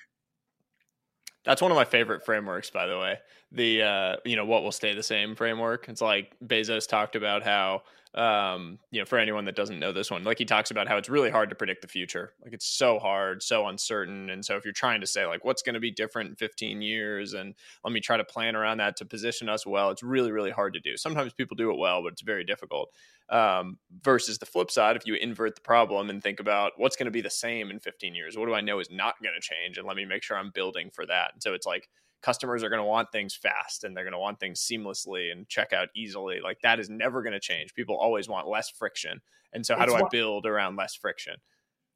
That's 1.46 1.62
one 1.62 1.72
of 1.72 1.76
my 1.76 1.86
favorite 1.86 2.26
frameworks, 2.26 2.70
by 2.70 2.88
the 2.88 2.98
way. 2.98 3.20
The 3.52 3.84
uh, 3.84 4.16
you 4.26 4.36
know 4.36 4.46
what 4.46 4.64
will 4.64 4.72
stay 4.72 4.94
the 4.94 5.04
same 5.04 5.36
framework. 5.36 5.88
It's 5.88 6.02
like 6.02 6.36
Bezos 6.46 6.88
talked 6.88 7.16
about 7.16 7.44
how 7.44 7.84
um, 8.16 8.80
you 8.92 9.00
know 9.00 9.06
for 9.06 9.20
anyone 9.20 9.46
that 9.46 9.56
doesn't 9.56 9.80
know 9.80 9.92
this 9.92 10.10
one, 10.10 10.24
like 10.24 10.38
he 10.38 10.46
talks 10.46 10.72
about 10.72 10.88
how 10.88 10.98
it's 10.98 11.10
really 11.10 11.30
hard 11.30 11.50
to 11.50 11.56
predict 11.56 11.82
the 11.82 11.88
future. 11.88 12.34
Like 12.44 12.54
it's 12.54 12.66
so 12.66 12.98
hard, 12.98 13.44
so 13.44 13.68
uncertain, 13.68 14.30
and 14.30 14.44
so 14.44 14.56
if 14.56 14.64
you're 14.64 14.74
trying 14.74 15.02
to 15.02 15.08
say 15.08 15.26
like 15.26 15.44
what's 15.44 15.62
going 15.62 15.74
to 15.74 15.80
be 15.80 15.92
different 15.92 16.30
in 16.30 16.36
15 16.36 16.82
years, 16.82 17.34
and 17.34 17.54
let 17.84 17.92
me 17.94 18.00
try 18.00 18.18
to 18.18 18.24
plan 18.24 18.56
around 18.56 18.78
that 18.78 18.96
to 18.98 19.06
position 19.06 19.50
us 19.50 19.66
well, 19.66 19.90
it's 19.92 20.04
really 20.04 20.32
really 20.32 20.52
hard 20.52 20.74
to 20.74 20.80
do. 20.80 20.98
Sometimes 20.98 21.34
people 21.34 21.56
do 21.56 21.72
it 21.72 21.78
well, 21.78 22.02
but 22.04 22.14
it's 22.14 22.22
very 22.22 22.44
difficult. 22.44 22.90
Um, 23.30 23.80
versus 24.02 24.38
the 24.38 24.46
flip 24.46 24.70
side, 24.70 24.96
if 24.96 25.06
you 25.06 25.16
invert 25.16 25.56
the 25.56 25.62
problem 25.62 26.10
and 26.10 26.22
think 26.22 26.40
about 26.40 26.74
what's 26.78 26.96
going 26.96 27.06
to 27.06 27.12
be 27.12 27.22
the 27.22 27.30
same 27.30 27.72
in 27.72 27.80
15 27.80 28.14
years, 28.14 28.38
what 28.38 28.46
do 28.46 28.54
I 28.54 28.62
know 28.62 28.80
is 28.80 28.92
not 28.92 29.16
going 29.22 29.36
to 29.36 29.42
change, 29.42 29.78
and 29.78 29.88
let 29.88 29.98
me 29.98 30.06
make 30.06 30.24
sure 30.24 30.38
I'm 30.38 30.52
building 30.52 30.90
for 30.94 31.06
that. 31.08 31.32
And 31.34 31.44
so 31.44 31.54
it's 31.54 31.66
like 31.66 31.90
customers 32.26 32.64
are 32.64 32.70
going 32.70 32.82
to 32.82 32.86
want 32.86 33.12
things 33.12 33.36
fast 33.36 33.84
and 33.84 33.96
they're 33.96 34.04
going 34.04 34.12
to 34.12 34.20
want 34.20 34.40
things 34.40 34.60
seamlessly 34.60 35.32
and 35.32 35.48
check 35.48 35.74
out 35.74 35.90
easily. 35.96 36.40
Like 36.44 36.60
that 36.64 36.80
is 36.80 36.90
never 36.90 37.22
going 37.22 37.34
to 37.34 37.40
change. 37.40 37.76
People 37.76 37.96
always 37.96 38.28
want 38.28 38.48
less 38.48 38.70
friction. 38.70 39.22
And 39.54 39.64
so, 39.64 39.76
how 39.76 39.84
it's 39.84 39.94
do 39.94 40.04
I 40.04 40.10
build 40.10 40.48
around 40.48 40.76
less 40.76 40.96
friction? 40.96 41.36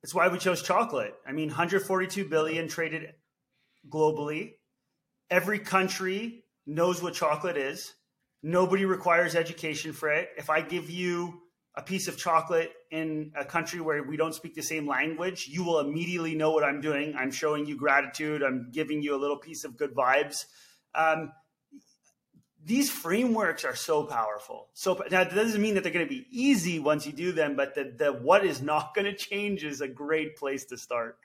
It's 0.03 0.13
why 0.13 0.29
we 0.29 0.37
chose 0.37 0.61
chocolate. 0.61 1.15
I 1.27 1.31
mean, 1.31 1.49
142 1.49 2.25
billion 2.25 2.67
traded 2.67 3.11
globally. 3.89 4.53
Every 5.31 5.59
country 5.59 6.45
knows 6.65 7.01
what 7.01 7.15
chocolate 7.15 7.57
is. 7.57 7.95
Nobody 8.43 8.85
requires 8.85 9.35
education 9.35 9.91
for 9.91 10.09
it. 10.09 10.29
If 10.37 10.49
I 10.49 10.61
give 10.61 10.89
you 10.89 11.41
a 11.75 11.81
piece 11.81 12.07
of 12.07 12.17
chocolate 12.17 12.73
in 12.91 13.31
a 13.35 13.45
country 13.45 13.79
where 13.79 14.03
we 14.03 14.17
don't 14.17 14.33
speak 14.33 14.55
the 14.55 14.61
same 14.61 14.87
language, 14.87 15.47
you 15.47 15.63
will 15.63 15.79
immediately 15.79 16.35
know 16.35 16.51
what 16.51 16.63
I'm 16.63 16.81
doing. 16.81 17.15
I'm 17.15 17.31
showing 17.31 17.65
you 17.65 17.77
gratitude. 17.77 18.43
I'm 18.43 18.69
giving 18.71 19.01
you 19.01 19.15
a 19.15 19.19
little 19.19 19.37
piece 19.37 19.63
of 19.63 19.77
good 19.77 19.93
vibes. 19.93 20.45
Um, 20.95 21.31
these 22.63 22.91
frameworks 22.91 23.63
are 23.63 23.75
so 23.75 24.03
powerful. 24.03 24.67
So 24.73 25.01
now 25.09 25.23
that 25.23 25.33
doesn't 25.33 25.61
mean 25.61 25.75
that 25.75 25.83
they're 25.83 25.93
going 25.93 26.05
to 26.05 26.09
be 26.09 26.27
easy 26.29 26.79
once 26.79 27.05
you 27.05 27.13
do 27.13 27.31
them, 27.31 27.55
but 27.55 27.75
the, 27.75 27.93
the 27.97 28.11
what 28.11 28.45
is 28.45 28.61
not 28.61 28.93
going 28.95 29.05
to 29.05 29.15
change 29.15 29.63
is 29.63 29.81
a 29.81 29.87
great 29.87 30.35
place 30.37 30.65
to 30.65 30.77
start. 30.77 31.17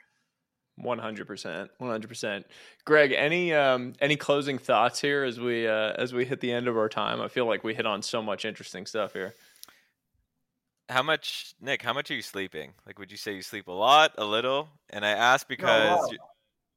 One 0.77 0.99
hundred 0.99 1.29
percent, 1.29 1.71
one 1.79 1.91
hundred 1.91 2.09
percent. 2.09 2.47
Greg, 2.85 3.13
any 3.13 3.55
um, 3.55 3.93
any 4.01 4.17
closing 4.17 4.59
thoughts 4.59 5.01
here 5.01 5.23
as 5.23 5.39
we 5.39 5.69
uh, 5.69 5.93
as 5.93 6.13
we 6.13 6.25
hit 6.25 6.41
the 6.41 6.51
end 6.51 6.67
of 6.67 6.77
our 6.77 6.89
time? 6.89 7.21
I 7.21 7.29
feel 7.29 7.47
like 7.47 7.63
we 7.63 7.75
hit 7.75 7.87
on 7.87 8.03
so 8.03 8.21
much 8.21 8.45
interesting 8.45 8.85
stuff 8.85 9.13
here. 9.13 9.35
How 10.89 11.03
much, 11.03 11.55
Nick? 11.61 11.83
How 11.83 11.93
much 11.93 12.11
are 12.11 12.15
you 12.15 12.23
sleeping? 12.23 12.75
Like, 12.87 12.99
would 12.99 13.11
you 13.11 13.17
say 13.17 13.35
you 13.35 13.43
sleep 13.43 13.69
a 13.69 13.73
lot, 13.73 14.13
a 14.19 14.25
little? 14.25 14.69
And 14.91 15.05
I 15.05 15.11
ask 15.11 15.49
because 15.49 15.67
no, 15.67 15.87
a, 15.87 15.97
lot. 15.97 16.11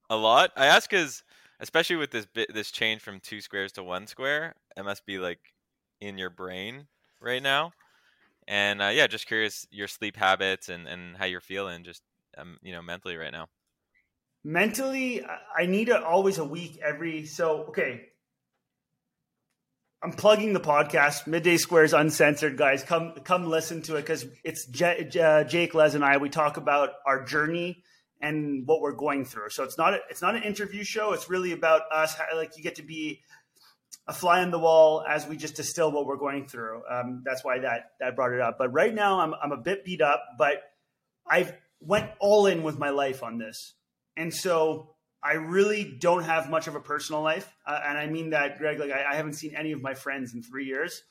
a 0.09 0.15
lot. 0.17 0.51
I 0.55 0.65
ask 0.67 0.89
because, 0.89 1.23
especially 1.59 1.97
with 1.97 2.11
this 2.11 2.25
bit, 2.25 2.53
this 2.53 2.71
change 2.71 3.01
from 3.01 3.19
two 3.19 3.41
squares 3.41 3.71
to 3.73 3.83
one 3.83 4.07
square, 4.07 4.55
it 4.77 4.83
must 4.83 5.05
be 5.05 5.19
like 5.19 5.39
in 5.99 6.17
your 6.17 6.29
brain 6.29 6.87
right 7.19 7.43
now. 7.43 7.73
And 8.47 8.81
uh, 8.81 8.91
yeah, 8.93 9.07
just 9.07 9.27
curious 9.27 9.67
your 9.71 9.87
sleep 9.87 10.15
habits 10.15 10.69
and 10.69 10.87
and 10.87 11.17
how 11.17 11.25
you're 11.25 11.41
feeling, 11.41 11.83
just 11.83 12.01
um, 12.37 12.57
you 12.61 12.71
know, 12.71 12.81
mentally 12.81 13.17
right 13.17 13.31
now 13.31 13.47
mentally 14.47 15.21
i 15.57 15.65
need 15.65 15.89
a, 15.89 16.01
always 16.05 16.37
a 16.37 16.43
week 16.43 16.79
every 16.81 17.25
so 17.25 17.65
okay 17.67 18.05
i'm 20.03 20.11
plugging 20.11 20.53
the 20.53 20.59
podcast. 20.59 21.27
Midday 21.27 21.57
squares 21.57 21.93
uncensored 21.93 22.57
guys. 22.57 22.83
Come 22.83 23.13
come 23.23 23.45
listen 23.45 23.81
to 23.83 23.95
it 23.95 24.01
because 24.01 24.25
it's 24.43 24.65
J, 24.67 25.07
J, 25.09 25.45
jake 25.47 25.73
les 25.73 25.95
and 25.95 26.03
i 26.03 26.17
we 26.17 26.29
talk 26.29 26.57
about 26.57 26.89
our 27.05 27.23
journey 27.23 27.83
and 28.21 28.65
what 28.65 28.81
we're 28.81 28.93
going 28.93 29.25
through. 29.25 29.49
So 29.49 29.63
it's 29.63 29.77
not 29.77 29.93
a, 29.93 29.99
it's 30.09 30.21
not 30.21 30.35
an 30.35 30.43
interview 30.43 30.83
show. 30.83 31.13
It's 31.13 31.29
really 31.29 31.51
about 31.51 31.81
us 31.91 32.15
like 32.35 32.57
you 32.57 32.63
get 32.63 32.75
to 32.75 32.83
be 32.83 33.21
a 34.07 34.13
fly 34.13 34.41
on 34.41 34.51
the 34.51 34.59
wall 34.59 35.03
as 35.07 35.27
we 35.27 35.37
just 35.37 35.55
distill 35.55 35.91
what 35.91 36.05
we're 36.05 36.17
going 36.17 36.47
through. 36.47 36.81
Um, 36.89 37.23
that's 37.25 37.43
why 37.43 37.59
that 37.59 37.91
that 37.99 38.15
brought 38.15 38.33
it 38.33 38.41
up. 38.41 38.57
But 38.57 38.73
right 38.73 38.93
now 38.93 39.19
i'm, 39.19 39.33
I'm 39.41 39.51
a 39.51 39.57
bit 39.57 39.83
beat 39.83 40.01
up 40.01 40.23
but 40.37 40.61
i've 41.29 41.53
went 41.79 42.09
all 42.19 42.47
in 42.47 42.63
with 42.63 42.79
my 42.79 42.89
life 42.89 43.23
on 43.23 43.37
this. 43.37 43.73
And 44.15 44.33
so 44.33 44.95
I 45.23 45.33
really 45.33 45.83
don't 45.99 46.23
have 46.23 46.49
much 46.49 46.67
of 46.67 46.75
a 46.75 46.79
personal 46.79 47.21
life. 47.21 47.51
Uh, 47.65 47.79
and 47.85 47.97
I 47.97 48.07
mean 48.07 48.31
that, 48.31 48.57
Greg, 48.57 48.79
like 48.79 48.91
I, 48.91 49.11
I, 49.11 49.15
haven't 49.15 49.33
seen 49.33 49.55
any 49.55 49.71
of 49.71 49.81
my 49.81 49.93
friends 49.93 50.33
in 50.33 50.43
three 50.43 50.65
years. 50.65 51.03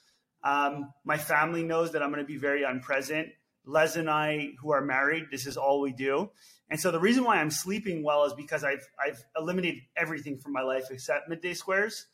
Um, 0.44 0.92
my 1.04 1.18
family 1.18 1.64
knows 1.64 1.92
that 1.92 2.02
I'm 2.02 2.10
going 2.10 2.22
to 2.22 2.26
be 2.26 2.36
very 2.36 2.62
unpresent. 2.62 3.28
Les 3.64 3.96
and 3.96 4.08
I, 4.08 4.50
who 4.60 4.70
are 4.70 4.80
married, 4.80 5.24
this 5.30 5.46
is 5.46 5.56
all 5.56 5.80
we 5.80 5.92
do. 5.92 6.30
And 6.70 6.78
so 6.78 6.90
the 6.90 7.00
reason 7.00 7.24
why 7.24 7.38
I'm 7.38 7.50
sleeping 7.50 8.04
well 8.04 8.24
is 8.24 8.32
because 8.32 8.62
I've, 8.62 8.86
I've 9.04 9.22
eliminated 9.36 9.82
everything 9.96 10.38
from 10.38 10.52
my 10.52 10.62
life 10.62 10.84
except 10.90 11.28
midday 11.28 11.54
squares. 11.54 12.06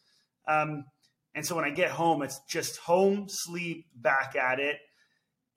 Um, 0.49 0.85
and 1.35 1.47
so 1.47 1.55
when 1.55 1.65
I 1.65 1.71
get 1.71 1.91
home, 1.91 2.23
it's 2.23 2.41
just 2.49 2.79
home, 2.79 3.27
sleep, 3.29 3.87
back 3.95 4.35
at 4.35 4.61
it. 4.61 4.77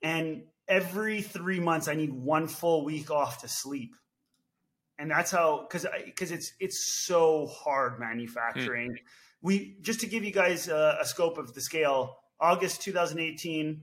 And 0.02 0.44
every 0.68 1.22
three 1.22 1.60
months, 1.60 1.88
I 1.88 1.94
need 1.94 2.12
one 2.12 2.46
full 2.46 2.84
week 2.84 3.10
off 3.10 3.40
to 3.40 3.48
sleep 3.48 3.94
and 4.98 5.10
that's 5.10 5.30
how 5.30 5.66
because 5.68 5.86
because 6.04 6.30
it's 6.30 6.52
it's 6.60 7.04
so 7.06 7.46
hard 7.46 8.00
manufacturing. 8.00 8.92
Mm. 8.92 8.98
We 9.42 9.76
just 9.80 10.00
to 10.00 10.06
give 10.06 10.24
you 10.24 10.32
guys 10.32 10.68
a, 10.68 10.98
a, 11.00 11.04
scope 11.04 11.38
of 11.38 11.54
the 11.54 11.60
scale. 11.60 12.16
August 12.40 12.82
2018, 12.82 13.80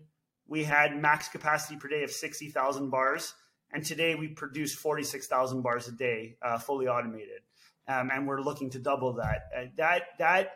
we 0.48 0.64
had 0.64 0.96
max 0.96 1.28
capacity 1.28 1.76
per 1.78 1.88
day 1.88 2.04
of 2.04 2.12
60,000 2.12 2.90
bars, 2.90 3.34
and 3.72 3.84
today 3.84 4.14
we 4.14 4.28
produce 4.28 4.76
46,000 4.76 5.62
bars 5.62 5.88
a 5.88 5.92
day, 5.92 6.36
uh, 6.42 6.60
fully 6.60 6.88
automated, 6.88 7.42
um, 7.88 8.12
and 8.14 8.28
we're 8.28 8.42
looking 8.42 8.70
to 8.72 8.80
double 8.80 9.14
that. 9.14 9.44
Uh, 9.56 9.66
that 9.78 10.04
that 10.20 10.52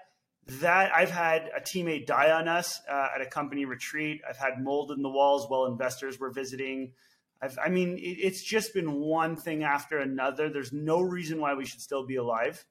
that 0.47 0.91
I've 0.95 1.11
had 1.11 1.49
a 1.55 1.61
teammate 1.61 2.05
die 2.05 2.31
on 2.31 2.47
us 2.47 2.79
uh, 2.89 3.09
at 3.15 3.21
a 3.21 3.25
company 3.25 3.65
retreat. 3.65 4.21
I've 4.27 4.37
had 4.37 4.61
mold 4.61 4.91
in 4.91 5.01
the 5.01 5.09
walls 5.09 5.49
while 5.49 5.65
investors 5.65 6.19
were 6.19 6.31
visiting. 6.31 6.93
I've, 7.41 7.57
i 7.63 7.69
mean, 7.69 7.97
it, 7.97 8.17
it's 8.19 8.43
just 8.43 8.73
been 8.73 8.93
one 8.93 9.35
thing 9.35 9.63
after 9.63 9.99
another. 9.99 10.49
There's 10.49 10.73
no 10.73 11.01
reason 11.01 11.39
why 11.39 11.53
we 11.53 11.65
should 11.65 11.81
still 11.81 12.05
be 12.05 12.15
alive. 12.15 12.65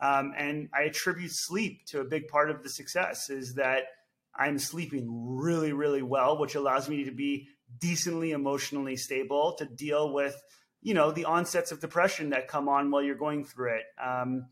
Um, 0.00 0.32
and 0.36 0.68
I 0.74 0.82
attribute 0.82 1.32
sleep 1.32 1.84
to 1.86 2.00
a 2.00 2.04
big 2.04 2.28
part 2.28 2.50
of 2.50 2.62
the 2.62 2.70
success 2.70 3.28
is 3.28 3.54
that 3.54 3.84
I'm 4.34 4.58
sleeping 4.58 5.06
really, 5.38 5.72
really 5.72 6.02
well, 6.02 6.38
which 6.38 6.54
allows 6.54 6.88
me 6.88 7.04
to 7.04 7.10
be 7.10 7.48
decently 7.78 8.32
emotionally 8.32 8.96
stable 8.96 9.54
to 9.58 9.66
deal 9.66 10.12
with, 10.12 10.40
you 10.82 10.94
know, 10.94 11.10
the 11.10 11.26
onsets 11.26 11.72
of 11.72 11.80
depression 11.80 12.30
that 12.30 12.48
come 12.48 12.68
on 12.68 12.90
while 12.90 13.02
you're 13.02 13.14
going 13.14 13.44
through 13.44 13.74
it. 13.74 13.84
Um, 14.02 14.46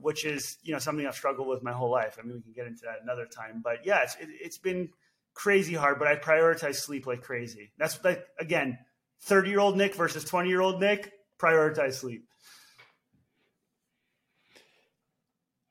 which 0.00 0.24
is, 0.24 0.58
you 0.62 0.72
know, 0.72 0.78
something 0.78 1.06
I've 1.06 1.14
struggled 1.14 1.48
with 1.48 1.62
my 1.62 1.72
whole 1.72 1.90
life. 1.90 2.18
I 2.20 2.26
mean, 2.26 2.36
we 2.36 2.42
can 2.42 2.52
get 2.52 2.66
into 2.66 2.82
that 2.82 3.02
another 3.02 3.26
time, 3.26 3.62
but 3.62 3.84
yeah, 3.84 4.02
it's, 4.02 4.14
it, 4.16 4.28
it's 4.30 4.58
been 4.58 4.90
crazy 5.34 5.74
hard, 5.74 5.98
but 5.98 6.08
I 6.08 6.16
prioritize 6.16 6.76
sleep 6.76 7.06
like 7.06 7.22
crazy. 7.22 7.72
That's 7.78 8.02
like, 8.04 8.24
again, 8.38 8.78
30 9.22 9.50
year 9.50 9.60
old 9.60 9.76
Nick 9.76 9.94
versus 9.94 10.24
20 10.24 10.48
year 10.48 10.60
old 10.60 10.80
Nick, 10.80 11.12
prioritize 11.38 11.94
sleep. 11.94 12.24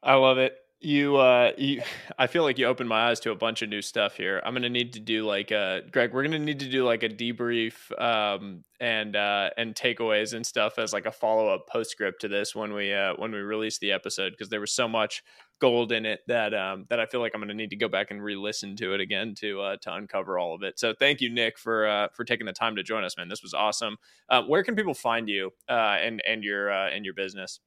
I 0.03 0.13
love 0.15 0.37
it. 0.37 0.53
You, 0.79 1.15
uh, 1.17 1.53
you, 1.57 1.81
I 2.19 2.27
feel 2.27 2.43
like 2.43 2.57
you 2.57 2.65
opened 2.65 2.89
my 2.89 3.09
eyes 3.09 3.19
to 3.21 3.31
a 3.31 3.35
bunch 3.35 3.61
of 3.61 3.69
new 3.69 3.81
stuff 3.81 4.15
here. 4.15 4.41
I'm 4.45 4.53
gonna 4.53 4.69
need 4.69 4.93
to 4.93 4.99
do 4.99 5.25
like 5.25 5.51
a 5.51 5.81
Greg. 5.91 6.13
We're 6.13 6.23
gonna 6.23 6.39
need 6.39 6.59
to 6.59 6.69
do 6.69 6.85
like 6.85 7.03
a 7.03 7.09
debrief, 7.09 7.91
um, 7.99 8.63
and 8.79 9.15
uh, 9.15 9.49
and 9.57 9.73
takeaways 9.73 10.33
and 10.33 10.45
stuff 10.45 10.77
as 10.77 10.93
like 10.93 11.05
a 11.05 11.11
follow 11.11 11.53
up 11.53 11.67
postscript 11.67 12.21
to 12.21 12.27
this 12.27 12.53
when 12.53 12.73
we 12.73 12.93
uh, 12.93 13.13
when 13.17 13.31
we 13.31 13.39
release 13.39 13.79
the 13.79 13.91
episode 13.91 14.31
because 14.31 14.49
there 14.49 14.59
was 14.59 14.73
so 14.73 14.87
much 14.87 15.23
gold 15.59 15.91
in 15.91 16.05
it 16.05 16.19
that 16.27 16.53
um, 16.53 16.85
that 16.89 16.99
I 16.99 17.07
feel 17.07 17.21
like 17.21 17.31
I'm 17.33 17.41
gonna 17.41 17.55
need 17.55 17.71
to 17.71 17.75
go 17.75 17.87
back 17.87 18.11
and 18.11 18.23
re-listen 18.23 18.75
to 18.77 18.93
it 18.93 19.01
again 19.01 19.33
to 19.39 19.61
uh, 19.61 19.77
to 19.81 19.93
uncover 19.93 20.37
all 20.37 20.53
of 20.53 20.61
it. 20.61 20.79
So 20.79 20.93
thank 20.93 21.21
you, 21.21 21.31
Nick, 21.31 21.57
for 21.57 21.87
uh, 21.87 22.07
for 22.13 22.23
taking 22.23 22.45
the 22.45 22.53
time 22.53 22.75
to 22.75 22.83
join 22.83 23.03
us, 23.03 23.17
man. 23.17 23.29
This 23.29 23.41
was 23.41 23.53
awesome. 23.53 23.97
Uh, 24.29 24.43
where 24.43 24.63
can 24.63 24.75
people 24.75 24.93
find 24.93 25.27
you 25.27 25.51
uh, 25.67 25.97
and 26.01 26.21
and 26.27 26.43
your 26.43 26.71
uh, 26.71 26.89
and 26.89 27.03
your 27.03 27.15
business? 27.15 27.59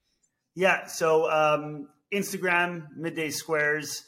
Yeah, 0.55 0.87
so 0.87 1.31
um, 1.31 1.89
Instagram, 2.13 2.89
Midday 2.97 3.31
Squares, 3.31 4.05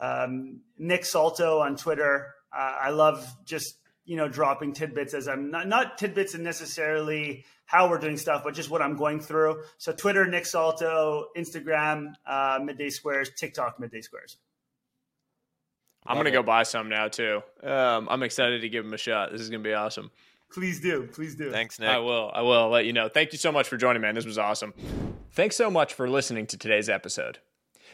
um, 0.00 0.60
Nick 0.78 1.04
Salto 1.04 1.58
on 1.58 1.76
Twitter. 1.76 2.34
Uh, 2.52 2.76
I 2.82 2.90
love 2.90 3.36
just 3.44 3.76
you 4.04 4.16
know 4.16 4.28
dropping 4.28 4.72
tidbits 4.72 5.14
as 5.14 5.28
I'm 5.28 5.50
not 5.50 5.68
not 5.68 5.98
tidbits 5.98 6.34
and 6.34 6.42
necessarily 6.42 7.44
how 7.66 7.88
we're 7.88 7.98
doing 7.98 8.16
stuff, 8.16 8.42
but 8.42 8.54
just 8.54 8.70
what 8.70 8.82
I'm 8.82 8.96
going 8.96 9.20
through. 9.20 9.62
So 9.78 9.92
Twitter, 9.92 10.26
Nick 10.26 10.46
Salto, 10.46 11.26
Instagram, 11.36 12.14
uh, 12.26 12.58
Midday 12.62 12.90
Squares, 12.90 13.30
TikTok, 13.36 13.78
Midday 13.78 14.00
Squares. 14.00 14.38
I'm 16.06 16.16
gonna 16.16 16.30
go 16.30 16.42
buy 16.42 16.64
some 16.64 16.88
now 16.88 17.08
too. 17.08 17.42
Um, 17.62 18.08
I'm 18.10 18.22
excited 18.22 18.62
to 18.62 18.68
give 18.68 18.84
them 18.84 18.94
a 18.94 18.98
shot. 18.98 19.30
This 19.32 19.40
is 19.40 19.50
gonna 19.50 19.62
be 19.62 19.74
awesome. 19.74 20.10
Please 20.52 20.80
do, 20.80 21.08
please 21.12 21.34
do. 21.36 21.50
Thanks, 21.50 21.78
Nick. 21.78 21.88
I 21.88 21.98
will. 21.98 22.30
I 22.34 22.42
will 22.42 22.68
let 22.68 22.84
you 22.84 22.92
know. 22.92 23.08
Thank 23.08 23.32
you 23.32 23.38
so 23.38 23.52
much 23.52 23.68
for 23.68 23.76
joining, 23.76 24.02
man. 24.02 24.14
This 24.16 24.26
was 24.26 24.38
awesome. 24.38 24.74
Thanks 25.32 25.56
so 25.56 25.70
much 25.70 25.94
for 25.94 26.08
listening 26.10 26.46
to 26.48 26.56
today's 26.56 26.88
episode. 26.88 27.38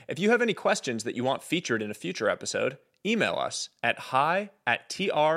If 0.09 0.19
you 0.19 0.31
have 0.31 0.41
any 0.41 0.55
questions 0.55 1.05
that 1.05 1.15
you 1.17 1.25
want 1.25 1.43
featured 1.43 1.83
in 1.83 1.91
a 1.91 1.95
future 1.95 2.31
episode, 2.31 2.79
email 3.05 3.35
us 3.35 3.69
at 3.83 3.99
hi 3.99 4.51
at 4.67 4.89
trwih.com. 4.89 5.37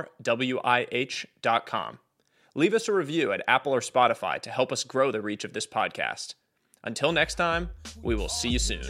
Leave 2.55 2.74
us 2.74 2.88
a 2.88 2.93
review 2.93 3.32
at 3.32 3.43
Apple 3.47 3.74
or 3.74 3.80
Spotify 3.80 4.39
to 4.41 4.49
help 4.49 4.72
us 4.72 4.84
grow 4.84 5.11
the 5.11 5.22
reach 5.22 5.43
of 5.43 5.53
this 5.53 5.67
podcast. 5.67 6.36
Until 6.84 7.11
next 7.11 7.36
time, 7.36 7.70
we 8.01 8.15
will 8.15 8.30
see 8.30 8.49
you 8.49 8.59
soon. 8.59 8.84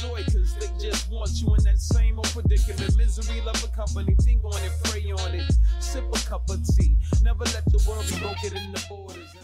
Joy, 0.00 0.22
cause 0.24 0.54
they 0.60 0.68
just 0.78 1.10
want 1.10 1.30
you 1.40 1.54
in 1.54 1.64
that 1.64 1.78
same 1.78 2.18
old 2.18 2.28
predicament. 2.28 2.96
Misery, 2.96 3.40
love 3.40 3.62
a 3.64 3.68
company, 3.68 4.14
think 4.20 4.44
on 4.44 4.60
it, 4.62 4.72
pray 4.84 5.10
on 5.10 5.34
it. 5.34 5.50
Sip 5.80 6.04
a 6.12 6.18
cup 6.28 6.50
of 6.50 6.60
tea. 6.66 6.98
Never 7.22 7.44
let 7.44 7.64
the 7.66 7.82
world 7.88 8.04
be 8.06 8.18
broken 8.18 8.56
in 8.58 8.72
the 8.72 8.84
borders. 8.88 9.34